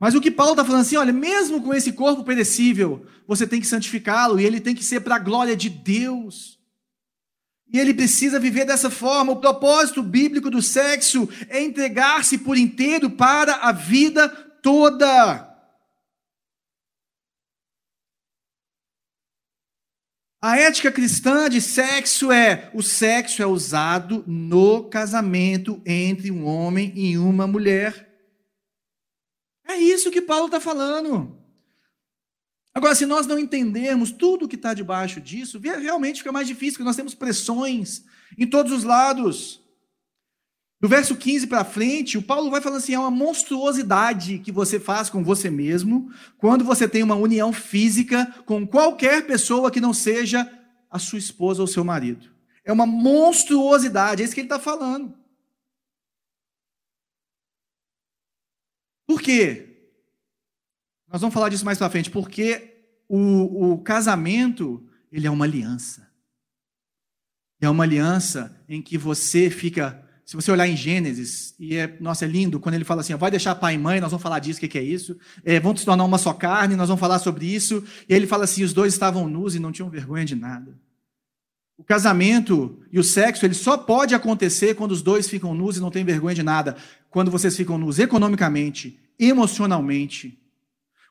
Mas 0.00 0.14
o 0.14 0.20
que 0.20 0.30
Paulo 0.30 0.52
está 0.52 0.64
falando 0.64 0.80
assim, 0.80 0.96
olha, 0.96 1.12
mesmo 1.12 1.62
com 1.62 1.74
esse 1.74 1.92
corpo 1.92 2.24
perecível, 2.24 3.06
você 3.28 3.46
tem 3.46 3.60
que 3.60 3.66
santificá-lo 3.66 4.40
e 4.40 4.46
ele 4.46 4.58
tem 4.58 4.74
que 4.74 4.82
ser 4.82 5.00
para 5.00 5.16
a 5.16 5.18
glória 5.18 5.54
de 5.54 5.68
Deus. 5.68 6.58
E 7.70 7.78
ele 7.78 7.92
precisa 7.92 8.40
viver 8.40 8.64
dessa 8.64 8.88
forma. 8.88 9.32
O 9.32 9.40
propósito 9.40 10.02
bíblico 10.02 10.48
do 10.48 10.62
sexo 10.62 11.28
é 11.50 11.62
entregar-se 11.62 12.38
por 12.38 12.56
inteiro 12.56 13.10
para 13.10 13.56
a 13.56 13.72
vida 13.72 14.26
toda. 14.62 15.46
A 20.42 20.56
ética 20.56 20.90
cristã 20.90 21.50
de 21.50 21.60
sexo 21.60 22.32
é: 22.32 22.70
o 22.72 22.82
sexo 22.82 23.42
é 23.42 23.46
usado 23.46 24.24
no 24.26 24.84
casamento 24.84 25.82
entre 25.84 26.30
um 26.30 26.46
homem 26.46 26.90
e 26.96 27.18
uma 27.18 27.46
mulher. 27.46 28.09
É 29.70 29.78
isso 29.78 30.10
que 30.10 30.20
Paulo 30.20 30.46
está 30.46 30.58
falando. 30.58 31.38
Agora, 32.74 32.94
se 32.94 33.06
nós 33.06 33.26
não 33.26 33.38
entendermos 33.38 34.10
tudo 34.10 34.48
que 34.48 34.56
está 34.56 34.74
debaixo 34.74 35.20
disso, 35.20 35.60
realmente 35.60 36.18
fica 36.18 36.32
mais 36.32 36.48
difícil, 36.48 36.74
porque 36.74 36.84
nós 36.84 36.96
temos 36.96 37.14
pressões 37.14 38.04
em 38.36 38.46
todos 38.46 38.72
os 38.72 38.82
lados. 38.82 39.60
Do 40.80 40.88
verso 40.88 41.14
15 41.14 41.46
para 41.46 41.64
frente, 41.64 42.18
o 42.18 42.22
Paulo 42.22 42.50
vai 42.50 42.60
falando 42.60 42.78
assim: 42.78 42.94
é 42.94 42.98
uma 42.98 43.10
monstruosidade 43.10 44.38
que 44.38 44.50
você 44.50 44.80
faz 44.80 45.08
com 45.08 45.22
você 45.22 45.50
mesmo 45.50 46.10
quando 46.38 46.64
você 46.64 46.88
tem 46.88 47.02
uma 47.02 47.14
união 47.14 47.52
física 47.52 48.26
com 48.44 48.66
qualquer 48.66 49.26
pessoa 49.26 49.70
que 49.70 49.80
não 49.80 49.94
seja 49.94 50.50
a 50.90 50.98
sua 50.98 51.18
esposa 51.18 51.60
ou 51.60 51.68
seu 51.68 51.84
marido. 51.84 52.30
É 52.64 52.72
uma 52.72 52.86
monstruosidade, 52.86 54.22
é 54.22 54.24
isso 54.24 54.34
que 54.34 54.40
ele 54.40 54.46
está 54.46 54.58
falando. 54.58 55.19
Por 59.10 59.20
quê? 59.20 59.66
Nós 61.10 61.20
vamos 61.20 61.34
falar 61.34 61.48
disso 61.48 61.64
mais 61.64 61.76
para 61.78 61.90
frente. 61.90 62.08
Porque 62.08 62.84
o, 63.08 63.72
o 63.72 63.78
casamento, 63.78 64.86
ele 65.10 65.26
é 65.26 65.30
uma 65.30 65.44
aliança. 65.44 66.08
É 67.60 67.68
uma 67.68 67.82
aliança 67.82 68.56
em 68.68 68.80
que 68.80 68.96
você 68.96 69.50
fica. 69.50 70.00
Se 70.24 70.36
você 70.36 70.52
olhar 70.52 70.68
em 70.68 70.76
Gênesis, 70.76 71.56
e 71.58 71.74
é, 71.74 71.96
nossa, 71.98 72.24
é 72.24 72.28
lindo, 72.28 72.60
quando 72.60 72.76
ele 72.76 72.84
fala 72.84 73.00
assim, 73.00 73.12
vai 73.16 73.32
deixar 73.32 73.56
pai 73.56 73.74
e 73.74 73.78
mãe, 73.78 74.00
nós 74.00 74.12
vamos 74.12 74.22
falar 74.22 74.38
disso, 74.38 74.58
o 74.58 74.60
que, 74.60 74.68
que 74.68 74.78
é 74.78 74.82
isso? 74.84 75.18
É, 75.44 75.58
vão 75.58 75.76
se 75.76 75.84
tornar 75.84 76.04
uma 76.04 76.16
só 76.16 76.32
carne, 76.32 76.76
nós 76.76 76.86
vamos 76.86 77.00
falar 77.00 77.18
sobre 77.18 77.52
isso. 77.52 77.82
E 78.08 78.14
ele 78.14 78.28
fala 78.28 78.44
assim: 78.44 78.62
os 78.62 78.72
dois 78.72 78.92
estavam 78.92 79.28
nus 79.28 79.56
e 79.56 79.58
não 79.58 79.72
tinham 79.72 79.90
vergonha 79.90 80.24
de 80.24 80.36
nada. 80.36 80.78
O 81.80 81.84
casamento 81.84 82.78
e 82.92 82.98
o 82.98 83.02
sexo, 83.02 83.46
ele 83.46 83.54
só 83.54 83.74
pode 83.74 84.14
acontecer 84.14 84.74
quando 84.74 84.92
os 84.92 85.00
dois 85.00 85.26
ficam 85.26 85.54
nus 85.54 85.78
e 85.78 85.80
não 85.80 85.90
têm 85.90 86.04
vergonha 86.04 86.34
de 86.34 86.42
nada. 86.42 86.76
Quando 87.08 87.30
vocês 87.30 87.56
ficam 87.56 87.78
nus 87.78 87.98
economicamente, 87.98 89.00
emocionalmente. 89.18 90.38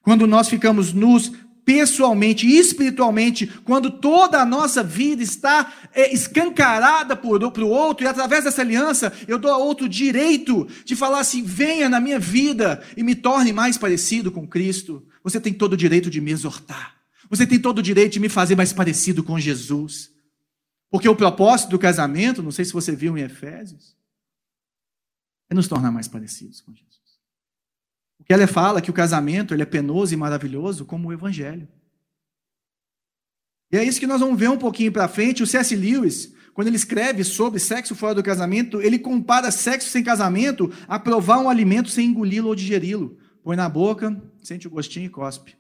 Quando 0.04 0.28
nós 0.28 0.48
ficamos 0.48 0.94
nus 0.94 1.32
pessoalmente 1.66 2.46
e 2.46 2.60
espiritualmente, 2.60 3.48
quando 3.64 3.90
toda 3.90 4.40
a 4.40 4.46
nossa 4.46 4.84
vida 4.84 5.24
está 5.24 5.74
é, 5.92 6.14
escancarada 6.14 7.16
para 7.16 7.64
o 7.64 7.68
outro, 7.68 8.06
e 8.06 8.08
através 8.08 8.44
dessa 8.44 8.62
aliança 8.62 9.12
eu 9.28 9.40
dou 9.40 9.52
a 9.52 9.58
outro 9.58 9.90
direito 9.90 10.68
de 10.86 10.96
falar 10.96 11.22
assim: 11.22 11.42
venha 11.42 11.90
na 11.90 12.00
minha 12.00 12.20
vida 12.20 12.80
e 12.96 13.02
me 13.02 13.16
torne 13.16 13.52
mais 13.52 13.76
parecido 13.76 14.32
com 14.32 14.48
Cristo. 14.48 15.04
Você 15.24 15.40
tem 15.40 15.52
todo 15.52 15.74
o 15.74 15.78
direito 15.78 16.12
de 16.12 16.22
me 16.22 16.32
exortar. 16.32 16.94
Você 17.28 17.48
tem 17.48 17.58
todo 17.58 17.80
o 17.80 17.84
direito 17.84 18.14
de 18.14 18.20
me 18.20 18.30
fazer 18.30 18.56
mais 18.56 18.72
parecido 18.72 19.24
com 19.24 19.40
Jesus. 19.40 20.12
Porque 20.90 21.08
o 21.08 21.16
propósito 21.16 21.70
do 21.70 21.80
casamento, 21.80 22.42
não 22.42 22.52
sei 22.52 22.66
se 22.66 22.74
você 22.74 22.96
viu 22.96 23.18
em 23.18 23.22
Efésios, 23.22 23.96
é 25.50 25.54
nos 25.54 25.68
tornar 25.68 25.92
mais 25.92 26.08
parecidos 26.08 26.62
com 26.62 26.74
Jesus. 26.74 27.00
O 28.20 28.24
que 28.24 28.34
ela 28.34 28.48
fala 28.48 28.80
é 28.80 28.82
que 28.82 28.92
o 28.92 28.94
casamento 28.94 29.54
ele 29.54 29.64
é 29.64 29.66
penoso 29.66 30.14
e 30.14 30.18
maravilhoso 30.18 30.86
como 30.86 31.08
o 31.08 31.14
evangelho. 31.14 31.68
E 33.72 33.78
é 33.78 33.84
isso 33.84 34.00
que 34.00 34.08
nós 34.08 34.20
vamos 34.20 34.40
ver 34.40 34.50
um 34.50 34.58
pouquinho 34.58 34.92
para 34.92 35.08
frente. 35.08 35.44
O 35.44 35.48
C.S. 35.48 35.76
Lewis, 35.76 36.34
quando 36.54 36.68
ele 36.68 36.76
escreve 36.76 37.24
sobre 37.24 37.60
sexo 37.60 37.96
fora 37.96 38.16
do 38.16 38.24
casamento, 38.24 38.82
ele 38.82 38.98
compara 38.98 39.52
sexo 39.52 39.90
sem 39.90 40.04
casamento 40.04 40.72
a 40.88 41.00
provar 41.00 41.40
um 41.40 41.50
alimento 41.50 41.90
sem 41.90 42.08
engoli-lo 42.08 42.50
ou 42.50 42.56
digeri-lo. 42.56 43.18
Põe 43.44 43.56
na 43.56 43.70
boca, 43.70 44.22
sente 44.42 44.68
o 44.68 44.72
gostinho 44.72 45.06
e 45.06 45.10
cospe. 45.10 45.59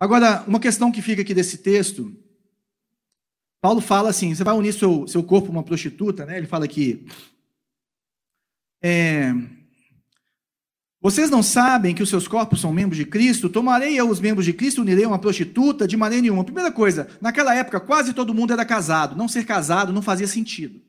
Agora, 0.00 0.44
uma 0.46 0.60
questão 0.60 0.92
que 0.92 1.02
fica 1.02 1.22
aqui 1.22 1.34
desse 1.34 1.58
texto, 1.58 2.12
Paulo 3.60 3.80
fala 3.80 4.10
assim: 4.10 4.34
você 4.34 4.44
vai 4.44 4.54
unir 4.54 4.72
seu, 4.72 5.06
seu 5.06 5.22
corpo 5.22 5.48
a 5.48 5.50
uma 5.50 5.62
prostituta, 5.62 6.24
né? 6.24 6.38
Ele 6.38 6.46
fala 6.46 6.64
aqui. 6.64 7.06
É, 8.80 9.34
vocês 11.00 11.30
não 11.30 11.44
sabem 11.44 11.94
que 11.94 12.02
os 12.02 12.08
seus 12.08 12.26
corpos 12.26 12.60
são 12.60 12.72
membros 12.72 12.96
de 12.96 13.04
Cristo? 13.04 13.48
Tomarei 13.48 13.94
eu 13.98 14.08
os 14.08 14.20
membros 14.20 14.44
de 14.44 14.52
Cristo 14.52 14.80
unirei 14.80 15.06
uma 15.06 15.18
prostituta? 15.18 15.86
De 15.86 15.96
maneira 15.96 16.22
nenhuma. 16.22 16.42
Primeira 16.42 16.72
coisa, 16.72 17.08
naquela 17.20 17.54
época 17.54 17.78
quase 17.78 18.12
todo 18.12 18.34
mundo 18.34 18.52
era 18.52 18.64
casado. 18.64 19.14
Não 19.16 19.28
ser 19.28 19.44
casado 19.44 19.92
não 19.92 20.02
fazia 20.02 20.26
sentido. 20.26 20.80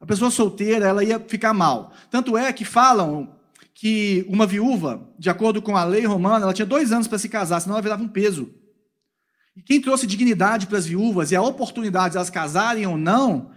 A 0.00 0.06
pessoa 0.06 0.30
solteira 0.30 0.86
ela 0.86 1.02
ia 1.02 1.18
ficar 1.18 1.52
mal. 1.52 1.92
Tanto 2.10 2.38
é 2.38 2.52
que 2.52 2.64
falam 2.64 3.35
que 3.78 4.24
uma 4.26 4.46
viúva, 4.46 5.06
de 5.18 5.28
acordo 5.28 5.60
com 5.60 5.76
a 5.76 5.84
lei 5.84 6.06
romana, 6.06 6.46
ela 6.46 6.54
tinha 6.54 6.64
dois 6.64 6.92
anos 6.92 7.06
para 7.06 7.18
se 7.18 7.28
casar, 7.28 7.60
senão 7.60 7.74
ela 7.74 7.82
virava 7.82 8.02
um 8.02 8.08
peso. 8.08 8.54
E 9.54 9.60
quem 9.60 9.82
trouxe 9.82 10.06
dignidade 10.06 10.66
para 10.66 10.78
as 10.78 10.86
viúvas 10.86 11.30
e 11.30 11.36
a 11.36 11.42
oportunidade 11.42 12.12
de 12.12 12.16
elas 12.16 12.30
casarem 12.30 12.86
ou 12.86 12.96
não, 12.96 13.50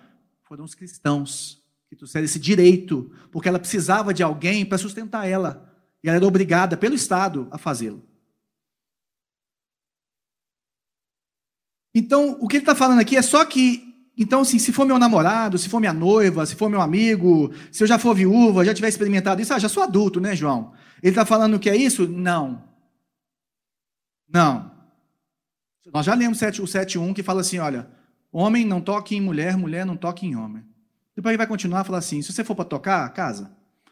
foram 0.44 0.66
os 0.66 0.76
cristãos, 0.76 1.64
que 1.88 1.96
trouxeram 1.96 2.26
esse 2.26 2.38
direito, 2.38 3.10
porque 3.32 3.48
ela 3.48 3.60
precisava 3.60 4.14
de 4.14 4.22
alguém 4.22 4.66
para 4.66 4.78
sustentar 4.78 5.26
ela. 5.26 5.74
E 6.04 6.10
ela 6.10 6.18
era 6.18 6.28
obrigada 6.28 6.76
pelo 6.76 6.96
Estado 6.96 7.48
a 7.50 7.58
fazê-lo. 7.58 8.04
Então, 11.96 12.38
o 12.42 12.48
que 12.50 12.58
ele 12.58 12.64
está 12.64 12.76
falando 12.76 13.00
aqui 13.00 13.16
é 13.16 13.22
só 13.22 13.46
que 13.46 13.89
então, 14.22 14.42
assim, 14.42 14.60
se 14.60 14.74
for 14.74 14.86
meu 14.86 15.00
namorado, 15.00 15.58
se 15.58 15.70
for 15.70 15.80
minha 15.80 15.94
noiva, 15.94 16.46
se 16.46 16.54
for 16.54 16.70
meu 16.70 16.82
amigo, 16.82 17.54
se 17.72 17.82
eu 17.82 17.88
já 17.88 17.98
for 17.98 18.14
viúva, 18.14 18.66
já 18.66 18.74
tiver 18.74 18.90
experimentado 18.90 19.42
isso, 19.42 19.54
ah, 19.54 19.60
já 19.60 19.70
sou 19.70 19.82
adulto, 19.82 20.20
né, 20.20 20.36
João? 20.36 20.74
Ele 21.02 21.12
está 21.12 21.26
falando 21.26 21.58
que 21.58 21.70
é 21.70 21.76
isso? 21.78 22.06
Não. 22.06 22.62
Não. 24.28 24.72
Nós 25.94 26.06
já 26.06 26.14
lemos 26.14 26.42
o 26.42 26.44
7.1 26.44 27.14
que 27.14 27.24
fala 27.24 27.40
assim, 27.40 27.60
olha, 27.60 27.90
homem 28.30 28.66
não 28.66 28.82
toque 28.82 29.16
em 29.16 29.22
mulher, 29.22 29.56
mulher 29.56 29.86
não 29.86 29.96
toque 29.96 30.26
em 30.26 30.36
homem. 30.36 30.66
Depois 31.16 31.32
ele 31.32 31.38
vai 31.38 31.48
continuar 31.48 31.80
a 31.80 31.84
falar 31.86 32.00
assim, 32.00 32.22
se 32.22 32.34
você 32.34 32.44
for 32.44 32.56
para 32.56 32.66
tocar, 32.66 33.08
casa. 33.14 33.50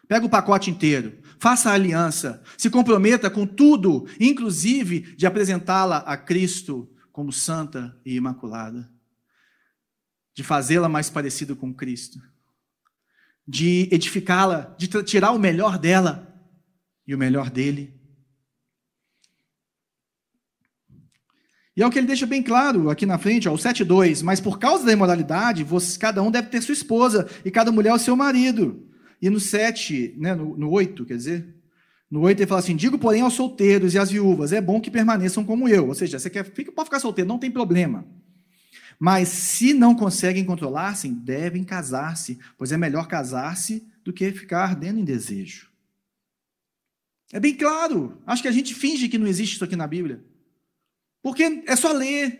Pega 0.09 0.25
o 0.25 0.29
pacote 0.29 0.69
inteiro, 0.69 1.19
faça 1.39 1.69
a 1.69 1.73
aliança, 1.73 2.43
se 2.57 2.69
comprometa 2.69 3.29
com 3.29 3.47
tudo, 3.47 4.05
inclusive 4.19 5.15
de 5.15 5.25
apresentá-la 5.25 5.99
a 5.99 6.17
Cristo 6.17 6.89
como 7.13 7.31
santa 7.31 7.97
e 8.05 8.15
imaculada 8.15 8.96
de 10.37 10.43
fazê-la 10.43 10.87
mais 10.87 11.09
parecida 11.09 11.55
com 11.55 11.73
Cristo, 11.73 12.21
de 13.47 13.89
edificá-la, 13.91 14.75
de 14.77 14.87
tirar 15.01 15.31
o 15.31 15.39
melhor 15.39 15.79
dela 15.79 16.31
e 17.07 17.15
o 17.15 17.17
melhor 17.17 17.49
dele. 17.49 17.99
E 21.75 21.81
é 21.81 21.87
o 21.87 21.89
que 21.89 21.97
ele 21.97 22.05
deixa 22.05 22.27
bem 22.27 22.43
claro 22.43 22.91
aqui 22.91 23.03
na 23.03 23.17
frente, 23.17 23.49
ó, 23.49 23.53
o 23.53 23.57
7.2, 23.57 24.21
mas 24.21 24.39
por 24.39 24.59
causa 24.59 24.85
da 24.85 24.93
imoralidade, 24.93 25.65
cada 25.99 26.21
um 26.21 26.29
deve 26.29 26.49
ter 26.49 26.61
sua 26.61 26.73
esposa, 26.73 27.27
e 27.43 27.49
cada 27.49 27.71
mulher 27.71 27.93
o 27.93 27.97
seu 27.97 28.15
marido. 28.15 28.87
E 29.19 29.31
no 29.31 29.39
7, 29.39 30.13
né, 30.19 30.35
no, 30.35 30.55
no 30.55 30.69
8, 30.69 31.03
quer 31.03 31.17
dizer, 31.17 31.55
No 32.11 32.21
8 32.21 32.41
ele 32.41 32.47
fala 32.47 32.59
assim: 32.59 32.75
Digo, 32.75 32.99
porém, 32.99 33.21
aos 33.21 33.33
solteiros 33.33 33.95
e 33.95 33.97
às 33.97 34.11
viúvas, 34.11 34.53
é 34.53 34.61
bom 34.61 34.79
que 34.79 34.91
permaneçam 34.91 35.43
como 35.43 35.67
eu. 35.67 35.87
Ou 35.87 35.95
seja, 35.95 36.19
você 36.19 36.29
quer, 36.29 36.45
fica, 36.45 36.71
pode 36.71 36.89
ficar 36.89 36.99
solteiro, 36.99 37.27
não 37.27 37.39
tem 37.39 37.49
problema. 37.49 38.05
Mas 38.99 39.29
se 39.29 39.73
não 39.73 39.93
conseguem 39.93 40.43
controlar-se, 40.43 41.07
devem 41.09 41.63
casar-se, 41.63 42.39
pois 42.57 42.71
é 42.71 42.77
melhor 42.77 43.07
casar-se 43.07 43.85
do 44.03 44.11
que 44.11 44.31
ficar 44.31 44.63
ardendo 44.63 44.99
em 44.99 45.05
desejo. 45.05 45.69
É 47.31 47.39
bem 47.39 47.53
claro. 47.53 48.21
Acho 48.25 48.41
que 48.41 48.47
a 48.47 48.51
gente 48.51 48.73
finge 48.73 49.07
que 49.07 49.17
não 49.17 49.27
existe 49.27 49.55
isso 49.55 49.63
aqui 49.63 49.75
na 49.75 49.85
Bíblia. 49.85 50.23
Porque 51.21 51.63
é 51.67 51.75
só 51.75 51.91
ler. 51.91 52.39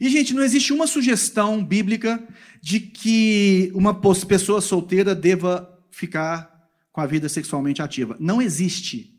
E, 0.00 0.08
gente, 0.08 0.34
não 0.34 0.42
existe 0.42 0.72
uma 0.72 0.86
sugestão 0.86 1.64
bíblica 1.64 2.22
de 2.60 2.78
que 2.78 3.72
uma 3.74 4.00
pessoa 4.00 4.60
solteira 4.60 5.14
deva 5.14 5.78
ficar 5.90 6.68
com 6.92 7.00
a 7.00 7.06
vida 7.06 7.28
sexualmente 7.28 7.82
ativa. 7.82 8.16
Não 8.20 8.40
existe 8.40 9.14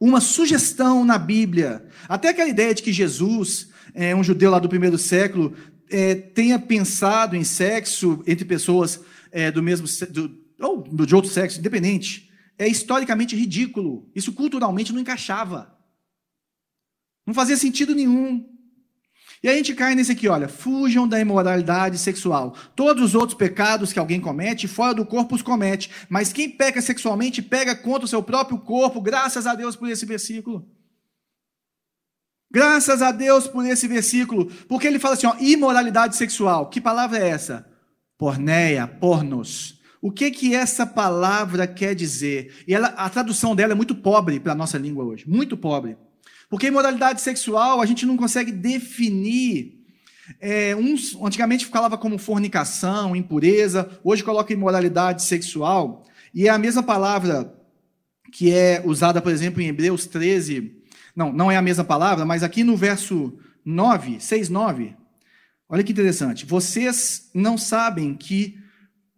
uma 0.00 0.20
sugestão 0.20 1.04
na 1.04 1.18
Bíblia. 1.18 1.86
Até 2.08 2.28
aquela 2.28 2.48
ideia 2.48 2.74
de 2.74 2.82
que 2.82 2.92
Jesus, 2.92 3.68
é, 3.94 4.14
um 4.14 4.24
judeu 4.24 4.50
lá 4.50 4.58
do 4.58 4.68
primeiro 4.68 4.98
século, 4.98 5.54
é, 5.90 6.14
tenha 6.14 6.58
pensado 6.58 7.36
em 7.36 7.44
sexo 7.44 8.22
entre 8.26 8.44
pessoas 8.44 9.00
é, 9.30 9.50
do 9.50 9.62
mesmo 9.62 9.86
do, 10.10 10.38
ou 10.60 10.82
de 10.82 11.14
outro 11.14 11.30
sexo, 11.30 11.58
independente, 11.58 12.30
é 12.58 12.66
historicamente 12.66 13.36
ridículo. 13.36 14.10
Isso 14.14 14.32
culturalmente 14.32 14.92
não 14.92 15.00
encaixava. 15.00 15.76
Não 17.26 17.34
fazia 17.34 17.56
sentido 17.56 17.94
nenhum. 17.94 18.48
E 19.42 19.48
a 19.48 19.54
gente 19.54 19.74
cai 19.74 19.94
nesse 19.94 20.12
aqui, 20.12 20.28
olha, 20.28 20.48
fujam 20.48 21.06
da 21.06 21.20
imoralidade 21.20 21.98
sexual. 21.98 22.56
Todos 22.74 23.02
os 23.02 23.14
outros 23.14 23.36
pecados 23.36 23.92
que 23.92 23.98
alguém 23.98 24.20
comete, 24.20 24.66
fora 24.66 24.94
do 24.94 25.04
corpo 25.04 25.34
os 25.34 25.42
comete. 25.42 25.90
Mas 26.08 26.32
quem 26.32 26.48
peca 26.48 26.80
sexualmente, 26.80 27.42
pega 27.42 27.76
contra 27.76 28.06
o 28.06 28.08
seu 28.08 28.22
próprio 28.22 28.58
corpo, 28.58 29.00
graças 29.00 29.46
a 29.46 29.54
Deus 29.54 29.76
por 29.76 29.90
esse 29.90 30.06
versículo. 30.06 30.66
Graças 32.50 33.02
a 33.02 33.10
Deus 33.12 33.46
por 33.46 33.64
esse 33.66 33.86
versículo. 33.88 34.46
Porque 34.68 34.86
ele 34.86 34.98
fala 34.98 35.14
assim, 35.14 35.26
ó, 35.26 35.34
imoralidade 35.40 36.16
sexual. 36.16 36.68
Que 36.68 36.80
palavra 36.80 37.18
é 37.18 37.28
essa? 37.28 37.66
Porneia, 38.18 38.86
pornos. 38.86 39.80
O 40.00 40.10
que 40.10 40.30
que 40.30 40.54
essa 40.54 40.86
palavra 40.86 41.66
quer 41.66 41.94
dizer? 41.94 42.54
E 42.66 42.74
ela, 42.74 42.88
a 42.88 43.08
tradução 43.10 43.56
dela 43.56 43.72
é 43.72 43.74
muito 43.74 43.94
pobre 43.94 44.38
para 44.38 44.52
a 44.52 44.56
nossa 44.56 44.78
língua 44.78 45.04
hoje. 45.04 45.28
Muito 45.28 45.56
pobre. 45.56 45.96
Porque 46.48 46.68
imoralidade 46.68 47.20
sexual 47.20 47.80
a 47.80 47.86
gente 47.86 48.06
não 48.06 48.16
consegue 48.16 48.52
definir. 48.52 49.84
É, 50.40 50.74
uns, 50.74 51.16
antigamente 51.20 51.66
falava 51.66 51.96
como 51.96 52.18
fornicação, 52.18 53.14
impureza, 53.14 53.88
hoje 54.02 54.24
coloca 54.24 54.52
imoralidade 54.52 55.22
sexual, 55.22 56.04
e 56.34 56.48
é 56.48 56.50
a 56.50 56.58
mesma 56.58 56.82
palavra 56.82 57.54
que 58.32 58.52
é 58.52 58.82
usada, 58.84 59.22
por 59.22 59.30
exemplo, 59.30 59.62
em 59.62 59.68
Hebreus 59.68 60.06
13. 60.06 60.82
Não, 61.16 61.32
não 61.32 61.50
é 61.50 61.56
a 61.56 61.62
mesma 61.62 61.82
palavra, 61.82 62.26
mas 62.26 62.42
aqui 62.42 62.62
no 62.62 62.76
verso 62.76 63.32
9, 63.64 64.20
6, 64.20 64.50
9. 64.50 64.94
Olha 65.66 65.82
que 65.82 65.90
interessante. 65.90 66.44
Vocês 66.44 67.30
não 67.34 67.56
sabem 67.56 68.14
que 68.14 68.58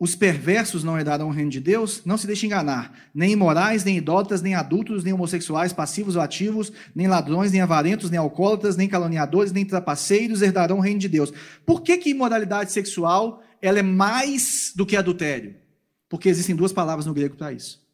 os 0.01 0.15
perversos 0.15 0.85
não 0.85 0.97
herdarão 0.97 1.29
o 1.29 1.33
reino 1.33 1.51
de 1.51 1.59
Deus, 1.59 2.03
não 2.05 2.17
se 2.17 2.27
deixe 2.27 2.47
enganar. 2.47 2.95
Nem 3.13 3.33
imorais, 3.33 3.83
nem 3.83 3.97
idólatras, 3.97 4.41
nem 4.41 4.55
adultos, 4.55 5.03
nem 5.03 5.13
homossexuais, 5.13 5.73
passivos 5.73 6.15
ou 6.15 6.23
ativos, 6.23 6.73
nem 6.95 7.09
ladrões, 7.09 7.51
nem 7.51 7.61
avarentos, 7.61 8.09
nem 8.09 8.19
alcoólatras, 8.19 8.77
nem 8.77 8.89
caluniadores, 8.89 9.51
nem 9.51 9.65
trapaceiros 9.65 10.41
herdarão 10.41 10.79
o 10.79 10.81
reino 10.81 11.01
de 11.01 11.09
Deus. 11.09 11.33
Por 11.67 11.83
que, 11.83 11.99
que 11.99 12.11
imoralidade 12.11 12.71
sexual 12.71 13.43
ela 13.61 13.81
é 13.81 13.83
mais 13.83 14.73
do 14.77 14.87
que 14.87 14.97
adultério? 14.97 15.57
Porque 16.09 16.29
existem 16.29 16.55
duas 16.55 16.73
palavras 16.73 17.05
no 17.05 17.13
grego 17.13 17.37
para 17.37 17.53
isso. 17.53 17.85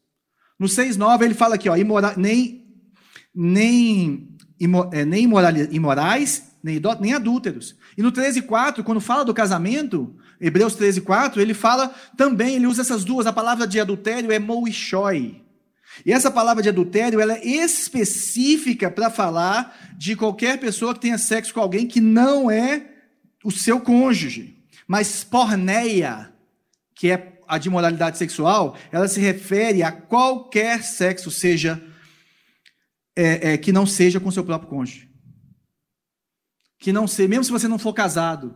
No 0.59 0.67
6,9 0.67 1.23
ele 1.23 1.33
fala 1.33 1.55
aqui, 1.55 1.67
ó, 1.67 1.75
imora, 1.75 2.13
nem, 2.15 2.64
nem, 3.35 4.29
é, 4.91 5.03
nem 5.03 5.23
imorais, 5.71 6.43
nem, 6.63 6.81
nem 7.01 7.13
adúlteros. 7.13 7.75
E 7.97 8.01
no 8.01 8.11
13,4, 8.11 8.83
quando 8.83 9.01
fala 9.01 9.25
do 9.25 9.33
casamento, 9.33 10.15
Hebreus 10.39 10.75
13, 10.75 11.01
4, 11.01 11.41
ele 11.41 11.53
fala 11.53 11.93
também, 12.15 12.55
ele 12.55 12.67
usa 12.67 12.81
essas 12.81 13.03
duas, 13.03 13.27
a 13.27 13.33
palavra 13.33 13.67
de 13.67 13.79
adultério 13.79 14.31
é 14.31 14.39
moishoi. 14.39 15.41
E 16.05 16.11
essa 16.11 16.31
palavra 16.31 16.61
de 16.61 16.69
adultério, 16.69 17.21
ela 17.21 17.33
é 17.33 17.45
específica 17.45 18.89
para 18.89 19.09
falar 19.09 19.77
de 19.97 20.15
qualquer 20.15 20.59
pessoa 20.59 20.93
que 20.93 20.99
tenha 21.01 21.17
sexo 21.17 21.53
com 21.53 21.59
alguém 21.59 21.87
que 21.87 22.01
não 22.01 22.49
é 22.49 22.87
o 23.43 23.51
seu 23.51 23.79
cônjuge. 23.79 24.57
Mas 24.87 25.23
porneia, 25.23 26.33
que 26.93 27.11
é 27.11 27.39
a 27.47 27.57
de 27.57 27.69
moralidade 27.69 28.17
sexual, 28.17 28.75
ela 28.91 29.07
se 29.07 29.19
refere 29.19 29.83
a 29.83 29.91
qualquer 29.91 30.83
sexo, 30.83 31.31
seja 31.31 31.81
é, 33.15 33.53
é, 33.53 33.57
que 33.57 33.71
não 33.71 33.85
seja 33.85 34.19
com 34.19 34.31
seu 34.31 34.43
próprio 34.43 34.69
cônjuge. 34.69 35.09
Que 36.77 36.91
não 36.91 37.07
seja, 37.07 37.29
mesmo 37.29 37.43
se 37.45 37.51
você 37.51 37.67
não 37.67 37.79
for 37.79 37.93
casado, 37.93 38.55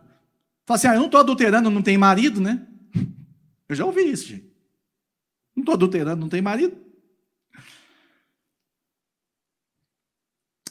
Fala 0.70 0.76
assim, 0.76 0.86
ah, 0.86 0.94
eu 0.94 1.00
não 1.00 1.06
estou 1.06 1.18
adulterando, 1.18 1.68
não 1.68 1.82
tem 1.82 1.98
marido, 1.98 2.40
né? 2.40 2.64
Eu 3.68 3.74
já 3.74 3.84
ouvi 3.84 4.02
isso, 4.02 4.28
gente. 4.28 4.48
Não 5.56 5.62
estou 5.62 5.74
adulterando, 5.74 6.20
não 6.20 6.28
tem 6.28 6.40
marido. 6.40 6.76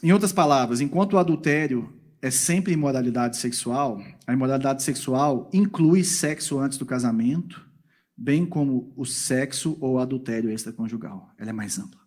Em 0.02 0.10
outras 0.10 0.32
palavras, 0.32 0.80
enquanto 0.80 1.12
o 1.12 1.18
adultério 1.18 1.92
é 2.22 2.30
sempre 2.30 2.72
imoralidade 2.72 3.36
sexual, 3.36 4.02
a 4.26 4.32
imoralidade 4.32 4.82
sexual 4.82 5.50
inclui 5.52 6.02
sexo 6.02 6.58
antes 6.58 6.78
do 6.78 6.86
casamento, 6.86 7.68
bem 8.16 8.46
como 8.46 8.94
o 8.96 9.04
sexo 9.04 9.76
ou 9.82 9.98
adultério 9.98 10.50
extraconjugal. 10.50 11.30
Ela 11.36 11.50
é 11.50 11.52
mais 11.52 11.78
ampla. 11.78 11.99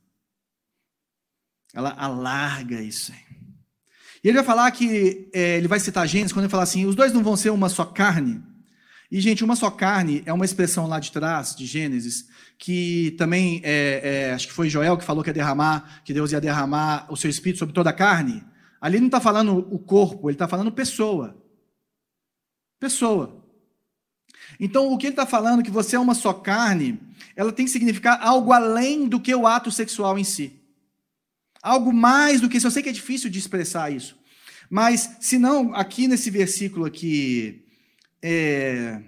Ela 1.74 1.92
alarga 1.98 2.82
isso. 2.82 3.12
E 4.24 4.28
ele 4.30 4.38
vai 4.38 4.46
falar 4.46 4.72
que, 4.72 5.30
é, 5.34 5.58
ele 5.58 5.68
vai 5.68 5.80
citar 5.80 6.08
Gênesis 6.08 6.32
quando 6.32 6.46
ele 6.46 6.52
fala 6.52 6.64
assim: 6.64 6.86
os 6.86 6.96
dois 6.96 7.12
não 7.12 7.24
vão 7.24 7.36
ser 7.36 7.50
uma 7.50 7.68
só 7.68 7.84
carne. 7.84 8.42
E, 9.12 9.20
gente, 9.20 9.44
uma 9.44 9.56
só 9.56 9.70
carne 9.70 10.24
é 10.26 10.34
uma 10.34 10.46
expressão 10.46 10.88
lá 10.88 11.00
de 11.00 11.12
trás, 11.12 11.56
de 11.56 11.66
Gênesis, 11.66 12.28
que 12.58 13.12
também, 13.18 13.62
é, 13.64 14.30
é, 14.30 14.34
acho 14.34 14.48
que 14.48 14.54
foi 14.54 14.70
Joel 14.70 14.98
que 14.98 15.04
falou 15.04 15.24
que 15.24 15.30
ia 15.30 15.34
derramar, 15.34 16.02
que 16.04 16.14
Deus 16.14 16.32
ia 16.32 16.42
derramar 16.42 17.06
o 17.12 17.18
seu 17.18 17.30
espírito 17.30 17.60
sobre 17.60 17.76
toda 17.76 17.90
a 17.90 17.94
carne. 17.94 18.44
Ali 18.82 19.00
não 19.00 19.08
está 19.08 19.20
falando 19.20 19.68
o 19.72 19.78
corpo, 19.78 20.30
ele 20.30 20.36
está 20.36 20.48
falando 20.48 20.72
pessoa. 20.72 21.38
Pessoa. 22.80 23.46
Então, 24.60 24.92
o 24.92 24.98
que 24.98 25.08
ele 25.08 25.14
está 25.14 25.26
falando, 25.26 25.64
que 25.64 25.72
você 25.72 25.96
é 25.96 26.00
uma 26.00 26.16
só 26.16 26.34
carne, 26.34 27.00
ela 27.36 27.52
tem 27.52 27.66
que 27.66 27.72
significar 27.72 28.20
algo 28.22 28.52
além 28.52 29.08
do 29.08 29.20
que 29.20 29.34
o 29.34 29.46
ato 29.46 29.72
sexual 29.72 30.18
em 30.18 30.24
si. 30.24 30.63
Algo 31.64 31.94
mais 31.94 32.42
do 32.42 32.50
que 32.50 32.58
isso. 32.58 32.68
Eu 32.68 32.72
sei 32.72 32.84
que 32.84 32.90
é 32.90 32.94
difícil 32.94 33.30
de 33.30 33.40
expressar 33.40 33.90
isso. 33.90 34.20
Mas, 34.70 35.18
se 35.22 35.40
não, 35.40 35.74
aqui 35.74 36.08
nesse 36.08 36.30
versículo 36.30 36.86
aqui, 36.86 37.66
é, 38.22 39.02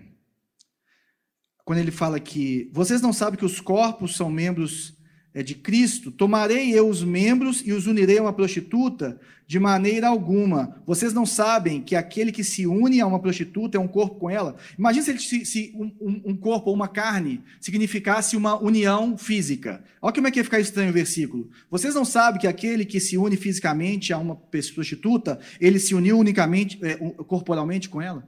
quando 1.65 1.79
ele 1.79 1.91
fala 1.91 2.19
que 2.19 2.69
vocês 2.71 3.01
não 3.01 3.11
sabem 3.11 3.37
que 3.37 3.45
os 3.45 3.59
corpos 3.59 4.15
são 4.15 4.29
membros 4.29 4.94
de 5.43 5.53
Cristo, 5.53 6.11
tomarei 6.11 6.71
eu 6.71 6.87
os 6.87 7.03
membros 7.03 7.61
e 7.65 7.73
os 7.73 7.87
unirei 7.87 8.17
a 8.17 8.21
uma 8.21 8.33
prostituta? 8.33 9.19
De 9.47 9.59
maneira 9.59 10.07
alguma. 10.07 10.81
Vocês 10.87 11.13
não 11.13 11.23
sabem 11.23 11.79
que 11.79 11.95
aquele 11.95 12.31
que 12.31 12.43
se 12.43 12.65
une 12.65 12.99
a 12.99 13.05
uma 13.05 13.19
prostituta 13.19 13.77
é 13.77 13.79
um 13.79 13.87
corpo 13.87 14.15
com 14.15 14.29
ela? 14.29 14.55
Imagina 14.79 15.05
se, 15.19 15.45
se 15.45 15.71
um, 15.75 16.21
um, 16.25 16.35
corpo 16.35 16.69
ou 16.69 16.75
uma 16.75 16.87
carne 16.87 17.43
significasse 17.61 18.35
uma 18.35 18.59
união 18.59 19.15
física. 19.17 19.83
Olha 20.01 20.13
como 20.13 20.25
é 20.25 20.31
que 20.31 20.39
ia 20.39 20.43
ficar 20.43 20.59
estranho 20.59 20.89
o 20.89 20.93
versículo. 20.93 21.51
Vocês 21.69 21.93
não 21.93 22.05
sabem 22.05 22.41
que 22.41 22.47
aquele 22.47 22.85
que 22.85 22.99
se 22.99 23.17
une 23.17 23.37
fisicamente 23.37 24.11
a 24.11 24.17
uma 24.17 24.35
prostituta, 24.35 25.39
ele 25.59 25.77
se 25.77 25.93
uniu 25.93 26.17
unicamente, 26.17 26.79
é, 26.81 26.95
corporalmente 26.95 27.87
com 27.87 28.01
ela? 28.01 28.27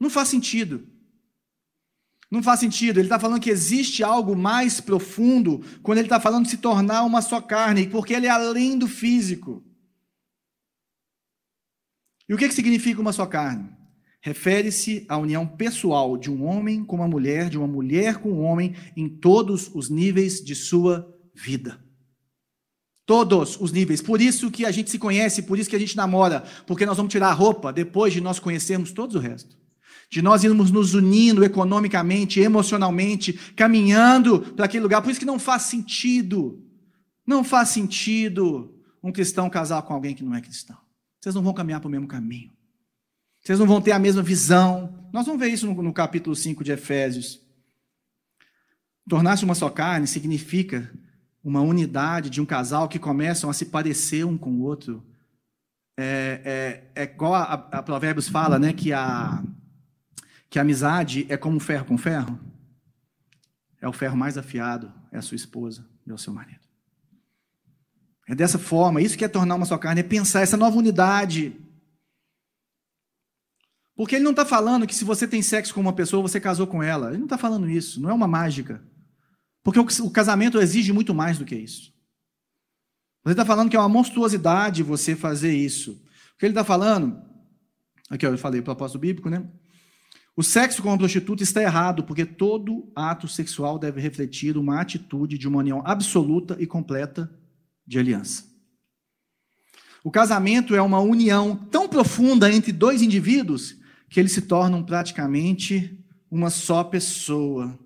Não 0.00 0.08
faz 0.08 0.28
sentido. 0.28 0.95
Não 2.30 2.42
faz 2.42 2.60
sentido. 2.60 2.98
Ele 2.98 3.06
está 3.06 3.18
falando 3.18 3.40
que 3.40 3.50
existe 3.50 4.02
algo 4.02 4.34
mais 4.36 4.80
profundo 4.80 5.62
quando 5.82 5.98
ele 5.98 6.06
está 6.06 6.20
falando 6.20 6.44
de 6.44 6.50
se 6.50 6.58
tornar 6.58 7.04
uma 7.04 7.22
só 7.22 7.40
carne, 7.40 7.88
porque 7.88 8.14
ele 8.14 8.26
é 8.26 8.30
além 8.30 8.76
do 8.76 8.88
físico. 8.88 9.64
E 12.28 12.34
o 12.34 12.36
que, 12.36 12.48
que 12.48 12.54
significa 12.54 13.00
uma 13.00 13.12
só 13.12 13.24
carne? 13.26 13.70
Refere-se 14.20 15.06
à 15.08 15.16
união 15.16 15.46
pessoal 15.46 16.16
de 16.16 16.28
um 16.28 16.44
homem 16.44 16.84
com 16.84 16.96
uma 16.96 17.06
mulher, 17.06 17.48
de 17.48 17.56
uma 17.56 17.68
mulher 17.68 18.16
com 18.16 18.32
um 18.32 18.42
homem, 18.42 18.74
em 18.96 19.08
todos 19.08 19.70
os 19.72 19.88
níveis 19.88 20.44
de 20.44 20.56
sua 20.56 21.16
vida. 21.32 21.80
Todos 23.04 23.56
os 23.60 23.70
níveis. 23.70 24.02
Por 24.02 24.20
isso 24.20 24.50
que 24.50 24.66
a 24.66 24.72
gente 24.72 24.90
se 24.90 24.98
conhece, 24.98 25.42
por 25.42 25.56
isso 25.56 25.70
que 25.70 25.76
a 25.76 25.78
gente 25.78 25.96
namora, 25.96 26.40
porque 26.66 26.84
nós 26.84 26.96
vamos 26.96 27.12
tirar 27.12 27.28
a 27.28 27.32
roupa 27.32 27.72
depois 27.72 28.12
de 28.12 28.20
nós 28.20 28.40
conhecermos 28.40 28.90
todos 28.90 29.14
o 29.14 29.20
resto 29.20 29.56
de 30.08 30.22
nós 30.22 30.44
irmos 30.44 30.70
nos 30.70 30.94
unindo 30.94 31.44
economicamente, 31.44 32.40
emocionalmente, 32.40 33.32
caminhando 33.54 34.40
para 34.40 34.66
aquele 34.66 34.82
lugar. 34.82 35.02
Por 35.02 35.10
isso 35.10 35.20
que 35.20 35.26
não 35.26 35.38
faz 35.38 35.62
sentido, 35.62 36.62
não 37.26 37.42
faz 37.42 37.70
sentido 37.70 38.74
um 39.02 39.12
cristão 39.12 39.50
casar 39.50 39.82
com 39.82 39.94
alguém 39.94 40.14
que 40.14 40.24
não 40.24 40.34
é 40.34 40.40
cristão. 40.40 40.76
Vocês 41.20 41.34
não 41.34 41.42
vão 41.42 41.54
caminhar 41.54 41.80
para 41.80 41.88
o 41.88 41.90
mesmo 41.90 42.06
caminho. 42.06 42.52
Vocês 43.42 43.58
não 43.58 43.66
vão 43.66 43.80
ter 43.80 43.92
a 43.92 43.98
mesma 43.98 44.22
visão. 44.22 45.08
Nós 45.12 45.26
vamos 45.26 45.40
ver 45.40 45.48
isso 45.48 45.66
no, 45.66 45.82
no 45.82 45.92
capítulo 45.92 46.34
5 46.34 46.62
de 46.62 46.72
Efésios. 46.72 47.40
Tornar-se 49.08 49.44
uma 49.44 49.54
só 49.54 49.70
carne 49.70 50.06
significa 50.06 50.92
uma 51.42 51.60
unidade 51.60 52.28
de 52.28 52.40
um 52.40 52.44
casal 52.44 52.88
que 52.88 52.98
começam 52.98 53.48
a 53.48 53.52
se 53.52 53.66
parecer 53.66 54.24
um 54.24 54.36
com 54.36 54.50
o 54.50 54.62
outro. 54.62 55.04
É, 55.96 56.82
é, 56.94 57.02
é 57.02 57.04
igual 57.04 57.34
a, 57.34 57.52
a, 57.52 57.82
Provérbios 57.82 58.28
fala, 58.28 58.58
né, 58.58 58.72
que 58.72 58.92
a, 58.92 59.42
que 60.48 60.58
a 60.58 60.62
amizade 60.62 61.26
é 61.28 61.36
como 61.36 61.60
ferro 61.60 61.84
com 61.84 61.98
ferro. 61.98 62.38
É 63.80 63.88
o 63.88 63.92
ferro 63.92 64.16
mais 64.16 64.38
afiado, 64.38 64.92
é 65.12 65.18
a 65.18 65.22
sua 65.22 65.36
esposa, 65.36 65.86
é 66.06 66.12
o 66.12 66.18
seu 66.18 66.32
marido. 66.32 66.66
É 68.28 68.34
dessa 68.34 68.58
forma, 68.58 69.00
isso 69.00 69.16
que 69.16 69.24
é 69.24 69.28
tornar 69.28 69.54
uma 69.54 69.66
só 69.66 69.78
carne, 69.78 70.00
é 70.00 70.04
pensar 70.04 70.40
essa 70.40 70.56
nova 70.56 70.76
unidade. 70.76 71.56
Porque 73.94 74.16
ele 74.16 74.24
não 74.24 74.32
está 74.32 74.44
falando 74.44 74.86
que 74.86 74.94
se 74.94 75.04
você 75.04 75.26
tem 75.28 75.40
sexo 75.40 75.72
com 75.72 75.80
uma 75.80 75.92
pessoa, 75.92 76.22
você 76.22 76.40
casou 76.40 76.66
com 76.66 76.82
ela. 76.82 77.08
Ele 77.08 77.18
não 77.18 77.26
está 77.26 77.38
falando 77.38 77.70
isso, 77.70 78.00
não 78.00 78.10
é 78.10 78.12
uma 78.12 78.26
mágica. 78.26 78.82
Porque 79.62 79.78
o 79.78 80.10
casamento 80.10 80.60
exige 80.60 80.92
muito 80.92 81.14
mais 81.14 81.38
do 81.38 81.44
que 81.44 81.54
isso. 81.54 81.94
Você 83.24 83.32
está 83.32 83.44
falando 83.44 83.70
que 83.70 83.76
é 83.76 83.80
uma 83.80 83.88
monstruosidade 83.88 84.82
você 84.82 85.16
fazer 85.16 85.52
isso. 85.52 85.92
O 86.34 86.38
que 86.38 86.46
ele 86.46 86.52
está 86.52 86.62
falando, 86.62 87.20
aqui 88.08 88.26
eu 88.26 88.36
falei 88.38 88.62
propósito 88.62 88.98
bíblico, 88.98 89.28
né? 89.28 89.48
O 90.36 90.42
sexo 90.42 90.82
com 90.82 90.90
uma 90.90 90.98
prostituta 90.98 91.42
está 91.42 91.62
errado, 91.62 92.04
porque 92.04 92.26
todo 92.26 92.92
ato 92.94 93.26
sexual 93.26 93.78
deve 93.78 94.02
refletir 94.02 94.58
uma 94.58 94.78
atitude 94.82 95.38
de 95.38 95.48
uma 95.48 95.60
união 95.60 95.82
absoluta 95.82 96.58
e 96.60 96.66
completa 96.66 97.30
de 97.86 97.98
aliança. 97.98 98.44
O 100.04 100.10
casamento 100.10 100.74
é 100.74 100.82
uma 100.82 101.00
união 101.00 101.56
tão 101.56 101.88
profunda 101.88 102.52
entre 102.52 102.70
dois 102.70 103.00
indivíduos 103.00 103.78
que 104.10 104.20
eles 104.20 104.32
se 104.32 104.42
tornam 104.42 104.84
praticamente 104.84 105.98
uma 106.30 106.50
só 106.50 106.84
pessoa. 106.84 107.78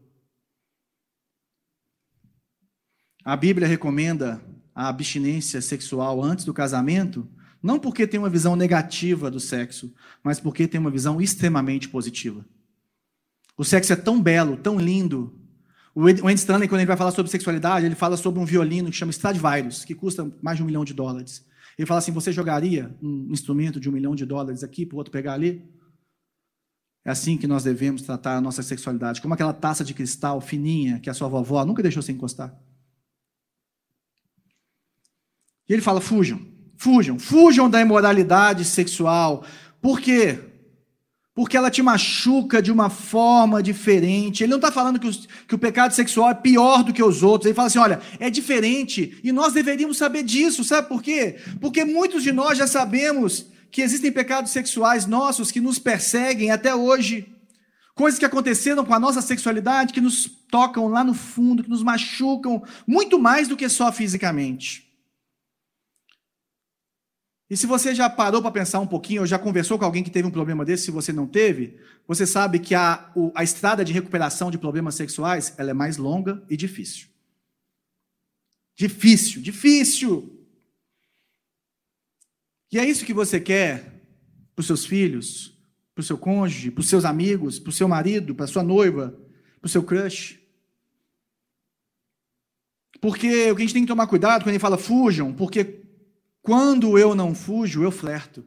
A 3.24 3.36
Bíblia 3.36 3.68
recomenda 3.68 4.42
a 4.74 4.88
abstinência 4.88 5.62
sexual 5.62 6.20
antes 6.20 6.44
do 6.44 6.52
casamento, 6.52 7.28
não 7.62 7.78
porque 7.78 8.06
tem 8.06 8.18
uma 8.18 8.30
visão 8.30 8.56
negativa 8.56 9.30
do 9.30 9.38
sexo, 9.38 9.92
mas 10.22 10.40
porque 10.40 10.66
tem 10.66 10.80
uma 10.80 10.90
visão 10.90 11.20
extremamente 11.20 11.88
positiva. 11.88 12.44
O 13.56 13.64
sexo 13.64 13.92
é 13.92 13.96
tão 13.96 14.20
belo, 14.20 14.56
tão 14.56 14.78
lindo. 14.78 15.38
O 15.94 16.06
Andy 16.06 16.34
Stanley, 16.34 16.68
quando 16.68 16.80
ele 16.80 16.86
vai 16.86 16.96
falar 16.96 17.10
sobre 17.10 17.30
sexualidade, 17.30 17.84
ele 17.84 17.94
fala 17.94 18.16
sobre 18.16 18.40
um 18.40 18.44
violino 18.44 18.90
que 18.90 18.96
chama 18.96 19.10
Stradivarius, 19.10 19.84
que 19.84 19.94
custa 19.94 20.30
mais 20.40 20.56
de 20.56 20.62
um 20.62 20.66
milhão 20.66 20.84
de 20.84 20.94
dólares. 20.94 21.44
Ele 21.76 21.86
fala 21.86 21.98
assim: 21.98 22.12
você 22.12 22.32
jogaria 22.32 22.96
um 23.02 23.28
instrumento 23.30 23.78
de 23.78 23.88
um 23.88 23.92
milhão 23.92 24.14
de 24.14 24.24
dólares 24.24 24.64
aqui 24.64 24.86
para 24.86 24.94
o 24.94 24.98
outro 24.98 25.12
pegar 25.12 25.34
ali? 25.34 25.62
É 27.04 27.10
assim 27.10 27.36
que 27.36 27.46
nós 27.46 27.64
devemos 27.64 28.02
tratar 28.02 28.36
a 28.36 28.40
nossa 28.40 28.62
sexualidade, 28.62 29.20
como 29.20 29.34
aquela 29.34 29.52
taça 29.52 29.84
de 29.84 29.94
cristal 29.94 30.40
fininha 30.40 31.00
que 31.00 31.08
a 31.08 31.14
sua 31.14 31.28
vovó 31.28 31.64
nunca 31.64 31.82
deixou 31.82 32.02
você 32.02 32.12
encostar. 32.12 32.54
E 35.68 35.72
ele 35.72 35.82
fala: 35.82 36.00
fujam, 36.00 36.49
fujam, 36.80 37.18
fujam 37.18 37.68
da 37.68 37.78
imoralidade 37.78 38.64
sexual. 38.64 39.44
Por 39.82 40.00
quê? 40.00 40.38
Porque 41.34 41.54
ela 41.54 41.70
te 41.70 41.82
machuca 41.82 42.62
de 42.62 42.72
uma 42.72 42.88
forma 42.88 43.62
diferente. 43.62 44.42
Ele 44.42 44.50
não 44.50 44.56
está 44.56 44.72
falando 44.72 44.98
que, 44.98 45.06
os, 45.06 45.28
que 45.46 45.54
o 45.54 45.58
pecado 45.58 45.92
sexual 45.92 46.30
é 46.30 46.34
pior 46.34 46.82
do 46.82 46.92
que 46.94 47.02
os 47.02 47.22
outros. 47.22 47.46
Ele 47.46 47.54
fala 47.54 47.66
assim: 47.68 47.78
olha, 47.78 48.00
é 48.18 48.30
diferente 48.30 49.20
e 49.22 49.30
nós 49.30 49.52
deveríamos 49.52 49.98
saber 49.98 50.22
disso. 50.22 50.64
Sabe 50.64 50.88
por 50.88 51.02
quê? 51.02 51.36
Porque 51.60 51.84
muitos 51.84 52.22
de 52.22 52.32
nós 52.32 52.56
já 52.56 52.66
sabemos 52.66 53.46
que 53.70 53.82
existem 53.82 54.10
pecados 54.10 54.50
sexuais 54.50 55.04
nossos 55.04 55.52
que 55.52 55.60
nos 55.60 55.78
perseguem 55.78 56.50
até 56.50 56.74
hoje. 56.74 57.28
Coisas 57.94 58.18
que 58.18 58.24
aconteceram 58.24 58.86
com 58.86 58.94
a 58.94 59.00
nossa 59.00 59.20
sexualidade 59.20 59.92
que 59.92 60.00
nos 60.00 60.26
tocam 60.50 60.88
lá 60.88 61.04
no 61.04 61.12
fundo, 61.12 61.62
que 61.62 61.68
nos 61.68 61.82
machucam 61.82 62.62
muito 62.86 63.18
mais 63.18 63.48
do 63.48 63.56
que 63.56 63.68
só 63.68 63.92
fisicamente. 63.92 64.89
E 67.50 67.56
se 67.56 67.66
você 67.66 67.92
já 67.92 68.08
parou 68.08 68.40
para 68.40 68.52
pensar 68.52 68.78
um 68.78 68.86
pouquinho, 68.86 69.22
ou 69.22 69.26
já 69.26 69.36
conversou 69.36 69.76
com 69.76 69.84
alguém 69.84 70.04
que 70.04 70.10
teve 70.10 70.28
um 70.28 70.30
problema 70.30 70.64
desse, 70.64 70.84
se 70.84 70.90
você 70.92 71.12
não 71.12 71.26
teve, 71.26 71.76
você 72.06 72.24
sabe 72.24 72.60
que 72.60 72.76
a, 72.76 73.10
o, 73.16 73.32
a 73.34 73.42
estrada 73.42 73.84
de 73.84 73.92
recuperação 73.92 74.52
de 74.52 74.56
problemas 74.56 74.94
sexuais 74.94 75.52
ela 75.58 75.70
é 75.70 75.74
mais 75.74 75.96
longa 75.96 76.40
e 76.48 76.56
difícil. 76.56 77.08
Difícil, 78.76 79.42
difícil. 79.42 80.46
E 82.70 82.78
é 82.78 82.88
isso 82.88 83.04
que 83.04 83.12
você 83.12 83.40
quer 83.40 84.00
para 84.54 84.60
os 84.60 84.66
seus 84.68 84.86
filhos, 84.86 85.52
para 85.92 86.02
o 86.02 86.04
seu 86.04 86.16
cônjuge, 86.16 86.70
para 86.70 86.82
os 86.82 86.88
seus 86.88 87.04
amigos, 87.04 87.58
para 87.58 87.70
o 87.70 87.72
seu 87.72 87.88
marido, 87.88 88.32
para 88.32 88.44
a 88.44 88.48
sua 88.48 88.62
noiva, 88.62 89.10
para 89.60 89.66
o 89.66 89.68
seu 89.68 89.82
crush. 89.82 90.38
Porque 93.00 93.50
o 93.50 93.56
que 93.56 93.62
a 93.62 93.64
gente 93.64 93.74
tem 93.74 93.82
que 93.82 93.88
tomar 93.88 94.06
cuidado 94.06 94.42
quando 94.42 94.50
ele 94.50 94.60
fala 94.60 94.78
fujam, 94.78 95.32
porque 95.32 95.79
quando 96.42 96.98
eu 96.98 97.14
não 97.14 97.34
fujo, 97.34 97.82
eu 97.82 97.90
flerto. 97.90 98.44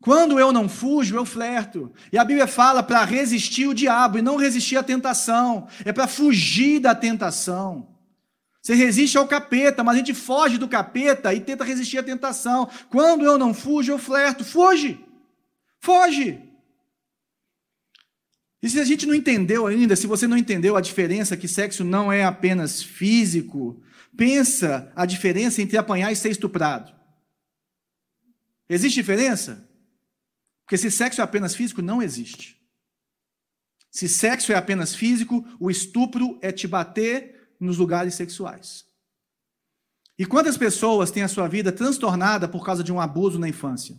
Quando 0.00 0.38
eu 0.38 0.52
não 0.52 0.68
fujo, 0.68 1.16
eu 1.16 1.24
flerto. 1.24 1.92
E 2.12 2.18
a 2.18 2.24
Bíblia 2.24 2.46
fala 2.46 2.82
para 2.82 3.04
resistir 3.04 3.66
o 3.66 3.74
diabo 3.74 4.18
e 4.18 4.22
não 4.22 4.36
resistir 4.36 4.76
à 4.76 4.82
tentação. 4.82 5.66
É 5.84 5.92
para 5.92 6.06
fugir 6.06 6.78
da 6.78 6.94
tentação. 6.94 7.88
Você 8.62 8.74
resiste 8.74 9.16
ao 9.16 9.26
capeta, 9.26 9.82
mas 9.82 9.94
a 9.94 9.98
gente 9.98 10.14
foge 10.14 10.58
do 10.58 10.68
capeta 10.68 11.32
e 11.32 11.40
tenta 11.40 11.64
resistir 11.64 11.98
à 11.98 12.02
tentação. 12.02 12.68
Quando 12.90 13.24
eu 13.24 13.38
não 13.38 13.54
fujo, 13.54 13.92
eu 13.92 13.98
flerto. 13.98 14.44
Foge! 14.44 15.00
Foge! 15.80 16.40
E 18.62 18.68
se 18.68 18.80
a 18.80 18.84
gente 18.84 19.06
não 19.06 19.14
entendeu 19.14 19.66
ainda, 19.66 19.94
se 19.94 20.06
você 20.06 20.26
não 20.26 20.36
entendeu 20.36 20.76
a 20.76 20.80
diferença 20.80 21.36
que 21.36 21.46
sexo 21.46 21.84
não 21.84 22.12
é 22.12 22.24
apenas 22.24 22.82
físico, 22.82 23.80
pensa 24.16 24.92
a 24.96 25.04
diferença 25.06 25.60
entre 25.60 25.76
apanhar 25.76 26.10
e 26.10 26.16
ser 26.16 26.30
estuprado. 26.30 26.94
Existe 28.68 28.96
diferença? 28.96 29.68
Porque 30.64 30.76
se 30.76 30.90
sexo 30.90 31.20
é 31.20 31.24
apenas 31.24 31.54
físico, 31.54 31.80
não 31.80 32.02
existe. 32.02 32.60
Se 33.90 34.08
sexo 34.08 34.52
é 34.52 34.56
apenas 34.56 34.94
físico, 34.94 35.46
o 35.60 35.70
estupro 35.70 36.38
é 36.42 36.50
te 36.50 36.66
bater 36.66 37.54
nos 37.60 37.78
lugares 37.78 38.14
sexuais. 38.14 38.84
E 40.18 40.26
quantas 40.26 40.56
pessoas 40.56 41.10
têm 41.10 41.22
a 41.22 41.28
sua 41.28 41.46
vida 41.46 41.70
transtornada 41.70 42.48
por 42.48 42.64
causa 42.64 42.82
de 42.82 42.92
um 42.92 43.00
abuso 43.00 43.38
na 43.38 43.48
infância? 43.48 43.98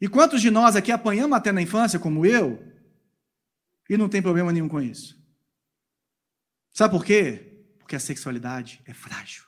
E 0.00 0.08
quantos 0.08 0.40
de 0.40 0.50
nós 0.50 0.74
aqui 0.74 0.90
apanhamos 0.90 1.36
até 1.36 1.52
na 1.52 1.62
infância, 1.62 1.98
como 1.98 2.26
eu, 2.26 2.60
e 3.88 3.96
não 3.96 4.08
tem 4.08 4.20
problema 4.20 4.50
nenhum 4.50 4.68
com 4.68 4.80
isso? 4.80 5.16
Sabe 6.72 6.92
por 6.92 7.04
quê? 7.04 7.51
Porque 7.82 7.96
a 7.96 8.00
sexualidade 8.00 8.80
é 8.86 8.94
frágil. 8.94 9.44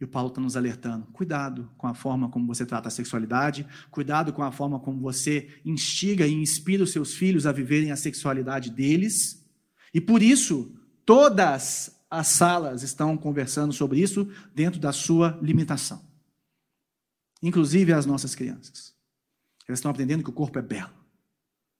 E 0.00 0.04
o 0.04 0.08
Paulo 0.08 0.28
está 0.28 0.40
nos 0.40 0.56
alertando: 0.56 1.06
cuidado 1.06 1.70
com 1.76 1.86
a 1.86 1.94
forma 1.94 2.28
como 2.28 2.46
você 2.46 2.66
trata 2.66 2.88
a 2.88 2.90
sexualidade, 2.90 3.66
cuidado 3.90 4.32
com 4.32 4.42
a 4.42 4.50
forma 4.50 4.80
como 4.80 5.00
você 5.00 5.60
instiga 5.64 6.26
e 6.26 6.32
inspira 6.32 6.82
os 6.82 6.92
seus 6.92 7.14
filhos 7.14 7.46
a 7.46 7.52
viverem 7.52 7.90
a 7.90 7.96
sexualidade 7.96 8.70
deles. 8.70 9.44
E 9.92 10.00
por 10.00 10.22
isso, 10.22 10.74
todas 11.04 11.94
as 12.10 12.28
salas 12.28 12.82
estão 12.82 13.16
conversando 13.16 13.72
sobre 13.72 14.00
isso 14.00 14.28
dentro 14.54 14.80
da 14.80 14.92
sua 14.92 15.38
limitação. 15.42 16.04
Inclusive 17.42 17.92
as 17.92 18.06
nossas 18.06 18.34
crianças. 18.34 18.94
Elas 19.66 19.78
estão 19.78 19.90
aprendendo 19.90 20.22
que 20.22 20.30
o 20.30 20.34
corpo 20.34 20.58
é 20.58 20.62
belo, 20.62 20.94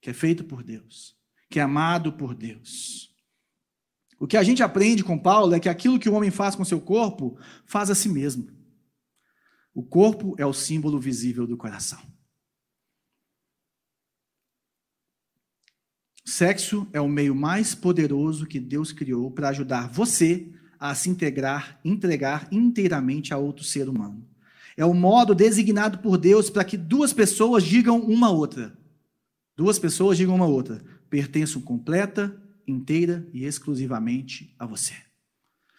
que 0.01 0.11
é 0.11 0.13
feito 0.13 0.45
por 0.45 0.63
Deus, 0.63 1.17
que 1.51 1.61
é 1.61 1.63
amado 1.63 2.13
por 2.13 2.35
Deus. 2.35 3.14
O 4.19 4.27
que 4.27 4.37
a 4.37 4.43
gente 4.43 4.63
aprende 4.63 5.03
com 5.03 5.19
Paulo 5.19 5.55
é 5.55 5.61
que 5.61 5.69
aquilo 5.69 5.99
que 5.99 6.09
o 6.09 6.15
homem 6.15 6.31
faz 6.31 6.55
com 6.55 6.65
seu 6.65 6.81
corpo, 6.81 7.37
faz 7.67 7.91
a 7.91 7.95
si 7.95 8.09
mesmo. 8.09 8.49
O 9.75 9.83
corpo 9.83 10.35
é 10.39 10.47
o 10.47 10.53
símbolo 10.53 10.99
visível 11.01 11.47
do 11.47 11.57
coração. 11.57 12.01
Sexo 16.25 16.89
é 16.93 17.01
o 17.01 17.09
meio 17.09 17.35
mais 17.35 17.75
poderoso 17.75 18.47
que 18.47 18.59
Deus 18.59 18.93
criou 18.93 19.31
para 19.31 19.51
ajudar 19.51 19.89
você 19.89 20.49
a 20.79 20.95
se 20.95 21.11
integrar, 21.11 21.79
entregar 21.85 22.49
inteiramente 22.51 23.35
a 23.35 23.39
outro 23.39 23.65
ser 23.65 23.89
humano. 23.89 24.27
É 24.77 24.85
o 24.85 24.95
modo 24.95 25.35
designado 25.35 25.99
por 25.99 26.17
Deus 26.17 26.51
para 26.51 26.65
que 26.65 26.77
duas 26.77 27.13
pessoas 27.13 27.63
digam 27.63 28.01
uma 28.01 28.31
outra. 28.31 28.77
Duas 29.57 29.79
pessoas 29.79 30.17
digam 30.17 30.35
uma 30.35 30.47
outra. 30.47 30.83
Pertenço 31.09 31.61
completa 31.61 32.37
inteira 32.67 33.29
e 33.33 33.45
exclusivamente 33.45 34.55
a 34.59 34.67
você. 34.67 34.95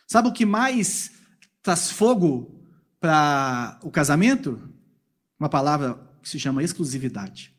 Sabe 0.07 0.27
o 0.27 0.33
que 0.33 0.45
mais 0.45 1.11
traz 1.61 1.89
fogo 1.89 2.63
para 2.99 3.79
o 3.83 3.89
casamento? 3.89 4.61
Uma 5.39 5.49
palavra 5.49 5.99
que 6.21 6.29
se 6.29 6.39
chama 6.39 6.63
exclusividade. 6.63 7.53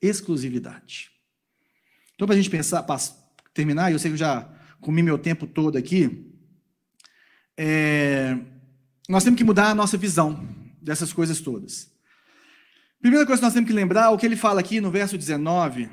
Exclusividade. 0.00 1.10
Então, 2.14 2.26
para 2.26 2.34
a 2.34 2.36
gente 2.36 2.50
pensar, 2.50 2.82
para 2.82 3.00
terminar, 3.54 3.92
eu 3.92 3.98
sei 3.98 4.10
que 4.10 4.14
eu 4.14 4.18
já 4.18 4.48
comi 4.80 5.02
meu 5.02 5.18
tempo 5.18 5.46
todo 5.46 5.76
aqui, 5.76 6.26
é, 7.56 8.38
nós 9.08 9.24
temos 9.24 9.38
que 9.38 9.44
mudar 9.44 9.70
a 9.70 9.74
nossa 9.74 9.96
visão 9.96 10.48
dessas 10.80 11.12
coisas 11.12 11.40
todas. 11.40 11.90
Primeira 13.00 13.26
coisa 13.26 13.40
que 13.40 13.46
nós 13.46 13.54
temos 13.54 13.68
que 13.68 13.74
lembrar, 13.74 14.10
o 14.10 14.18
que 14.18 14.26
ele 14.26 14.36
fala 14.36 14.60
aqui 14.60 14.80
no 14.80 14.90
verso 14.90 15.16
19, 15.16 15.90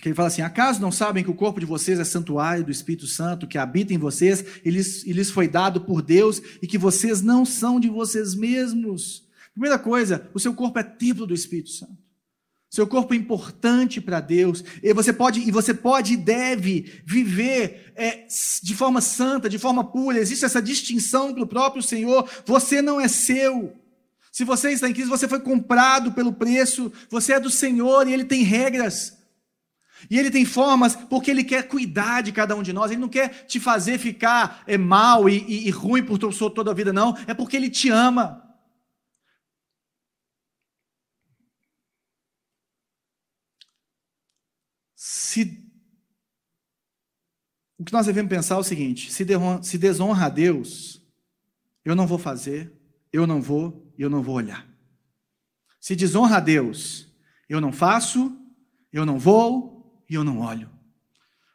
Que 0.00 0.08
ele 0.08 0.14
fala 0.14 0.28
assim: 0.28 0.42
acaso 0.42 0.80
não 0.80 0.90
sabem 0.90 1.22
que 1.22 1.30
o 1.30 1.34
corpo 1.34 1.60
de 1.60 1.66
vocês 1.66 1.98
é 1.98 2.04
santuário 2.04 2.64
do 2.64 2.70
Espírito 2.70 3.06
Santo 3.06 3.46
que 3.46 3.58
habita 3.58 3.92
em 3.92 3.98
vocês 3.98 4.44
e 4.64 4.70
lhes, 4.70 5.04
e 5.04 5.12
lhes 5.12 5.30
foi 5.30 5.46
dado 5.46 5.82
por 5.82 6.00
Deus 6.00 6.40
e 6.62 6.66
que 6.66 6.78
vocês 6.78 7.20
não 7.20 7.44
são 7.44 7.78
de 7.78 7.88
vocês 7.88 8.34
mesmos? 8.34 9.28
Primeira 9.52 9.78
coisa, 9.78 10.28
o 10.32 10.40
seu 10.40 10.54
corpo 10.54 10.78
é 10.78 10.82
templo 10.82 11.26
do 11.26 11.34
Espírito 11.34 11.70
Santo. 11.70 11.98
Seu 12.70 12.86
corpo 12.86 13.12
é 13.12 13.16
importante 13.16 14.00
para 14.00 14.20
Deus. 14.20 14.64
E 14.80 14.94
você 14.94 15.12
pode 15.12 15.40
e 15.40 15.50
você 15.50 15.74
pode 15.74 16.14
e 16.14 16.16
deve 16.16 17.02
viver 17.04 17.92
é, 17.96 18.26
de 18.62 18.74
forma 18.74 19.00
santa, 19.00 19.50
de 19.50 19.58
forma 19.58 19.84
pura. 19.84 20.18
Existe 20.18 20.44
essa 20.44 20.62
distinção 20.62 21.34
para 21.34 21.42
o 21.42 21.48
próprio 21.48 21.82
Senhor. 21.82 22.28
Você 22.46 22.80
não 22.80 23.00
é 23.00 23.08
seu. 23.08 23.76
Se 24.32 24.44
você 24.44 24.70
está 24.70 24.88
em 24.88 24.92
Cristo, 24.92 25.10
você 25.10 25.26
foi 25.26 25.40
comprado 25.40 26.12
pelo 26.12 26.32
preço. 26.32 26.92
Você 27.10 27.32
é 27.32 27.40
do 27.40 27.50
Senhor 27.50 28.06
e 28.06 28.12
Ele 28.12 28.24
tem 28.24 28.44
regras. 28.44 29.19
E 30.08 30.18
ele 30.18 30.30
tem 30.30 30.44
formas 30.44 30.94
porque 30.94 31.30
ele 31.30 31.44
quer 31.44 31.68
cuidar 31.68 32.22
de 32.22 32.32
cada 32.32 32.54
um 32.54 32.62
de 32.62 32.72
nós. 32.72 32.90
Ele 32.90 33.00
não 33.00 33.08
quer 33.08 33.46
te 33.46 33.58
fazer 33.58 33.98
ficar 33.98 34.62
é, 34.66 34.78
mal 34.78 35.28
e, 35.28 35.44
e, 35.46 35.68
e 35.68 35.70
ruim 35.70 36.02
por 36.02 36.18
toda 36.18 36.70
a 36.70 36.74
vida, 36.74 36.92
não. 36.92 37.16
É 37.26 37.34
porque 37.34 37.56
ele 37.56 37.68
te 37.68 37.90
ama. 37.90 38.46
Se 44.94 45.66
o 47.78 47.84
que 47.84 47.92
nós 47.92 48.06
devemos 48.06 48.28
pensar 48.28 48.56
é 48.56 48.58
o 48.58 48.62
seguinte: 48.62 49.10
se, 49.10 49.24
se 49.62 49.78
desonra 49.78 50.26
a 50.26 50.28
Deus, 50.28 51.02
eu 51.84 51.94
não 51.94 52.06
vou 52.06 52.18
fazer, 52.18 52.72
eu 53.12 53.26
não 53.26 53.40
vou 53.40 53.90
eu 54.00 54.08
não 54.08 54.22
vou 54.22 54.36
olhar. 54.36 54.66
Se 55.78 55.94
desonra 55.94 56.38
a 56.38 56.40
Deus, 56.40 57.06
eu 57.48 57.60
não 57.60 57.70
faço, 57.70 58.34
eu 58.90 59.04
não 59.04 59.18
vou 59.18 59.79
e 60.10 60.14
eu 60.14 60.24
não 60.24 60.40
olho. 60.40 60.68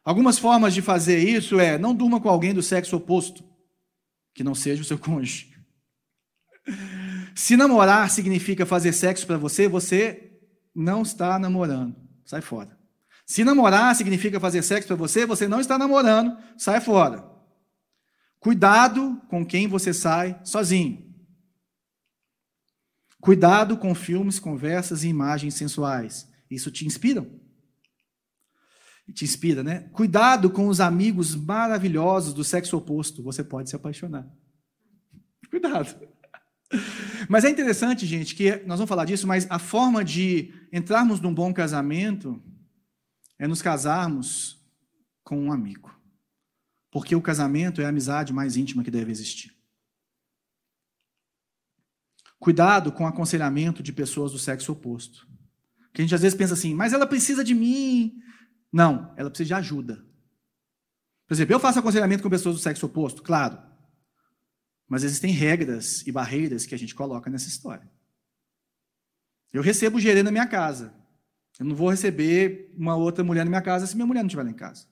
Algumas 0.04 0.40
formas 0.40 0.74
de 0.74 0.82
fazer 0.82 1.20
isso 1.20 1.60
é 1.60 1.78
não 1.78 1.94
durma 1.94 2.22
com 2.22 2.30
alguém 2.30 2.54
do 2.54 2.64
sexo 2.64 2.96
oposto, 2.96 3.44
que 4.34 4.44
não 4.44 4.56
seja 4.56 4.82
o 4.82 4.86
seu 4.86 4.98
cônjuge. 4.98 5.54
Se 7.36 7.58
namorar 7.58 8.10
significa 8.10 8.66
fazer 8.66 8.94
sexo 8.94 9.28
para 9.28 9.38
você, 9.38 9.68
você 9.68 10.40
não 10.74 11.02
está 11.02 11.38
namorando. 11.38 11.96
Sai 12.24 12.42
fora. 12.42 12.80
Se 13.26 13.44
namorar 13.44 13.94
significa 13.96 14.40
fazer 14.40 14.62
sexo 14.62 14.88
para 14.88 14.96
você, 14.96 15.26
você 15.26 15.48
não 15.48 15.60
está 15.60 15.78
namorando. 15.78 16.38
Sai 16.58 16.80
fora. 16.80 17.30
Cuidado 18.40 19.22
com 19.28 19.46
quem 19.46 19.68
você 19.68 19.94
sai 19.94 20.40
sozinho. 20.44 21.04
Cuidado 23.20 23.76
com 23.78 23.94
filmes, 23.96 24.40
conversas 24.40 25.04
e 25.04 25.08
imagens 25.08 25.56
sensuais. 25.56 26.32
Isso 26.50 26.72
te 26.72 26.86
inspiram? 26.86 27.28
Te 29.14 29.24
inspira, 29.24 29.64
né? 29.64 29.82
Cuidado 29.92 30.50
com 30.50 30.68
os 30.68 30.80
amigos 30.80 31.36
maravilhosos 31.36 32.34
do 32.34 32.44
sexo 32.44 32.78
oposto, 32.78 33.24
você 33.24 33.44
pode 33.44 33.70
se 33.70 33.76
apaixonar. 33.76 34.28
Cuidado. 35.50 35.96
Mas 37.30 37.46
é 37.46 37.50
interessante, 37.50 38.06
gente, 38.06 38.36
que 38.36 38.58
nós 38.66 38.80
vamos 38.80 38.90
falar 38.90 39.06
disso, 39.06 39.28
mas 39.28 39.48
a 39.50 39.60
forma 39.60 40.04
de 40.04 40.54
entrarmos 40.72 41.20
num 41.22 41.34
bom 41.34 41.54
casamento 41.54 42.42
é 43.38 43.48
nos 43.48 43.62
casarmos 43.62 44.64
com 45.24 45.40
um 45.40 45.52
amigo. 45.52 45.94
Porque 46.92 47.16
o 47.16 47.22
casamento 47.22 47.82
é 47.82 47.86
a 47.86 47.90
amizade 47.90 48.34
mais 48.34 48.58
íntima 48.58 48.84
que 48.84 48.92
deve 48.92 49.12
existir. 49.12 49.54
Cuidado 52.40 52.92
com 52.92 53.04
o 53.04 53.08
aconselhamento 53.08 53.82
de 53.82 53.92
pessoas 53.92 54.32
do 54.32 54.40
sexo 54.40 54.72
oposto. 54.72 55.28
Que 55.94 56.02
a 56.02 56.04
gente 56.04 56.16
às 56.16 56.22
vezes 56.22 56.38
pensa 56.38 56.54
assim, 56.54 56.74
mas 56.74 56.94
ela 56.94 57.08
precisa 57.08 57.44
de 57.44 57.56
mim, 57.56 58.22
não, 58.76 59.14
ela 59.16 59.30
precisa 59.30 59.48
de 59.48 59.54
ajuda. 59.54 60.06
Por 61.26 61.34
exemplo, 61.34 61.56
eu 61.56 61.60
faço 61.62 61.80
aconselhamento 61.80 62.22
com 62.22 62.30
pessoas 62.30 62.56
do 62.56 62.62
sexo 62.62 62.86
oposto, 62.86 63.24
claro. 63.24 63.58
Mas 64.86 65.06
existem 65.06 65.32
regras 65.32 66.06
e 66.06 66.12
barreiras 66.12 66.66
que 66.66 66.76
a 66.76 66.78
gente 66.78 66.94
coloca 66.94 67.30
nessa 67.30 67.48
história. 67.48 67.90
Eu 69.54 69.62
recebo 69.62 69.96
o 69.96 70.00
gerê 70.02 70.22
na 70.22 70.30
minha 70.30 70.46
casa. 70.46 70.94
Eu 71.58 71.66
não 71.66 71.74
vou 71.74 71.90
receber 71.90 72.70
uma 72.78 72.98
outra 72.98 73.24
mulher 73.24 73.46
na 73.46 73.50
minha 73.50 73.62
casa 73.62 73.88
se 73.88 73.96
minha 73.96 74.06
mulher 74.06 74.20
não 74.20 74.28
estiver 74.28 74.44
lá 74.44 74.50
em 74.50 74.54
casa. 74.54 74.86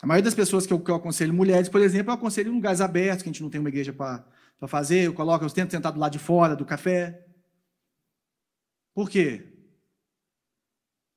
A 0.00 0.06
maioria 0.06 0.24
das 0.24 0.34
pessoas 0.34 0.66
que 0.66 0.72
eu, 0.72 0.80
que 0.80 0.90
eu 0.90 0.94
aconselho, 0.94 1.34
mulheres, 1.34 1.68
por 1.68 1.82
exemplo, 1.82 2.10
eu 2.10 2.14
aconselho 2.14 2.50
em 2.50 2.54
lugares 2.54 2.80
abertos, 2.80 3.22
que 3.22 3.28
a 3.28 3.32
gente 3.32 3.42
não 3.42 3.50
tem 3.50 3.60
uma 3.60 3.68
igreja 3.68 3.92
para 3.92 4.24
fazer, 4.66 5.02
eu 5.02 5.12
coloco, 5.12 5.44
eu 5.44 5.50
tento 5.50 5.72
sentar 5.72 5.92
do 5.92 6.00
lado 6.00 6.12
de 6.12 6.18
fora 6.18 6.56
do 6.56 6.64
café. 6.64 7.22
Por 8.94 9.10
quê? 9.10 9.55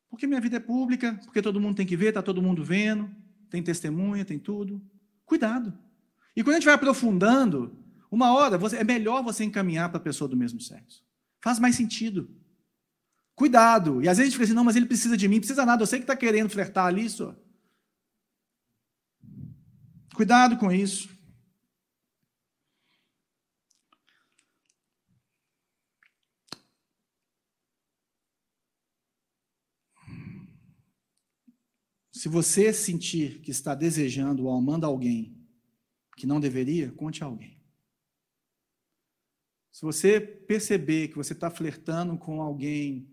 Porque 0.09 0.25
minha 0.25 0.41
vida 0.41 0.57
é 0.57 0.59
pública, 0.59 1.19
porque 1.23 1.41
todo 1.41 1.59
mundo 1.59 1.75
tem 1.75 1.85
que 1.85 1.95
ver, 1.95 2.09
está 2.09 2.21
todo 2.21 2.41
mundo 2.41 2.63
vendo, 2.63 3.09
tem 3.49 3.61
testemunha, 3.61 4.25
tem 4.25 4.39
tudo. 4.39 4.81
Cuidado. 5.25 5.77
E 6.35 6.43
quando 6.43 6.55
a 6.55 6.59
gente 6.59 6.65
vai 6.65 6.73
aprofundando, 6.73 7.77
uma 8.11 8.33
hora 8.33 8.57
você, 8.57 8.77
é 8.77 8.83
melhor 8.83 9.23
você 9.23 9.43
encaminhar 9.43 9.89
para 9.89 9.97
a 9.97 10.03
pessoa 10.03 10.27
do 10.27 10.35
mesmo 10.35 10.59
sexo. 10.59 11.03
Faz 11.41 11.59
mais 11.59 11.75
sentido. 11.75 12.29
Cuidado. 13.35 14.01
E 14.01 14.09
às 14.09 14.17
vezes 14.17 14.21
a 14.21 14.23
gente 14.25 14.33
fica 14.33 14.45
assim, 14.45 14.53
não, 14.53 14.63
mas 14.63 14.75
ele 14.75 14.85
precisa 14.85 15.15
de 15.15 15.27
mim, 15.27 15.39
precisa 15.39 15.65
nada, 15.65 15.83
eu 15.83 15.87
sei 15.87 15.99
que 15.99 16.03
está 16.03 16.15
querendo 16.15 16.49
flertar 16.49 16.87
ali, 16.87 17.09
só. 17.09 17.35
Cuidado 20.15 20.57
com 20.57 20.71
isso. 20.71 21.09
Se 32.19 32.27
você 32.27 32.73
sentir 32.73 33.39
que 33.39 33.49
está 33.49 33.73
desejando 33.73 34.45
ou 34.45 34.53
amando 34.53 34.85
alguém 34.85 35.37
que 36.17 36.27
não 36.27 36.37
deveria, 36.37 36.91
conte 36.91 37.23
a 37.23 37.27
alguém. 37.27 37.57
Se 39.71 39.83
você 39.83 40.19
perceber 40.19 41.07
que 41.07 41.15
você 41.15 41.31
está 41.31 41.49
flertando 41.49 42.17
com 42.17 42.41
alguém, 42.41 43.09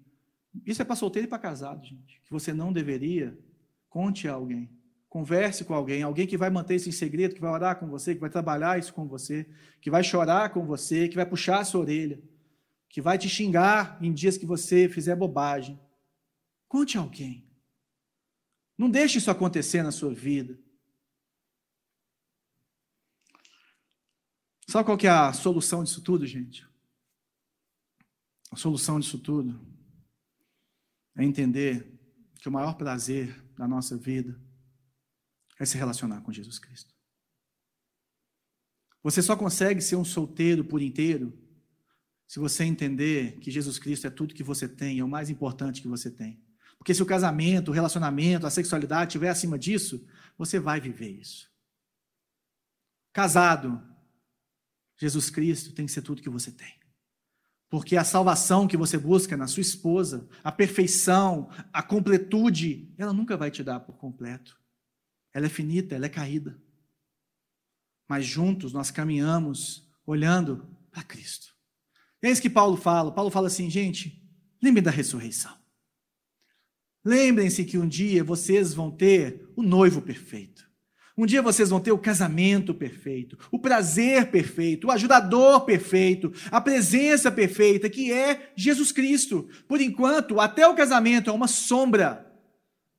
isso 0.65 0.83
é 0.83 0.85
para 0.85 0.97
solteiro 0.97 1.29
e 1.29 1.31
para 1.31 1.39
casado, 1.39 1.87
gente, 1.87 2.21
que 2.25 2.33
você 2.33 2.53
não 2.53 2.73
deveria, 2.73 3.39
conte 3.89 4.27
a 4.27 4.33
alguém. 4.33 4.69
Converse 5.09 5.65
com 5.65 5.73
alguém, 5.73 6.03
alguém 6.03 6.27
que 6.27 6.37
vai 6.37 6.51
manter 6.51 6.75
isso 6.75 6.89
em 6.89 6.93
segredo, 6.93 7.37
que 7.37 7.41
vai 7.41 7.53
orar 7.53 7.79
com 7.79 7.87
você, 7.87 8.13
que 8.13 8.21
vai 8.21 8.29
trabalhar 8.29 8.77
isso 8.77 8.93
com 8.93 9.07
você, 9.07 9.49
que 9.81 9.89
vai 9.89 10.03
chorar 10.03 10.51
com 10.51 10.67
você, 10.67 11.07
que 11.07 11.15
vai 11.15 11.25
puxar 11.25 11.61
a 11.61 11.65
sua 11.65 11.83
orelha, 11.83 12.21
que 12.89 13.01
vai 13.01 13.17
te 13.17 13.29
xingar 13.29 14.03
em 14.03 14.13
dias 14.13 14.37
que 14.37 14.45
você 14.45 14.89
fizer 14.89 15.15
bobagem. 15.15 15.79
Conte 16.67 16.99
a 16.99 17.03
alguém. 17.03 17.46
Não 18.77 18.91
deixe 18.91 19.19
isso 19.19 19.31
acontecer 19.31 19.83
na 19.83 19.91
sua 19.91 20.13
vida. 20.13 20.59
Sabe 24.69 24.85
qual 24.85 24.99
que 24.99 25.07
é 25.07 25.11
a 25.11 25.33
solução 25.33 25.85
disso 25.85 26.03
tudo, 26.03 26.27
gente? 26.27 26.67
A 28.51 28.57
solução 28.57 29.01
disso 29.01 29.19
tudo 29.19 29.61
é 31.17 31.25
entender 31.25 31.99
que 32.41 32.49
o 32.49 32.53
maior 32.53 32.75
prazer 32.75 33.43
da 33.55 33.67
nossa 33.67 33.97
vida 33.97 34.39
é 35.59 35.65
se 35.65 35.79
relacionar 35.79 36.21
com 36.21 36.33
Jesus 36.33 36.59
Cristo. 36.59 36.95
Você 39.03 39.23
só 39.23 39.37
consegue 39.37 39.81
ser 39.81 39.97
um 39.97 40.05
solteiro 40.05 40.65
por 40.65 40.83
inteiro 40.83 41.33
se 42.27 42.41
você 42.41 42.65
entender 42.65 43.39
que 43.39 43.51
Jesus 43.51 43.79
Cristo 43.79 44.07
é 44.07 44.11
tudo 44.11 44.35
que 44.35 44.43
você 44.43 44.69
tem, 44.69 44.99
é 44.99 45.05
o 45.05 45.09
mais 45.09 45.31
importante 45.31 45.81
que 45.81 45.89
você 45.89 46.11
tem. 46.11 46.45
Porque 46.79 46.95
se 46.95 47.03
o 47.03 47.07
casamento, 47.07 47.71
o 47.71 47.75
relacionamento, 47.75 48.47
a 48.47 48.51
sexualidade 48.51 49.11
estiver 49.11 49.29
acima 49.29 49.59
disso, 49.59 50.07
você 50.39 50.59
vai 50.59 50.81
viver 50.81 51.11
isso. 51.11 51.51
Casado, 53.13 53.83
Jesus 54.99 55.31
Cristo 55.31 55.73
tem 55.73 55.87
que 55.87 55.93
ser 55.93 56.03
tudo 56.03 56.23
que 56.23 56.29
você 56.29 56.53
tem. 56.53 56.77
Porque 57.69 57.97
a 57.97 58.05
salvação 58.05 58.69
que 58.69 58.77
você 58.77 58.97
busca 58.97 59.37
na 59.37 59.47
sua 59.47 59.61
esposa, 59.61 60.29
a 60.45 60.53
perfeição, 60.53 61.51
a 61.73 61.83
completude, 61.83 62.95
ela 62.97 63.13
nunca 63.13 63.37
vai 63.37 63.51
te 63.51 63.63
dar 63.63 63.81
por 63.81 63.97
completo. 63.97 64.59
Ela 65.35 65.47
é 65.47 65.51
finita, 65.51 65.95
ela 65.95 66.07
é 66.07 66.09
caída. 66.09 66.61
Mas 68.09 68.25
juntos 68.25 68.73
nós 68.73 68.91
caminhamos 68.91 69.91
olhando 70.07 70.67
para 70.91 71.03
Cristo. 71.03 71.55
É 72.23 72.31
isso 72.31 72.41
que 72.41 72.51
Paulo 72.51 72.77
fala. 72.77 73.13
Paulo 73.13 73.31
fala 73.31 73.49
assim, 73.49 73.69
gente, 73.69 74.25
lembre 74.63 74.81
da 74.81 74.91
ressurreição. 74.91 75.57
Lembrem-se 77.07 77.65
que 77.65 77.79
um 77.79 77.87
dia 77.87 78.25
vocês 78.25 78.75
vão 78.75 78.91
ter 78.91 79.49
o 79.55 79.63
noivo 79.63 80.03
perfeito. 80.03 80.69
Um 81.17 81.25
dia 81.25 81.41
vocês 81.41 81.71
vão 81.71 81.79
ter 81.79 81.93
o 81.93 81.99
casamento 81.99 82.75
perfeito, 82.75 83.39
o 83.53 83.61
prazer 83.61 84.29
perfeito, 84.29 84.89
o 84.89 84.91
ajudador 84.91 85.65
perfeito, 85.65 86.33
a 86.51 86.61
presença 86.61 87.31
perfeita, 87.31 87.89
que 87.89 88.13
é 88.13 88.53
Jesus 88.57 88.91
Cristo. 88.91 89.49
Por 89.69 89.81
enquanto, 89.81 90.41
até 90.41 90.67
o 90.67 90.75
casamento 90.75 91.31
é 91.31 91.33
uma 91.33 91.47
sombra 91.47 92.27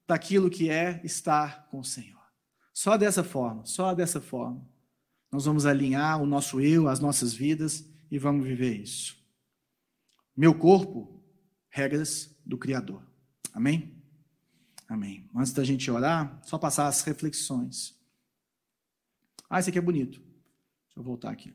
daquilo 0.07 0.49
que 0.49 0.69
é 0.69 1.01
estar 1.03 1.67
com 1.67 1.79
o 1.79 1.83
Senhor. 1.83 2.23
Só 2.73 2.95
dessa 2.95 3.25
forma, 3.25 3.65
só 3.65 3.93
dessa 3.93 4.21
forma, 4.21 4.65
nós 5.29 5.43
vamos 5.43 5.65
alinhar 5.65 6.21
o 6.21 6.25
nosso 6.25 6.61
eu, 6.61 6.87
as 6.87 7.01
nossas 7.01 7.33
vidas 7.33 7.85
e 8.09 8.17
vamos 8.17 8.47
viver 8.47 8.73
isso. 8.81 9.17
Meu 10.35 10.55
corpo, 10.55 11.21
regras 11.69 12.33
do 12.45 12.57
Criador. 12.57 13.03
Amém? 13.53 13.96
Amém. 14.87 15.29
Antes 15.35 15.53
da 15.53 15.63
gente 15.63 15.89
orar, 15.91 16.39
só 16.43 16.57
passar 16.57 16.87
as 16.87 17.01
reflexões. 17.01 17.97
Ah, 19.49 19.59
esse 19.59 19.69
aqui 19.69 19.77
é 19.77 19.81
bonito. 19.81 20.19
Deixa 20.19 20.97
eu 20.97 21.03
voltar 21.03 21.31
aqui. 21.31 21.53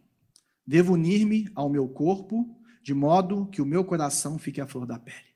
Devo 0.66 0.93
unir-me 0.95 1.51
ao 1.55 1.68
meu 1.68 1.89
corpo 1.89 2.61
de 2.83 2.93
modo 2.93 3.47
que 3.47 3.62
o 3.62 3.66
meu 3.66 3.85
coração 3.85 4.39
fique 4.39 4.61
à 4.61 4.66
flor 4.66 4.87
da 4.87 4.99
pele. 4.99 5.33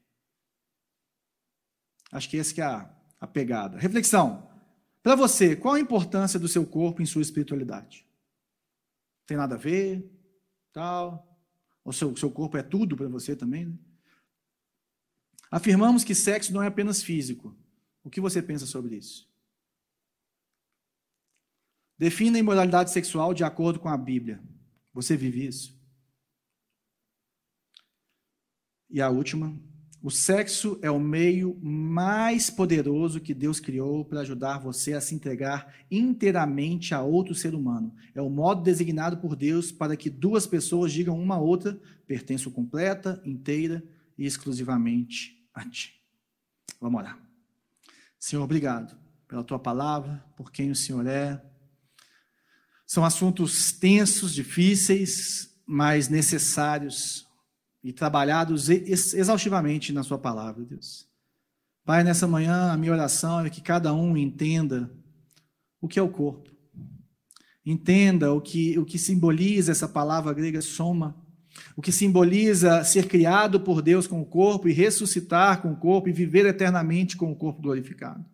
Acho 2.13 2.29
que 2.29 2.37
esse 2.37 2.55
que 2.55 2.61
é 2.61 2.65
a, 2.65 2.91
a 3.21 3.27
pegada. 3.27 3.79
Reflexão. 3.79 4.49
Para 5.03 5.15
você, 5.15 5.55
qual 5.55 5.75
a 5.75 5.81
importância 5.81 6.39
do 6.39 6.49
seu 6.49 6.67
corpo 6.67 7.01
em 7.01 7.07
sua 7.07 7.23
espiritualidade? 7.23 8.07
Tem 9.27 9.37
nada 9.37 9.55
a 9.55 9.59
ver? 9.59 10.09
Tal? 10.73 11.39
O 11.85 11.93
seu, 11.93 12.17
seu 12.17 12.31
corpo 12.31 12.57
é 12.57 12.63
tudo 12.63 12.97
para 12.97 13.09
você 13.09 13.37
também? 13.37 13.67
Né? 13.67 13.79
Afirmamos 15.51 16.05
que 16.05 16.15
sexo 16.15 16.53
não 16.53 16.63
é 16.63 16.67
apenas 16.67 17.03
físico. 17.03 17.57
O 18.07 18.09
que 18.09 18.21
você 18.21 18.41
pensa 18.41 18.65
sobre 18.67 18.95
isso? 18.95 19.29
Defina 21.99 22.37
a 22.37 22.41
imoralidade 22.41 22.93
sexual 22.93 23.35
de 23.35 23.43
acordo 23.43 23.81
com 23.81 23.89
a 23.89 23.97
Bíblia. 23.97 24.41
Você 24.95 25.17
vive 25.17 25.45
isso? 25.45 25.77
E 28.89 29.01
a 29.01 29.11
última, 29.11 29.59
o 30.01 30.09
sexo 30.09 30.79
é 30.83 30.89
o 30.89 31.01
meio 31.01 31.59
mais 31.61 32.49
poderoso 32.49 33.21
que 33.21 33.35
Deus 33.35 33.59
criou 33.59 34.05
para 34.05 34.21
ajudar 34.21 34.61
você 34.61 34.93
a 34.93 35.01
se 35.01 35.13
entregar 35.13 35.75
inteiramente 35.91 36.95
a 36.95 37.03
outro 37.03 37.35
ser 37.35 37.57
humano. 37.57 37.93
É 38.15 38.23
o 38.23 38.31
modo 38.31 38.63
designado 38.63 39.17
por 39.17 39.35
Deus 39.35 39.73
para 39.73 39.97
que 39.97 40.09
duas 40.09 40.47
pessoas 40.47 40.93
digam 40.93 41.21
uma 41.21 41.35
a 41.35 41.41
outra: 41.41 41.77
pertenço 42.07 42.53
completa, 42.53 43.21
inteira 43.25 43.83
e 44.17 44.25
exclusivamente 44.25 45.45
a 45.53 45.69
Ti. 45.69 46.01
Vamos 46.81 47.01
orar. 47.01 47.26
Senhor, 48.19 48.43
obrigado 48.43 48.97
pela 49.29 49.45
Tua 49.45 49.59
palavra, 49.59 50.25
por 50.37 50.51
quem 50.51 50.71
o 50.71 50.77
Senhor 50.77 51.07
é. 51.07 51.43
São 52.87 53.05
assuntos 53.05 53.73
tensos, 53.73 54.33
difíceis, 54.33 55.55
mas 55.67 56.09
necessários 56.09 57.27
e 57.83 57.93
trabalhados 57.93 58.69
exaustivamente 58.69 59.93
na 59.93 60.03
Sua 60.03 60.19
palavra, 60.19 60.65
Deus. 60.65 61.09
Pai, 61.85 62.03
nessa 62.03 62.27
manhã, 62.27 62.73
a 62.73 62.77
minha 62.77 62.93
oração 62.93 63.47
é 63.47 63.51
que 63.51 63.61
cada 63.61 63.95
um 63.95 64.17
entenda 64.17 64.91
o 65.81 65.87
que 65.87 65.99
é 65.99 66.03
o 66.03 66.09
corpo. 66.09 66.51
Entenda 67.65 68.33
o 68.33 68.41
que, 68.41 68.79
o 68.79 68.85
que 68.85 68.99
simboliza 68.99 69.73
essa 69.73 69.89
palavra 69.89 70.33
grega 70.33 70.61
soma, 70.61 71.17
o 71.77 71.83
que 71.83 71.93
simboliza 71.93 72.83
ser 72.85 73.07
criado 73.07 73.61
por 73.61 73.83
Deus 73.83 74.07
com 74.07 74.21
o 74.21 74.27
corpo 74.27 74.69
e 74.69 74.73
ressuscitar 74.73 75.61
com 75.61 75.73
o 75.73 75.77
corpo 75.77 76.09
e 76.09 76.13
viver 76.13 76.47
eternamente 76.47 77.17
com 77.17 77.31
o 77.31 77.37
corpo 77.37 77.63
glorificado. 77.63 78.25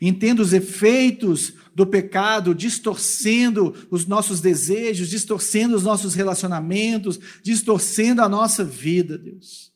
Entenda 0.00 0.42
os 0.42 0.52
efeitos 0.52 1.54
do 1.74 1.86
pecado 1.86 2.54
distorcendo 2.54 3.74
os 3.90 4.06
nossos 4.06 4.40
desejos, 4.40 5.08
distorcendo 5.08 5.74
os 5.74 5.82
nossos 5.82 6.14
relacionamentos, 6.14 7.18
distorcendo 7.42 8.22
a 8.22 8.28
nossa 8.28 8.64
vida, 8.64 9.16
Deus. 9.16 9.72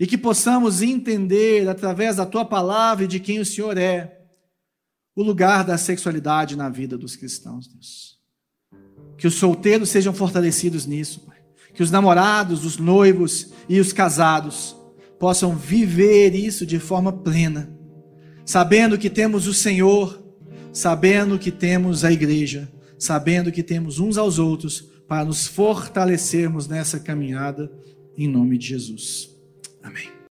E 0.00 0.06
que 0.06 0.18
possamos 0.18 0.82
entender, 0.82 1.68
através 1.68 2.16
da 2.16 2.26
tua 2.26 2.44
palavra 2.44 3.04
e 3.04 3.08
de 3.08 3.20
quem 3.20 3.38
o 3.38 3.44
Senhor 3.44 3.76
é, 3.78 4.22
o 5.14 5.22
lugar 5.22 5.64
da 5.64 5.78
sexualidade 5.78 6.56
na 6.56 6.68
vida 6.68 6.98
dos 6.98 7.14
cristãos, 7.14 7.68
Deus. 7.68 8.18
Que 9.16 9.26
os 9.26 9.34
solteiros 9.34 9.90
sejam 9.90 10.12
fortalecidos 10.12 10.86
nisso, 10.86 11.20
Pai. 11.20 11.33
Que 11.74 11.82
os 11.82 11.90
namorados, 11.90 12.64
os 12.64 12.78
noivos 12.78 13.52
e 13.68 13.78
os 13.80 13.92
casados 13.92 14.74
possam 15.18 15.54
viver 15.54 16.34
isso 16.34 16.64
de 16.64 16.78
forma 16.78 17.12
plena 17.12 17.74
sabendo 18.44 18.98
que 18.98 19.08
temos 19.08 19.46
o 19.46 19.54
Senhor, 19.54 20.22
sabendo 20.72 21.38
que 21.38 21.50
temos 21.50 22.04
a 22.04 22.12
igreja, 22.12 22.70
sabendo 22.98 23.50
que 23.50 23.62
temos 23.62 23.98
uns 23.98 24.18
aos 24.18 24.38
outros 24.38 24.92
para 25.08 25.24
nos 25.24 25.46
fortalecermos 25.46 26.66
nessa 26.66 26.98
caminhada, 27.00 27.70
em 28.16 28.28
nome 28.28 28.58
de 28.58 28.68
Jesus. 28.68 29.30
Amém. 29.82 30.14